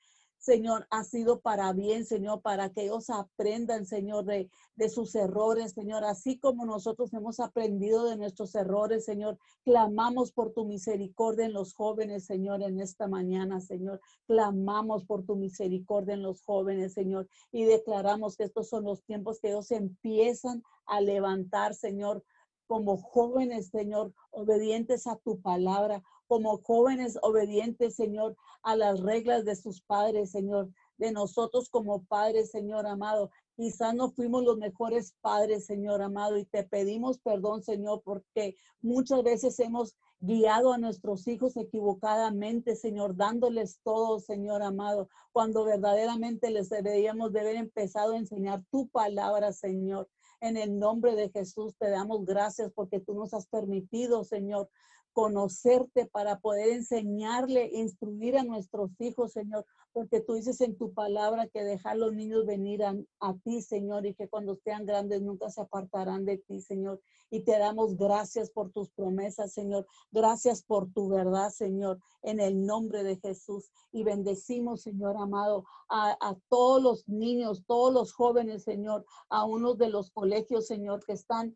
Señor, 0.43 0.85
ha 0.89 1.05
sido 1.05 1.39
para 1.39 1.71
bien, 1.71 2.05
Señor, 2.05 2.41
para 2.41 2.69
que 2.69 2.83
ellos 2.83 3.09
aprendan, 3.09 3.85
Señor, 3.85 4.25
de, 4.25 4.49
de, 4.75 4.89
sus 4.89 5.15
errores, 5.15 5.71
Señor, 5.71 6.03
así 6.03 6.37
como 6.37 6.65
nosotros 6.65 7.13
hemos 7.13 7.39
aprendido 7.39 8.03
de 8.09 8.17
nuestros 8.17 8.53
errores, 8.53 9.05
Señor. 9.05 9.37
Clamamos 9.63 10.33
por 10.33 10.51
tu 10.51 10.65
misericordia 10.65 11.45
en 11.45 11.53
los 11.53 11.73
jóvenes, 11.73 12.25
Señor, 12.25 12.61
en 12.61 12.81
esta 12.81 13.07
mañana, 13.07 13.61
Señor. 13.61 14.01
Clamamos 14.27 15.05
por 15.05 15.23
tu 15.23 15.37
misericordia 15.37 16.15
en 16.15 16.23
los 16.23 16.41
jóvenes, 16.41 16.91
Señor, 16.91 17.29
y 17.53 17.63
declaramos 17.63 18.35
que 18.35 18.43
estos 18.43 18.67
son 18.67 18.83
los 18.83 19.01
tiempos 19.05 19.39
que 19.39 19.47
ellos 19.47 19.71
empiezan 19.71 20.61
a 20.85 20.99
levantar, 20.99 21.73
Señor, 21.73 22.21
como 22.67 22.97
jóvenes, 22.97 23.69
Señor, 23.69 24.13
obedientes 24.31 25.07
a 25.07 25.15
tu 25.15 25.39
palabra, 25.39 26.03
como 26.27 26.61
jóvenes 26.63 27.17
obedientes, 27.21 27.95
Señor, 27.95 28.35
a 28.61 28.75
las 28.75 28.99
reglas 29.01 29.45
de 29.45 29.55
sus 29.55 29.81
padres, 29.81 30.31
Señor, 30.31 30.69
de 30.97 31.11
nosotros 31.11 31.69
como 31.69 32.03
padres, 32.03 32.51
Señor 32.51 32.87
amado. 32.87 33.29
Quizás 33.55 33.93
no 33.93 34.11
fuimos 34.11 34.43
los 34.43 34.57
mejores 34.57 35.13
padres, 35.21 35.65
Señor 35.65 36.01
amado, 36.01 36.37
y 36.37 36.45
te 36.45 36.63
pedimos 36.63 37.19
perdón, 37.19 37.61
Señor, 37.61 38.01
porque 38.03 38.55
muchas 38.81 39.21
veces 39.23 39.59
hemos 39.59 39.95
guiado 40.19 40.71
a 40.71 40.77
nuestros 40.77 41.27
hijos 41.27 41.57
equivocadamente, 41.57 42.75
Señor, 42.75 43.15
dándoles 43.15 43.79
todo, 43.83 44.19
Señor 44.19 44.63
amado, 44.63 45.09
cuando 45.33 45.65
verdaderamente 45.65 46.49
les 46.49 46.69
deberíamos 46.69 47.33
de 47.33 47.41
haber 47.41 47.57
empezado 47.57 48.13
a 48.13 48.17
enseñar 48.17 48.63
tu 48.71 48.87
palabra, 48.87 49.51
Señor. 49.51 50.07
En 50.39 50.57
el 50.57 50.79
nombre 50.79 51.15
de 51.15 51.29
Jesús 51.29 51.75
te 51.77 51.89
damos 51.89 52.25
gracias 52.25 52.71
porque 52.73 52.99
tú 52.99 53.13
nos 53.13 53.33
has 53.33 53.47
permitido, 53.47 54.23
Señor, 54.23 54.69
conocerte, 55.13 56.07
para 56.07 56.39
poder 56.39 56.69
enseñarle, 56.69 57.69
instruir 57.73 58.37
a 58.37 58.43
nuestros 58.43 58.91
hijos, 58.99 59.31
Señor, 59.31 59.65
porque 59.93 60.21
tú 60.21 60.33
dices 60.33 60.59
en 60.61 60.75
tu 60.75 60.93
palabra 60.93 61.47
que 61.47 61.63
dejar 61.63 61.97
los 61.97 62.13
niños 62.13 62.45
venir 62.45 62.83
a, 62.83 63.33
ti, 63.43 63.61
Señor, 63.61 64.05
y 64.05 64.15
que 64.15 64.27
cuando 64.27 64.55
sean 64.55 64.85
grandes 64.85 65.21
nunca 65.21 65.49
se 65.49 65.61
apartarán 65.61 66.25
de 66.25 66.39
ti, 66.39 66.59
Señor. 66.59 66.99
Y 67.29 67.41
te 67.41 67.57
damos 67.57 67.95
gracias 67.95 68.51
por 68.51 68.71
tus 68.71 68.89
promesas, 68.91 69.53
Señor. 69.53 69.87
Gracias 70.11 70.63
por 70.63 70.91
tu 70.91 71.09
verdad, 71.09 71.49
Señor, 71.49 71.99
en 72.21 72.39
el 72.39 72.65
nombre 72.65 73.03
de 73.03 73.17
Jesús. 73.17 73.71
Y 73.91 74.03
bendecimos, 74.03 74.81
Señor 74.81 75.15
amado, 75.17 75.63
a, 75.89 76.17
a 76.19 76.35
todos 76.49 76.81
los 76.81 77.07
niños, 77.07 77.63
todos 77.65 77.93
los 77.93 78.13
jóvenes, 78.13 78.63
Señor, 78.63 79.05
a 79.29 79.45
unos 79.45 79.77
de 79.77 79.89
los 79.89 80.11
colegios, 80.11 80.67
Señor, 80.67 81.03
que 81.05 81.13
están 81.13 81.55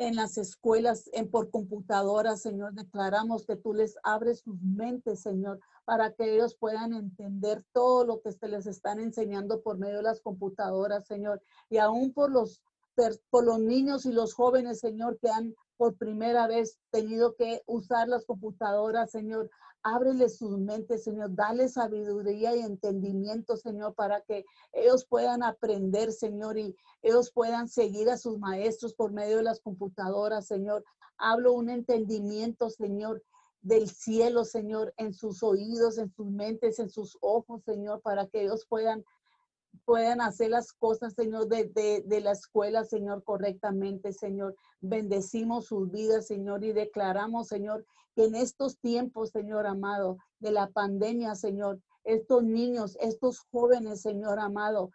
en 0.00 0.16
las 0.16 0.38
escuelas 0.38 1.10
en, 1.12 1.30
por 1.30 1.50
computadora, 1.50 2.38
Señor. 2.38 2.72
Declaramos 2.72 3.44
que 3.44 3.56
tú 3.56 3.74
les 3.74 3.98
abres 4.02 4.40
sus 4.40 4.58
mentes, 4.62 5.20
Señor, 5.20 5.60
para 5.84 6.14
que 6.14 6.34
ellos 6.34 6.56
puedan 6.58 6.94
entender 6.94 7.62
todo 7.74 8.06
lo 8.06 8.22
que 8.22 8.32
se 8.32 8.48
les 8.48 8.66
están 8.66 8.98
enseñando 8.98 9.60
por 9.60 9.76
medio 9.76 9.98
de 9.98 10.04
las 10.04 10.22
computadoras, 10.22 11.06
Señor. 11.06 11.42
Y 11.68 11.76
aún 11.76 12.14
por 12.14 12.30
los, 12.30 12.62
por 13.28 13.44
los 13.44 13.60
niños 13.60 14.06
y 14.06 14.12
los 14.12 14.32
jóvenes, 14.32 14.80
Señor, 14.80 15.18
que 15.18 15.28
han 15.28 15.54
por 15.76 15.94
primera 15.94 16.46
vez 16.46 16.78
tenido 16.90 17.36
que 17.36 17.62
usar 17.66 18.08
las 18.08 18.24
computadoras, 18.24 19.10
Señor. 19.10 19.50
Ábreles 19.82 20.36
sus 20.36 20.58
mentes, 20.58 21.04
Señor. 21.04 21.34
Dale 21.34 21.68
sabiduría 21.68 22.54
y 22.54 22.60
entendimiento, 22.60 23.56
Señor, 23.56 23.94
para 23.94 24.20
que 24.20 24.44
ellos 24.72 25.06
puedan 25.06 25.42
aprender, 25.42 26.12
Señor, 26.12 26.58
y 26.58 26.76
ellos 27.02 27.30
puedan 27.32 27.68
seguir 27.68 28.10
a 28.10 28.18
sus 28.18 28.38
maestros 28.38 28.94
por 28.94 29.12
medio 29.12 29.38
de 29.38 29.42
las 29.42 29.60
computadoras, 29.60 30.46
Señor. 30.46 30.84
Hablo 31.16 31.52
un 31.52 31.70
entendimiento, 31.70 32.68
Señor, 32.70 33.22
del 33.62 33.88
cielo, 33.88 34.44
Señor, 34.44 34.94
en 34.96 35.12
sus 35.12 35.42
oídos, 35.42 35.98
en 35.98 36.10
sus 36.10 36.26
mentes, 36.26 36.78
en 36.78 36.90
sus 36.90 37.18
ojos, 37.20 37.62
Señor, 37.64 38.00
para 38.00 38.26
que 38.26 38.42
ellos 38.42 38.66
puedan 38.66 39.04
puedan 39.84 40.20
hacer 40.20 40.50
las 40.50 40.72
cosas, 40.72 41.14
Señor, 41.14 41.48
de, 41.48 41.64
de, 41.64 42.02
de, 42.06 42.20
la 42.20 42.32
escuela, 42.32 42.84
Señor, 42.84 43.24
correctamente, 43.24 44.12
Señor. 44.12 44.54
Bendecimos 44.80 45.66
sus 45.66 45.90
vidas, 45.90 46.26
Señor, 46.26 46.64
y 46.64 46.72
declaramos, 46.72 47.48
Señor, 47.48 47.84
que 48.14 48.24
en 48.24 48.34
estos 48.34 48.78
tiempos, 48.78 49.30
Señor 49.30 49.66
amado, 49.66 50.18
de 50.38 50.52
la 50.52 50.68
pandemia, 50.68 51.34
Señor, 51.34 51.80
estos 52.04 52.42
niños, 52.42 52.96
estos 53.00 53.40
jóvenes, 53.50 54.00
Señor 54.00 54.38
amado, 54.38 54.90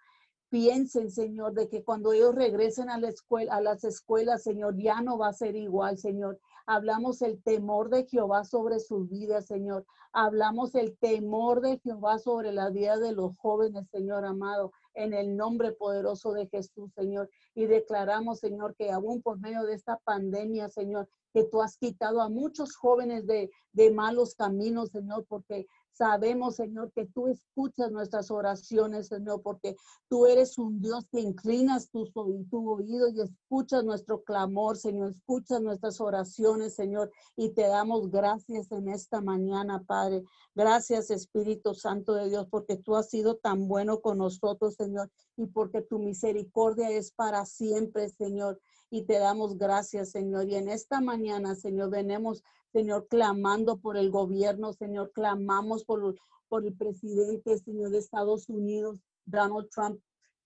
piensen, 0.49 1.11
Señor, 1.11 1.53
de 1.53 1.67
que 1.67 1.84
cuando 1.84 2.13
ellos 2.13 2.34
regresen 2.34 2.89
a 2.89 2.99
la 2.99 3.09
escuela, 3.09 3.55
a 3.55 3.61
las 3.61 3.84
escuelas, 3.84 4.43
Señor, 4.43 4.78
ya 4.78 5.01
no 5.01 5.17
va 5.17 5.30
a 5.30 5.34
ser 5.34 5.55
igual, 5.55 5.97
Señor. 5.97 6.39
Hablamos 6.68 7.22
el 7.22 7.41
temor 7.43 7.89
de 7.89 8.05
Jehová 8.05 8.43
sobre 8.43 8.80
sus 8.80 9.07
vidas, 9.09 9.45
Señor. 9.45 9.86
Hablamos 10.11 10.74
el 10.76 10.97
temor 10.97 11.61
de 11.61 11.78
Jehová 11.80 12.18
sobre 12.20 12.51
la 12.51 12.70
vida 12.70 12.97
de 12.97 13.11
los 13.11 13.36
jóvenes, 13.38 13.88
Señor 13.91 14.26
amado, 14.26 14.72
en 14.93 15.13
el 15.13 15.36
nombre 15.36 15.74
poderoso 15.74 16.32
de 16.34 16.47
Jesús, 16.47 16.91
Señor. 16.95 17.30
Y 17.53 17.66
declaramos, 17.66 18.39
Señor, 18.39 18.76
que 18.76 18.91
aún 18.91 19.22
por 19.22 19.39
medio 19.39 19.63
de 19.63 19.74
esta 19.74 19.97
pandemia, 20.05 20.70
Señor, 20.70 21.07
que 21.34 21.43
tú 21.43 21.61
has 21.61 21.78
quitado 21.78 22.22
a 22.22 22.30
muchos 22.30 22.76
jóvenes 22.76 23.28
de, 23.28 23.51
de 23.74 23.91
malos 23.91 24.36
caminos, 24.36 24.89
Señor, 24.89 25.26
porque 25.28 25.68
Sabemos, 25.98 26.58
Señor, 26.58 26.91
que 26.91 27.06
tú 27.06 27.28
escuchas 27.28 27.89
nuestras 27.89 28.30
oraciones, 28.30 29.08
Señor, 29.08 29.41
porque 29.41 29.78
tú 30.10 30.26
eres 30.26 30.58
un 30.58 30.82
Dios 30.82 31.06
que 31.10 31.22
inclinas 31.22 31.89
tu, 31.89 32.12
oído 32.14 33.08
y 33.08 33.22
escuchas 33.22 33.86
nuestro 33.86 34.22
clamor, 34.22 34.76
Señor, 34.76 35.12
escuchas 35.12 35.62
nuestras 35.62 36.02
oraciones, 36.02 36.76
Señor, 36.76 37.14
y 37.38 37.52
te 37.52 37.62
damos 37.62 38.12
gracias 38.12 38.70
en 38.74 38.89
esta 38.89 39.22
mañana, 39.22 39.86
Padre. 39.88 40.26
Gracias, 40.54 41.12
Espíritu 41.12 41.74
Santo 41.74 42.14
de 42.14 42.28
Dios, 42.28 42.46
porque 42.50 42.76
tú 42.76 42.98
has 42.98 43.10
sido 43.10 43.38
tan 43.38 43.70
bueno 43.70 44.02
con 44.02 44.18
nosotros, 44.18 44.76
Señor, 44.76 45.10
y 45.38 45.46
porque 45.46 45.82
tu 45.82 46.00
misericordia 46.00 46.89
es 46.89 47.14
para 47.14 47.46
siempre, 47.46 48.10
Señor 48.10 48.60
y 48.89 49.04
te 49.04 49.20
damos 49.20 49.58
gracias, 49.58 50.12
Señor. 50.12 50.48
Y 50.48 50.56
en 50.56 50.70
esta 50.70 51.02
mañana, 51.02 51.56
Señor, 51.56 51.89
venemos 51.89 52.43
Señor, 52.76 53.07
clamando 53.07 53.78
por 53.78 53.95
el 53.95 54.11
gobierno, 54.11 54.73
Señor, 54.73 55.13
clamamos 55.13 55.86
por, 55.86 56.13
por 56.49 56.65
el 56.65 56.76
presidente, 56.76 57.57
Señor, 57.57 57.91
de 57.91 57.99
Estados 57.99 58.49
Unidos, 58.49 58.99
Donald 59.23 59.69
Trump. 59.69 60.01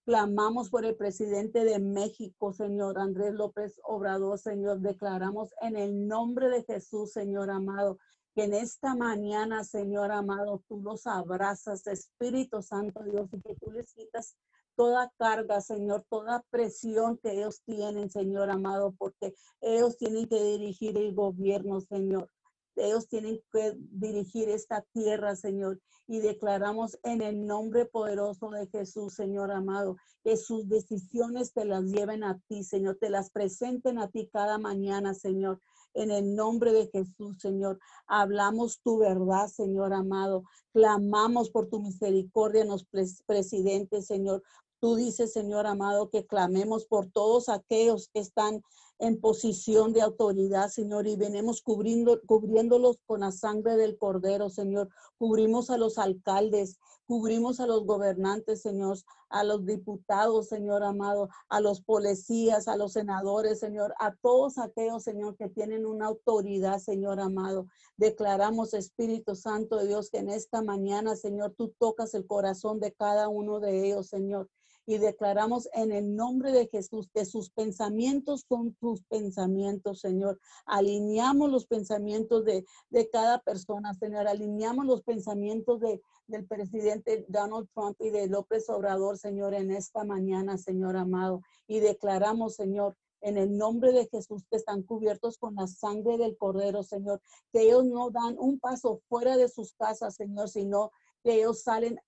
Clamamos 0.05 0.69
por 0.69 0.86
el 0.86 0.95
presidente 0.95 1.63
de 1.65 1.80
México, 1.80 2.53
Señor, 2.53 2.99
Andrés 2.99 3.34
López 3.34 3.82
Obrador, 3.84 4.38
Señor. 4.38 4.80
Declaramos 4.80 5.49
en 5.59 5.75
el 5.75 6.07
nombre 6.07 6.49
de 6.49 6.63
Jesús, 6.65 7.13
Señor 7.13 7.49
amado, 7.49 7.97
que 8.36 8.43
en 8.43 8.53
esta 8.53 8.93
mañana, 8.93 9.63
Señor 9.63 10.11
amado, 10.11 10.61
tú 10.67 10.80
los 10.84 11.07
abrazas, 11.07 11.88
Espíritu 11.88 12.61
Santo 12.61 13.03
Dios, 13.05 13.27
y 13.34 13.41
que 13.41 13.55
tú 13.55 13.71
les 13.71 13.91
quitas 13.91 14.38
toda 14.80 15.11
carga, 15.17 15.59
Señor, 15.59 16.05
toda 16.09 16.41
presión 16.51 17.17
que 17.17 17.34
ellos 17.34 17.61
tienen, 17.65 18.09
Señor 18.09 18.49
amado, 18.49 18.95
porque 18.97 19.36
ellos 19.59 19.97
tienen 19.97 20.25
que 20.30 20.41
dirigir 20.41 20.97
el 20.97 21.13
gobierno, 21.13 21.82
Señor. 21.82 22.30
Ellos 22.77 23.09
tienen 23.09 23.41
que 23.51 23.73
dirigir 23.75 24.47
esta 24.47 24.86
tierra, 24.93 25.36
Señor. 25.36 25.82
Y 26.07 26.19
declaramos 26.19 26.97
en 27.03 27.21
el 27.21 27.45
nombre 27.45 27.88
poderoso 27.88 28.51
de 28.51 28.67
Jesús, 28.67 29.15
Señor 29.15 29.51
amado, 29.51 29.97
que 30.23 30.38
sus 30.38 30.69
decisiones 30.69 31.51
te 31.51 31.65
las 31.65 31.84
lleven 31.84 32.23
a 32.23 32.39
ti, 32.47 32.63
Señor. 32.63 32.97
Te 33.01 33.09
las 33.09 33.32
presenten 33.32 33.99
a 33.99 34.07
ti 34.07 34.30
cada 34.32 34.59
mañana, 34.59 35.13
Señor. 35.13 35.59
En 35.93 36.11
el 36.11 36.36
nombre 36.36 36.71
de 36.71 36.88
Jesús, 36.88 37.38
Señor, 37.39 37.80
hablamos 38.07 38.80
tu 38.82 38.99
verdad, 38.99 39.47
Señor 39.47 39.91
amado. 39.91 40.43
Clamamos 40.71 41.49
por 41.49 41.67
tu 41.67 41.82
misericordia 41.82 42.61
en 42.61 42.69
los 42.69 42.86
presidentes, 43.25 44.05
Señor. 44.05 44.41
Tú 44.80 44.95
dices, 44.95 45.34
Señor 45.34 45.67
amado, 45.67 46.09
que 46.09 46.25
clamemos 46.25 46.86
por 46.86 47.07
todos 47.11 47.49
aquellos 47.49 48.09
que 48.13 48.21
están 48.21 48.63
en 48.97 49.19
posición 49.19 49.91
de 49.91 50.01
autoridad, 50.01 50.69
Señor, 50.69 51.07
y 51.07 51.17
venimos 51.17 51.61
cubriendo, 51.61 52.21
cubriéndolos 52.25 52.97
con 53.05 53.21
la 53.21 53.32
sangre 53.32 53.75
del 53.75 53.97
Cordero, 53.97 54.49
Señor. 54.49 54.89
Cubrimos 55.17 55.69
a 55.69 55.77
los 55.77 55.97
alcaldes, 55.97 56.80
cubrimos 57.07 57.59
a 57.59 57.67
los 57.67 57.86
gobernantes, 57.86 58.61
Señor, 58.61 58.97
a 59.30 59.43
los 59.43 59.65
diputados, 59.65 60.47
Señor 60.47 60.84
amado, 60.84 61.30
a 61.49 61.59
los 61.59 61.82
policías, 61.82 62.67
a 62.67 62.77
los 62.77 62.93
senadores, 62.93 63.59
Señor, 63.59 63.93
a 63.99 64.15
todos 64.15 64.57
aquellos, 64.57 65.03
Señor, 65.03 65.36
que 65.36 65.49
tienen 65.49 65.86
una 65.86 66.07
autoridad, 66.07 66.80
Señor 66.80 67.19
amado. 67.19 67.67
Declaramos, 67.97 68.73
Espíritu 68.73 69.36
Santo 69.36 69.77
de 69.77 69.88
Dios, 69.88 70.09
que 70.09 70.19
en 70.19 70.30
esta 70.30 70.61
mañana, 70.61 71.17
Señor, 71.17 71.53
tú 71.57 71.73
tocas 71.80 72.13
el 72.13 72.25
corazón 72.25 72.80
de 72.80 72.93
cada 72.93 73.27
uno 73.27 73.59
de 73.59 73.86
ellos, 73.86 74.07
Señor 74.07 74.49
y 74.89 74.97
declaramos 74.97 75.69
en 75.73 75.91
el 75.91 76.15
nombre 76.15 76.51
de 76.51 76.67
Jesús 76.67 77.11
que 77.13 77.23
sus 77.23 77.51
pensamientos 77.51 78.43
son 78.49 78.73
tus 78.73 79.03
pensamientos, 79.03 79.99
Señor. 79.99 80.39
Alineamos 80.65 81.51
los 81.51 81.67
pensamientos 81.67 82.43
de, 82.43 82.65
de 82.89 83.07
cada 83.07 83.37
persona, 83.37 83.93
Señor. 83.93 84.27
Alineamos 84.27 84.87
los 84.87 85.03
pensamientos 85.03 85.79
de, 85.79 86.01
del 86.25 86.47
presidente 86.47 87.23
Donald 87.27 87.69
Trump 87.75 87.97
y 87.99 88.09
de 88.09 88.25
López 88.25 88.67
Obrador, 88.67 89.19
Señor, 89.19 89.53
en 89.53 89.69
esta 89.69 90.03
mañana, 90.05 90.57
Señor 90.57 90.97
amado. 90.97 91.43
Y 91.67 91.81
declaramos, 91.81 92.55
Señor, 92.55 92.97
en 93.21 93.37
el 93.37 93.55
nombre 93.55 93.91
de 93.91 94.07
Jesús 94.07 94.43
que 94.49 94.57
están 94.57 94.81
cubiertos 94.81 95.37
con 95.37 95.53
la 95.53 95.67
sangre 95.67 96.17
del 96.17 96.35
Cordero, 96.35 96.81
Señor, 96.81 97.21
que 97.53 97.61
ellos 97.61 97.85
no 97.85 98.09
dan 98.09 98.37
un 98.39 98.59
paso 98.59 99.03
fuera 99.07 99.37
de 99.37 99.49
sus 99.49 99.71
casas, 99.73 100.15
Señor, 100.15 100.49
sino 100.49 100.91
que 101.23 101.35
ellos 101.35 101.61
salen 101.61 101.99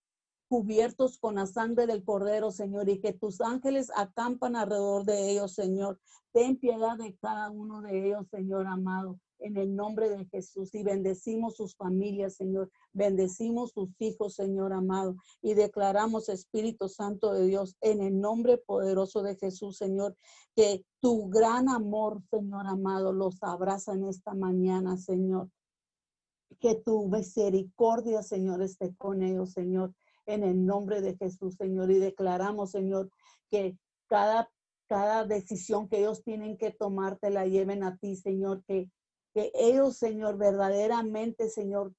cubiertos 0.52 1.18
con 1.18 1.36
la 1.36 1.46
sangre 1.46 1.88
del 1.88 2.04
Cordero, 2.04 2.52
Señor, 2.52 2.90
y 2.90 3.00
que 3.00 3.14
tus 3.14 3.40
ángeles 3.40 3.90
acampan 3.96 4.58
alrededor 4.58 5.06
de 5.06 5.32
ellos, 5.32 5.54
Señor. 5.54 5.98
Ten 6.34 6.58
piedad 6.58 6.98
de 6.98 7.16
cada 7.22 7.50
uno 7.50 7.82
de 7.82 8.08
ellos, 8.08 8.28
Señor 8.30 8.68
amado, 8.68 9.18
en 9.40 9.56
el 9.56 9.74
nombre 9.74 10.10
de 10.10 10.26
Jesús. 10.26 10.76
Y 10.76 10.84
bendecimos 10.84 11.56
sus 11.56 11.74
familias, 11.78 12.36
Señor. 12.36 12.70
Bendecimos 12.92 13.72
sus 13.72 13.92
hijos, 14.00 14.34
Señor 14.36 14.74
amado. 14.74 15.16
Y 15.42 15.54
declaramos, 15.54 16.28
Espíritu 16.28 16.90
Santo 16.90 17.32
de 17.32 17.46
Dios, 17.46 17.78
en 17.80 18.02
el 18.02 18.20
nombre 18.20 18.58
poderoso 18.58 19.24
de 19.24 19.38
Jesús, 19.38 19.78
Señor, 19.78 20.18
que 20.54 20.84
tu 21.00 21.30
gran 21.30 21.70
amor, 21.70 22.22
Señor 22.30 22.68
amado, 22.68 23.14
los 23.14 23.42
abraza 23.42 23.94
en 23.94 24.04
esta 24.04 24.34
mañana, 24.34 24.98
Señor. 24.98 25.50
Que 26.60 26.76
tu 26.76 27.08
misericordia, 27.08 28.22
Señor, 28.22 28.62
esté 28.62 28.94
con 28.98 29.24
ellos, 29.24 29.54
Señor 29.54 29.94
en 30.34 30.44
el 30.44 30.66
nombre 30.66 31.02
de 31.02 31.16
Jesús, 31.16 31.56
Señor. 31.56 31.92
Y 31.92 32.00
declaramos, 32.00 32.72
Señor, 32.72 33.10
que 33.50 33.78
cada, 34.08 34.52
cada 34.88 35.26
decisión 35.26 35.88
que 35.88 36.00
ellos 36.00 36.24
tienen 36.24 36.58
que 36.58 36.72
tomar, 36.72 37.18
te 37.18 37.30
la 37.30 37.46
lleven 37.46 37.84
a 37.84 37.98
ti, 37.98 38.16
Señor. 38.16 38.64
Que, 38.66 38.90
que 39.34 39.52
ellos, 39.54 39.98
Señor, 39.98 40.38
verdaderamente, 40.38 41.50
Señor, 41.50 41.94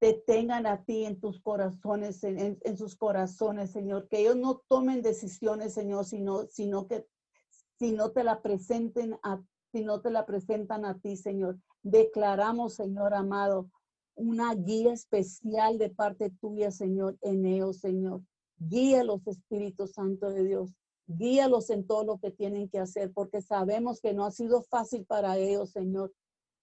te 0.00 0.14
tengan 0.14 0.66
a 0.66 0.84
ti 0.84 1.04
en 1.04 1.20
tus 1.20 1.40
corazones, 1.40 2.22
en, 2.22 2.58
en, 2.60 2.76
sus 2.76 2.96
corazones, 2.96 3.72
Señor. 3.72 4.08
Que 4.08 4.20
ellos 4.20 4.36
no 4.36 4.62
tomen 4.68 5.02
decisiones, 5.02 5.74
Señor, 5.74 6.04
sino, 6.04 6.46
sino 6.46 6.86
que 6.86 7.06
sino 7.78 8.10
te 8.10 8.24
la 8.24 8.42
presenten 8.42 9.18
a 9.22 9.40
si 9.72 9.84
no 9.84 10.00
te 10.00 10.10
la 10.10 10.24
presentan 10.24 10.84
a 10.84 10.98
ti, 10.98 11.16
Señor. 11.16 11.58
Declaramos, 11.82 12.74
Señor 12.74 13.14
amado, 13.14 13.70
una 14.18 14.54
guía 14.54 14.92
especial 14.92 15.78
de 15.78 15.90
parte 15.90 16.30
tuya, 16.40 16.70
Señor, 16.70 17.16
en 17.22 17.46
ellos, 17.46 17.78
Señor. 17.78 18.22
Guía 18.58 19.04
los 19.04 19.26
Espíritus 19.26 19.92
Santo 19.92 20.30
de 20.30 20.44
Dios. 20.44 20.74
Guíalos 21.06 21.70
en 21.70 21.86
todo 21.86 22.04
lo 22.04 22.18
que 22.18 22.30
tienen 22.30 22.68
que 22.68 22.80
hacer, 22.80 23.12
porque 23.14 23.40
sabemos 23.40 24.00
que 24.00 24.12
no 24.12 24.26
ha 24.26 24.30
sido 24.30 24.62
fácil 24.62 25.06
para 25.06 25.38
ellos, 25.38 25.70
Señor, 25.70 26.12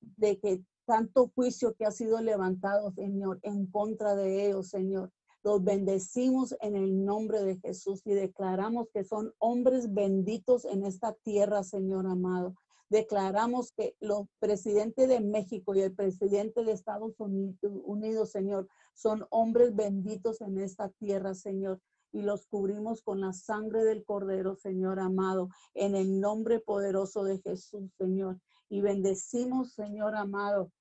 de 0.02 0.38
que 0.38 0.62
tanto 0.86 1.32
juicio 1.34 1.74
que 1.74 1.86
ha 1.86 1.92
sido 1.92 2.22
levantado, 2.22 2.92
Señor, 2.92 3.40
en 3.42 3.66
contra 3.68 4.16
de 4.16 4.48
ellos, 4.48 4.68
Señor. 4.68 5.12
Los 5.42 5.64
bendecimos 5.64 6.56
en 6.60 6.76
el 6.76 7.06
nombre 7.06 7.44
de 7.44 7.58
Jesús 7.58 8.02
y 8.06 8.14
declaramos 8.14 8.88
que 8.94 9.04
son 9.04 9.34
hombres 9.40 9.94
benditos 9.94 10.66
en 10.66 10.86
esta 10.86 11.14
tierra, 11.14 11.64
Señor 11.64 12.06
amado. 12.06 12.56
Declaramos 12.90 13.72
que 13.72 13.96
los 14.00 14.28
presidentes 14.40 15.08
de 15.08 15.20
México 15.20 15.74
y 15.74 15.82
el 15.82 15.94
presidente 15.94 16.64
de 16.64 16.72
Estados 16.72 17.16
Unidos, 17.20 18.32
Señor, 18.32 18.68
son 18.94 19.26
hombres 19.30 19.76
benditos 19.76 20.42
en 20.42 20.60
esta 20.60 20.90
tierra, 20.90 21.34
Señor. 21.34 21.82
Y 22.12 22.22
los 22.22 22.46
cubrimos 22.46 23.02
con 23.02 23.20
la 23.20 23.34
sangre 23.34 23.84
del 23.84 24.06
Cordero, 24.06 24.56
Señor 24.56 25.00
amado, 25.00 25.50
en 25.74 25.96
el 25.96 26.22
nombre 26.22 26.60
poderoso 26.60 27.24
de 27.24 27.40
Jesús, 27.40 27.92
Señor. 27.98 28.40
Y 28.70 28.82
bendecimos, 28.82 29.74
Señor 29.74 30.16
amado, 30.16 30.72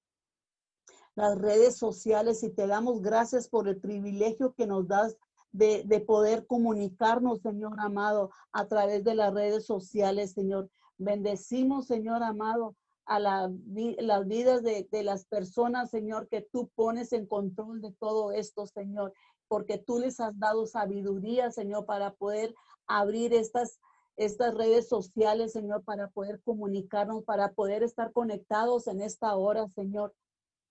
las 1.15 1.39
redes 1.39 1.77
sociales 1.77 2.43
y 2.43 2.51
te 2.51 2.67
damos 2.67 3.01
gracias 3.01 3.49
por 3.49 3.69
el 3.69 3.79
privilegio 3.79 4.55
que 4.55 4.67
nos 4.67 4.87
das 4.89 5.17
de, 5.53 6.05
poder 6.05 6.47
comunicarnos, 6.47 7.41
Señor 7.41 7.79
amado, 7.79 8.31
a 8.53 8.67
través 8.67 9.05
de 9.05 9.15
las 9.15 9.33
redes 9.33 9.65
sociales, 9.65 10.33
Señor. 10.33 10.69
Bendecimos, 10.99 11.87
Señor 11.87 12.23
amado, 12.23 12.77
a 13.07 13.19
la, 13.19 13.53
las 13.99 14.27
vidas 14.27 14.63
de, 14.63 14.89
las 15.03 15.27
personas, 15.27 15.91
Señor, 15.91 16.29
que 16.29 16.41
tú 16.41 16.71
pones 16.75 17.13
en 17.13 17.27
control 17.27 17.83
de 17.83 17.93
todo 17.93 18.33
esto, 18.33 18.67
Señor, 18.67 19.13
porque 19.49 19.79
tú 19.79 19.99
les 19.99 20.21
has 20.21 20.39
dado 20.39 20.67
sabiduría, 20.67 21.51
Señor, 21.51 21.85
para 21.85 22.15
poder 22.15 22.55
abrir 22.87 23.35
estas, 23.35 23.79
estas 24.17 24.55
redes 24.55 24.89
sociales, 24.89 25.53
Señor, 25.53 25.85
para 25.85 26.09
poder 26.09 26.41
comunicarnos, 26.43 27.25
para 27.25 27.53
poder 27.53 27.83
estar 27.83 28.13
conectados 28.13 28.87
en 28.87 29.03
esta 29.03 29.37
hora, 29.37 29.69
Señor 29.69 30.15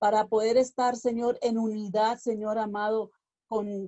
para 0.04 0.28
poder 0.28 0.58
estar, 0.58 0.98
Señor, 0.98 1.40
en 1.42 1.58
unidad, 1.58 2.18
Señor 2.18 2.58
amado, 2.58 3.12
con, 3.48 3.88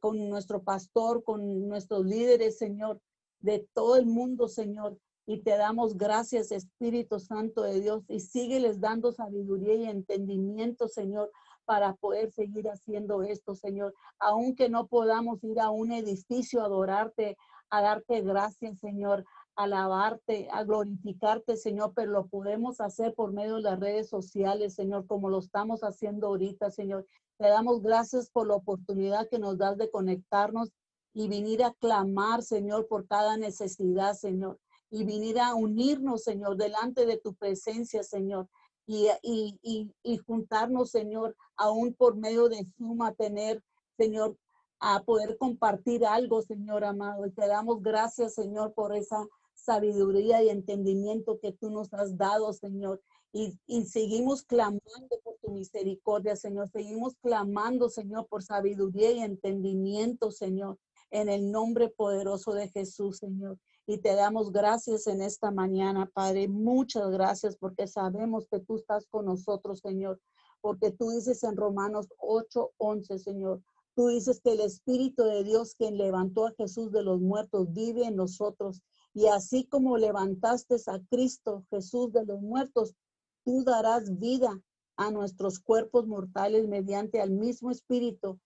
con 0.00 0.30
nuestro 0.30 0.62
pastor, 0.62 1.22
con 1.22 1.68
nuestros 1.68 2.06
líderes, 2.06 2.56
Señor, 2.56 2.98
de 3.40 3.68
todo 3.74 3.96
el 3.96 4.06
mundo, 4.06 4.48
Señor. 4.48 4.96
Y 5.26 5.38
te 5.38 5.56
damos 5.56 5.96
gracias, 5.96 6.52
Espíritu 6.52 7.18
Santo 7.18 7.62
de 7.62 7.80
Dios, 7.80 8.04
y 8.08 8.20
sígueles 8.20 8.80
dando 8.80 9.10
sabiduría 9.12 9.74
y 9.74 9.84
entendimiento, 9.84 10.86
Señor, 10.86 11.30
para 11.64 11.94
poder 11.94 12.30
seguir 12.30 12.68
haciendo 12.68 13.22
esto, 13.22 13.54
Señor. 13.54 13.94
Aunque 14.18 14.68
no 14.68 14.86
podamos 14.86 15.42
ir 15.42 15.60
a 15.60 15.70
un 15.70 15.92
edificio 15.92 16.60
a 16.60 16.66
adorarte, 16.66 17.38
a 17.70 17.80
darte 17.80 18.20
gracias, 18.20 18.78
Señor, 18.80 19.24
alabarte, 19.56 20.48
a 20.50 20.62
glorificarte, 20.64 21.56
Señor, 21.56 21.92
pero 21.94 22.12
lo 22.12 22.26
podemos 22.26 22.80
hacer 22.80 23.14
por 23.14 23.32
medio 23.32 23.56
de 23.56 23.62
las 23.62 23.80
redes 23.80 24.08
sociales, 24.08 24.74
Señor, 24.74 25.06
como 25.06 25.30
lo 25.30 25.38
estamos 25.38 25.82
haciendo 25.82 26.28
ahorita, 26.28 26.70
Señor. 26.70 27.06
Te 27.38 27.48
damos 27.48 27.82
gracias 27.82 28.30
por 28.30 28.46
la 28.46 28.56
oportunidad 28.56 29.28
que 29.28 29.38
nos 29.38 29.58
das 29.58 29.76
de 29.78 29.90
conectarnos 29.90 30.70
y 31.14 31.28
venir 31.28 31.62
a 31.62 31.72
clamar, 31.72 32.42
Señor, 32.42 32.88
por 32.88 33.06
cada 33.06 33.36
necesidad, 33.36 34.14
Señor, 34.14 34.58
y 34.90 35.04
venir 35.04 35.38
a 35.40 35.54
unirnos, 35.54 36.22
Señor, 36.22 36.56
delante 36.56 37.06
de 37.06 37.18
tu 37.18 37.34
presencia, 37.34 38.02
Señor. 38.02 38.48
Y, 38.86 39.08
y, 39.22 39.90
y, 40.02 40.18
juntarnos, 40.18 40.90
Señor, 40.90 41.36
aún 41.56 41.94
por 41.94 42.16
medio 42.16 42.48
de 42.48 42.66
suma 42.76 43.14
tener, 43.14 43.62
Señor, 43.96 44.36
a 44.78 45.02
poder 45.02 45.38
compartir 45.38 46.04
algo, 46.04 46.42
Señor 46.42 46.84
amado. 46.84 47.26
Y 47.26 47.30
te 47.30 47.46
damos 47.46 47.82
gracias, 47.82 48.34
Señor, 48.34 48.74
por 48.74 48.94
esa 48.94 49.26
sabiduría 49.54 50.42
y 50.42 50.50
entendimiento 50.50 51.38
que 51.40 51.52
tú 51.52 51.70
nos 51.70 51.92
has 51.94 52.16
dado, 52.18 52.52
Señor. 52.52 53.00
Y, 53.32 53.58
seguimos 53.86 54.44
clamando 54.44 54.80
por 55.24 55.36
tu 55.42 55.50
misericordia, 55.50 56.36
Señor. 56.36 56.68
Seguimos 56.68 57.16
clamando, 57.16 57.88
Señor, 57.88 58.28
por 58.28 58.44
sabiduría 58.44 59.10
y 59.10 59.20
entendimiento, 59.20 60.30
Señor, 60.30 60.78
en 61.10 61.28
el 61.28 61.50
nombre 61.50 61.88
poderoso 61.88 62.52
de 62.52 62.68
Jesús, 62.68 63.18
Señor. 63.18 63.58
Y 63.86 63.98
te 63.98 64.14
damos 64.14 64.50
gracias 64.50 65.06
en 65.06 65.20
esta 65.20 65.50
mañana, 65.50 66.10
Padre. 66.12 66.48
Muchas 66.48 67.10
gracias 67.10 67.56
porque 67.56 67.86
sabemos 67.86 68.46
que 68.50 68.60
tú 68.60 68.76
estás 68.76 69.06
con 69.06 69.26
nosotros, 69.26 69.80
Señor. 69.80 70.20
Porque 70.60 70.90
tú 70.90 71.10
dices 71.10 71.42
en 71.44 71.56
Romanos 71.56 72.08
8, 72.18 72.72
11, 72.78 73.18
Señor. 73.18 73.60
Tú 73.94 74.08
dices 74.08 74.40
que 74.40 74.52
el 74.52 74.60
Espíritu 74.60 75.24
de 75.24 75.44
Dios, 75.44 75.74
quien 75.74 75.98
levantó 75.98 76.46
a 76.46 76.54
Jesús 76.56 76.90
de 76.92 77.02
los 77.02 77.20
muertos, 77.20 77.72
vive 77.72 78.06
en 78.06 78.16
nosotros 78.16 78.82
y 79.14 79.28
así 79.28 79.64
como 79.64 79.96
levantaste 79.96 80.76
a 80.88 80.98
Cristo 81.08 81.64
Jesús 81.70 82.12
de 82.12 82.26
los 82.26 82.40
muertos, 82.40 82.94
tú 83.44 83.62
darás 83.62 84.18
vida 84.18 84.60
a 84.96 85.10
nuestros 85.12 85.60
cuerpos 85.60 86.06
mortales 86.06 86.66
mediante 86.66 87.20
al 87.20 87.30
mismo 87.30 87.70
Espíritu, 87.70 88.40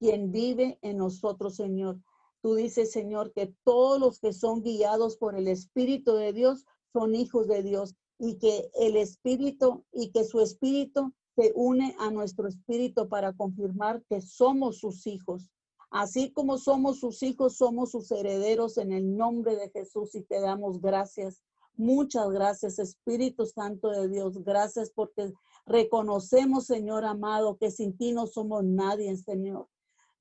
quien 0.00 0.32
vive 0.32 0.78
en 0.82 0.98
nosotros, 0.98 1.54
Señor. 1.54 2.00
Tú 2.42 2.54
dices, 2.54 2.92
Señor, 2.92 3.32
que 3.32 3.52
todos 3.64 3.98
los 3.98 4.20
que 4.20 4.32
son 4.32 4.62
guiados 4.62 5.16
por 5.16 5.36
el 5.36 5.48
Espíritu 5.48 6.14
de 6.14 6.32
Dios 6.32 6.64
son 6.92 7.14
hijos 7.14 7.48
de 7.48 7.62
Dios 7.62 7.94
y 8.18 8.38
que 8.38 8.70
el 8.74 8.96
Espíritu 8.96 9.84
y 9.92 10.10
que 10.10 10.24
su 10.24 10.40
Espíritu 10.40 11.12
se 11.36 11.52
une 11.54 11.94
a 11.98 12.10
nuestro 12.10 12.48
Espíritu 12.48 13.08
para 13.08 13.32
confirmar 13.32 14.02
que 14.08 14.20
somos 14.20 14.78
sus 14.78 15.06
hijos. 15.06 15.50
Así 15.90 16.32
como 16.32 16.58
somos 16.58 17.00
sus 17.00 17.22
hijos, 17.22 17.56
somos 17.56 17.92
sus 17.92 18.10
herederos 18.10 18.76
en 18.76 18.92
el 18.92 19.16
nombre 19.16 19.56
de 19.56 19.70
Jesús 19.70 20.14
y 20.14 20.22
te 20.22 20.40
damos 20.40 20.80
gracias. 20.80 21.42
Muchas 21.76 22.28
gracias, 22.30 22.78
Espíritu 22.78 23.46
Santo 23.46 23.90
de 23.90 24.08
Dios. 24.08 24.42
Gracias 24.42 24.90
porque 24.90 25.32
reconocemos, 25.64 26.66
Señor 26.66 27.04
amado, 27.04 27.56
que 27.56 27.70
sin 27.70 27.96
ti 27.96 28.12
no 28.12 28.26
somos 28.26 28.64
nadie, 28.64 29.16
Señor. 29.16 29.68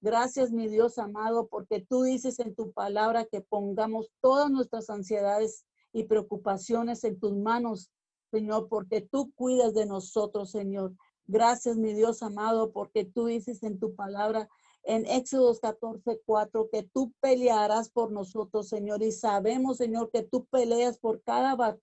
Gracias, 0.02 0.52
mi 0.52 0.68
Dios 0.68 1.00
amado, 1.00 1.48
porque 1.48 1.82
tú 1.82 2.04
dices 2.04 2.40
en 2.40 2.54
tu 2.54 2.72
palabra 2.72 3.26
que 3.26 3.42
pongamos 3.42 4.12
todas 4.22 4.52
nuestras 4.52 4.90
ansiedades 4.90 5.66
y 5.92 6.04
preocupaciones 6.04 7.04
en 7.04 7.20
tus 7.20 7.36
manos, 7.36 7.90
Señor, 8.30 8.68
porque 8.70 9.02
tú 9.02 9.32
cuidas 9.34 9.74
de 9.74 9.88
nosotros, 9.88 10.52
Señor. 10.52 10.94
Gracias, 11.26 11.78
mi 11.78 11.94
Dios 11.94 12.22
amado, 12.22 12.72
porque 12.72 13.06
tú 13.06 13.26
dices 13.26 13.64
en 13.64 13.80
tu 13.80 13.96
palabra 13.96 14.48
en 14.88 15.06
Éxodos 15.06 15.60
14, 15.60 16.22
4, 16.26 16.70
que 16.72 16.82
tú 16.82 17.14
pelearás 17.20 17.90
por 17.90 18.10
nosotros, 18.12 18.70
Señor, 18.70 19.04
y 19.04 19.12
sabemos, 19.12 19.78
Señor, 19.78 20.10
que 20.12 20.24
tú 20.24 20.46
peleas 20.46 20.98
por 20.98 21.22
cada 21.24 21.78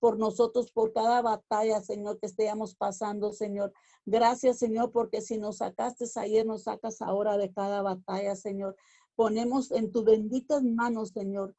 por 0.00 0.18
nosotros, 0.18 0.70
por 0.70 0.92
cada 0.92 1.22
batalla, 1.22 1.80
Señor, 1.80 2.18
que 2.20 2.26
estemos 2.26 2.74
pasando, 2.74 3.32
Señor. 3.32 3.72
Gracias, 4.06 4.58
Señor, 4.58 4.92
porque 4.92 5.20
si 5.20 5.38
nos 5.38 5.58
sacaste 5.58 6.04
ayer, 6.16 6.46
nos 6.46 6.64
sacas 6.64 7.02
ahora 7.02 7.36
de 7.36 7.52
cada 7.52 7.82
batalla, 7.82 8.36
Señor. 8.36 8.76
Ponemos 9.16 9.72
en 9.72 9.90
tus 9.90 10.04
benditas 10.04 10.62
manos, 10.62 11.10
Señor, 11.10 11.54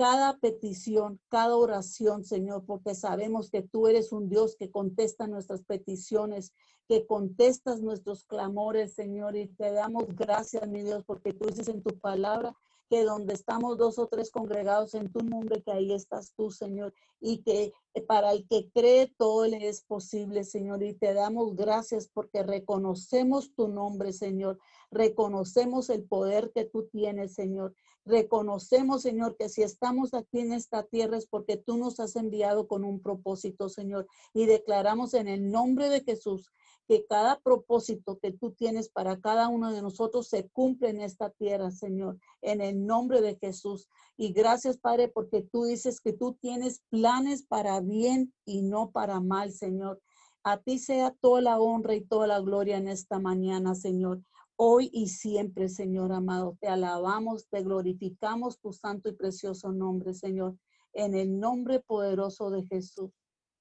cada 0.00 0.38
petición, 0.38 1.20
cada 1.28 1.54
oración, 1.56 2.24
Señor, 2.24 2.64
porque 2.64 2.94
sabemos 2.94 3.50
que 3.50 3.60
tú 3.60 3.86
eres 3.86 4.12
un 4.12 4.30
Dios 4.30 4.56
que 4.56 4.70
contesta 4.70 5.26
nuestras 5.26 5.60
peticiones, 5.60 6.54
que 6.88 7.04
contestas 7.06 7.82
nuestros 7.82 8.24
clamores, 8.24 8.94
Señor, 8.94 9.36
y 9.36 9.48
te 9.48 9.70
damos 9.72 10.06
gracias, 10.16 10.66
mi 10.66 10.82
Dios, 10.82 11.04
porque 11.04 11.34
tú 11.34 11.48
dices 11.48 11.68
en 11.68 11.82
tu 11.82 11.98
palabra 11.98 12.56
que 12.88 13.04
donde 13.04 13.34
estamos 13.34 13.76
dos 13.76 13.98
o 13.98 14.06
tres 14.06 14.30
congregados 14.30 14.94
en 14.94 15.12
tu 15.12 15.20
nombre, 15.20 15.62
que 15.62 15.70
ahí 15.70 15.92
estás 15.92 16.32
tú, 16.34 16.50
Señor, 16.50 16.94
y 17.20 17.42
que 17.42 17.74
para 18.08 18.32
el 18.32 18.48
que 18.48 18.70
cree 18.72 19.12
todo 19.18 19.46
le 19.46 19.68
es 19.68 19.82
posible, 19.82 20.44
Señor, 20.44 20.82
y 20.82 20.94
te 20.94 21.12
damos 21.12 21.56
gracias 21.56 22.08
porque 22.08 22.42
reconocemos 22.42 23.54
tu 23.54 23.68
nombre, 23.68 24.14
Señor, 24.14 24.58
reconocemos 24.90 25.90
el 25.90 26.04
poder 26.04 26.52
que 26.54 26.64
tú 26.64 26.88
tienes, 26.90 27.34
Señor, 27.34 27.74
Reconocemos, 28.06 29.02
Señor, 29.02 29.36
que 29.36 29.48
si 29.48 29.62
estamos 29.62 30.14
aquí 30.14 30.40
en 30.40 30.52
esta 30.52 30.84
tierra 30.84 31.18
es 31.18 31.26
porque 31.26 31.56
tú 31.56 31.76
nos 31.76 32.00
has 32.00 32.16
enviado 32.16 32.66
con 32.66 32.82
un 32.84 33.00
propósito, 33.00 33.68
Señor. 33.68 34.06
Y 34.32 34.46
declaramos 34.46 35.12
en 35.14 35.28
el 35.28 35.50
nombre 35.50 35.90
de 35.90 36.00
Jesús 36.00 36.50
que 36.88 37.06
cada 37.06 37.38
propósito 37.38 38.18
que 38.18 38.32
tú 38.32 38.52
tienes 38.52 38.88
para 38.88 39.20
cada 39.20 39.48
uno 39.48 39.70
de 39.70 39.82
nosotros 39.82 40.28
se 40.28 40.48
cumple 40.48 40.88
en 40.88 41.00
esta 41.00 41.30
tierra, 41.30 41.70
Señor, 41.70 42.18
en 42.40 42.60
el 42.60 42.84
nombre 42.84 43.20
de 43.20 43.36
Jesús. 43.36 43.86
Y 44.16 44.32
gracias, 44.32 44.78
Padre, 44.78 45.08
porque 45.08 45.42
tú 45.42 45.64
dices 45.64 46.00
que 46.00 46.12
tú 46.12 46.34
tienes 46.40 46.82
planes 46.88 47.44
para 47.46 47.80
bien 47.80 48.32
y 48.44 48.62
no 48.62 48.90
para 48.90 49.20
mal, 49.20 49.52
Señor. 49.52 50.00
A 50.42 50.56
ti 50.56 50.78
sea 50.78 51.14
toda 51.20 51.42
la 51.42 51.60
honra 51.60 51.94
y 51.94 52.00
toda 52.00 52.26
la 52.26 52.40
gloria 52.40 52.78
en 52.78 52.88
esta 52.88 53.18
mañana, 53.18 53.74
Señor 53.74 54.22
hoy 54.62 54.90
y 54.92 55.08
siempre, 55.08 55.70
Señor 55.70 56.12
amado. 56.12 56.58
Te 56.60 56.68
alabamos, 56.68 57.48
te 57.48 57.62
glorificamos 57.62 58.60
tu 58.60 58.74
santo 58.74 59.08
y 59.08 59.14
precioso 59.14 59.72
nombre, 59.72 60.12
Señor, 60.12 60.54
en 60.92 61.14
el 61.14 61.40
nombre 61.40 61.80
poderoso 61.80 62.50
de 62.50 62.66
Jesús. 62.66 63.10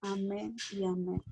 Amén 0.01 0.57
y 0.73 0.83
amén. 0.83 1.23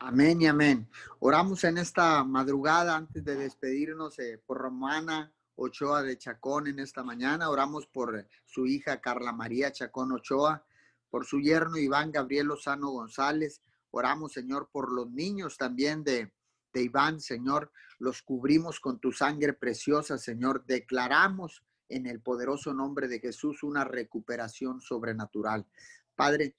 Amén 0.00 0.42
y 0.42 0.48
amén. 0.48 0.90
Oramos 1.20 1.62
en 1.62 1.78
esta 1.78 2.24
madrugada 2.24 2.96
antes 2.96 3.24
de 3.24 3.36
despedirnos 3.36 4.18
eh, 4.18 4.42
por 4.44 4.58
Romana 4.58 5.32
Ochoa 5.54 6.02
de 6.02 6.18
Chacón 6.18 6.66
en 6.66 6.80
esta 6.80 7.04
mañana. 7.04 7.50
Oramos 7.50 7.86
por 7.86 8.26
su 8.44 8.66
hija 8.66 9.00
Carla 9.00 9.32
María 9.32 9.70
Chacón 9.70 10.10
Ochoa, 10.10 10.66
por 11.08 11.24
su 11.24 11.38
yerno 11.38 11.78
Iván 11.78 12.10
Gabriel 12.10 12.48
Lozano 12.48 12.90
González. 12.90 13.62
Oramos, 13.92 14.32
Señor, 14.32 14.70
por 14.72 14.92
los 14.92 15.08
niños 15.08 15.56
también 15.56 16.02
de, 16.02 16.32
de 16.76 16.82
Iván, 16.82 17.20
Señor. 17.20 17.72
Los 17.98 18.20
cubrimos 18.20 18.80
con 18.80 19.00
tu 19.00 19.10
sangre 19.10 19.54
preciosa, 19.54 20.18
Señor. 20.18 20.66
Declaramos 20.66 21.64
en 21.88 22.06
el 22.06 22.20
poderoso 22.20 22.74
nombre 22.74 23.08
de 23.08 23.18
Jesús 23.18 23.62
una 23.62 23.82
recuperación 23.82 24.82
sobrenatural. 24.82 25.66
Padre, 26.14 26.54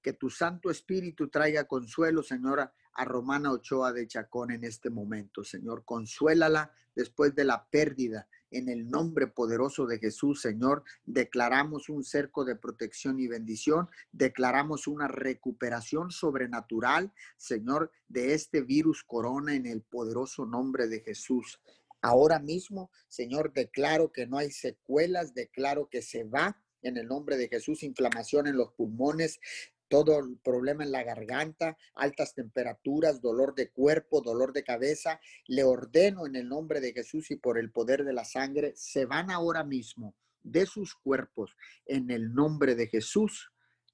que 0.00 0.12
tu 0.12 0.30
Santo 0.30 0.70
Espíritu 0.70 1.28
traiga 1.28 1.64
consuelo, 1.64 2.22
Señora, 2.22 2.72
a 2.92 3.04
Romana 3.04 3.50
Ochoa 3.50 3.92
de 3.92 4.06
Chacón 4.06 4.52
en 4.52 4.62
este 4.62 4.88
momento, 4.88 5.42
Señor. 5.42 5.84
Consuélala 5.84 6.70
después 6.94 7.34
de 7.34 7.44
la 7.44 7.66
pérdida. 7.66 8.28
En 8.50 8.68
el 8.68 8.88
nombre 8.88 9.26
poderoso 9.26 9.86
de 9.86 9.98
Jesús, 9.98 10.40
Señor, 10.40 10.84
declaramos 11.04 11.88
un 11.88 12.04
cerco 12.04 12.44
de 12.44 12.56
protección 12.56 13.18
y 13.18 13.26
bendición. 13.26 13.88
Declaramos 14.12 14.86
una 14.86 15.08
recuperación 15.08 16.10
sobrenatural, 16.10 17.12
Señor, 17.36 17.90
de 18.08 18.34
este 18.34 18.62
virus 18.62 19.02
corona 19.02 19.54
en 19.54 19.66
el 19.66 19.82
poderoso 19.82 20.46
nombre 20.46 20.86
de 20.86 21.00
Jesús. 21.00 21.60
Ahora 22.02 22.38
mismo, 22.38 22.90
Señor, 23.08 23.52
declaro 23.52 24.12
que 24.12 24.26
no 24.26 24.38
hay 24.38 24.50
secuelas, 24.52 25.34
declaro 25.34 25.88
que 25.88 26.02
se 26.02 26.24
va 26.24 26.62
en 26.82 26.96
el 26.96 27.08
nombre 27.08 27.36
de 27.36 27.48
Jesús, 27.48 27.82
inflamación 27.82 28.46
en 28.46 28.56
los 28.56 28.72
pulmones, 28.72 29.40
todo 29.88 30.18
el 30.18 30.38
problema 30.38 30.84
en 30.84 30.92
la 30.92 31.02
garganta, 31.02 31.76
altas 31.94 32.34
temperaturas, 32.34 33.20
dolor 33.20 33.54
de 33.54 33.70
cuerpo, 33.70 34.20
dolor 34.20 34.52
de 34.52 34.64
cabeza, 34.64 35.20
le 35.46 35.64
ordeno 35.64 36.26
en 36.26 36.36
el 36.36 36.48
nombre 36.48 36.80
de 36.80 36.92
Jesús 36.92 37.30
y 37.30 37.36
por 37.36 37.58
el 37.58 37.70
poder 37.70 38.04
de 38.04 38.12
la 38.12 38.24
sangre, 38.24 38.72
se 38.76 39.06
van 39.06 39.30
ahora 39.30 39.64
mismo 39.64 40.14
de 40.42 40.66
sus 40.66 40.94
cuerpos 40.94 41.56
en 41.86 42.10
el 42.10 42.32
nombre 42.32 42.74
de 42.74 42.86
Jesús. 42.86 43.50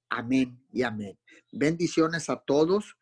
Amén 0.09 0.59
y 0.71 0.83
amén. 0.83 1.17
Bendiciones 1.51 2.29
a 2.29 2.37
todos. 2.37 2.97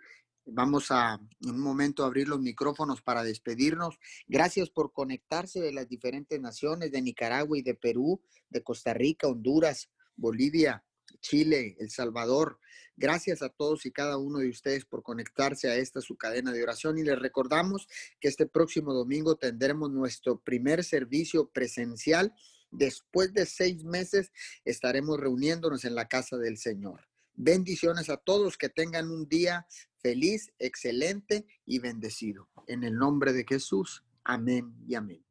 Vamos 0.45 0.91
a 0.91 1.19
en 1.41 1.49
un 1.49 1.59
momento 1.59 2.03
abrir 2.03 2.27
los 2.27 2.39
micrófonos 2.39 3.01
para 3.01 3.23
despedirnos. 3.23 3.99
Gracias 4.27 4.69
por 4.69 4.91
conectarse 4.91 5.59
de 5.59 5.73
las 5.73 5.87
diferentes 5.87 6.39
naciones 6.39 6.91
de 6.91 7.01
Nicaragua 7.01 7.57
y 7.57 7.61
de 7.61 7.75
Perú, 7.75 8.21
de 8.49 8.63
Costa 8.63 8.93
Rica, 8.93 9.27
Honduras, 9.27 9.89
Bolivia, 10.15 10.83
Chile, 11.21 11.77
El 11.79 11.89
Salvador. 11.89 12.59
Gracias 12.97 13.41
a 13.41 13.49
todos 13.49 13.85
y 13.85 13.91
cada 13.91 14.17
uno 14.17 14.39
de 14.39 14.49
ustedes 14.49 14.85
por 14.85 15.01
conectarse 15.01 15.69
a 15.69 15.75
esta 15.75 16.01
su 16.01 16.17
cadena 16.17 16.51
de 16.51 16.61
oración 16.61 16.97
y 16.97 17.03
les 17.03 17.17
recordamos 17.17 17.87
que 18.19 18.27
este 18.27 18.45
próximo 18.45 18.93
domingo 18.93 19.35
tendremos 19.35 19.89
nuestro 19.91 20.39
primer 20.39 20.83
servicio 20.83 21.49
presencial. 21.49 22.33
Después 22.69 23.33
de 23.33 23.45
seis 23.45 23.83
meses 23.83 24.31
estaremos 24.65 25.19
reuniéndonos 25.19 25.85
en 25.85 25.95
la 25.95 26.07
casa 26.07 26.37
del 26.37 26.57
Señor. 26.57 27.07
Bendiciones 27.33 28.09
a 28.09 28.17
todos, 28.17 28.57
que 28.57 28.69
tengan 28.69 29.09
un 29.09 29.27
día 29.27 29.65
feliz, 29.97 30.51
excelente 30.59 31.45
y 31.65 31.79
bendecido. 31.79 32.49
En 32.67 32.83
el 32.83 32.95
nombre 32.95 33.33
de 33.33 33.45
Jesús. 33.47 34.03
Amén 34.23 34.75
y 34.87 34.95
amén. 34.95 35.30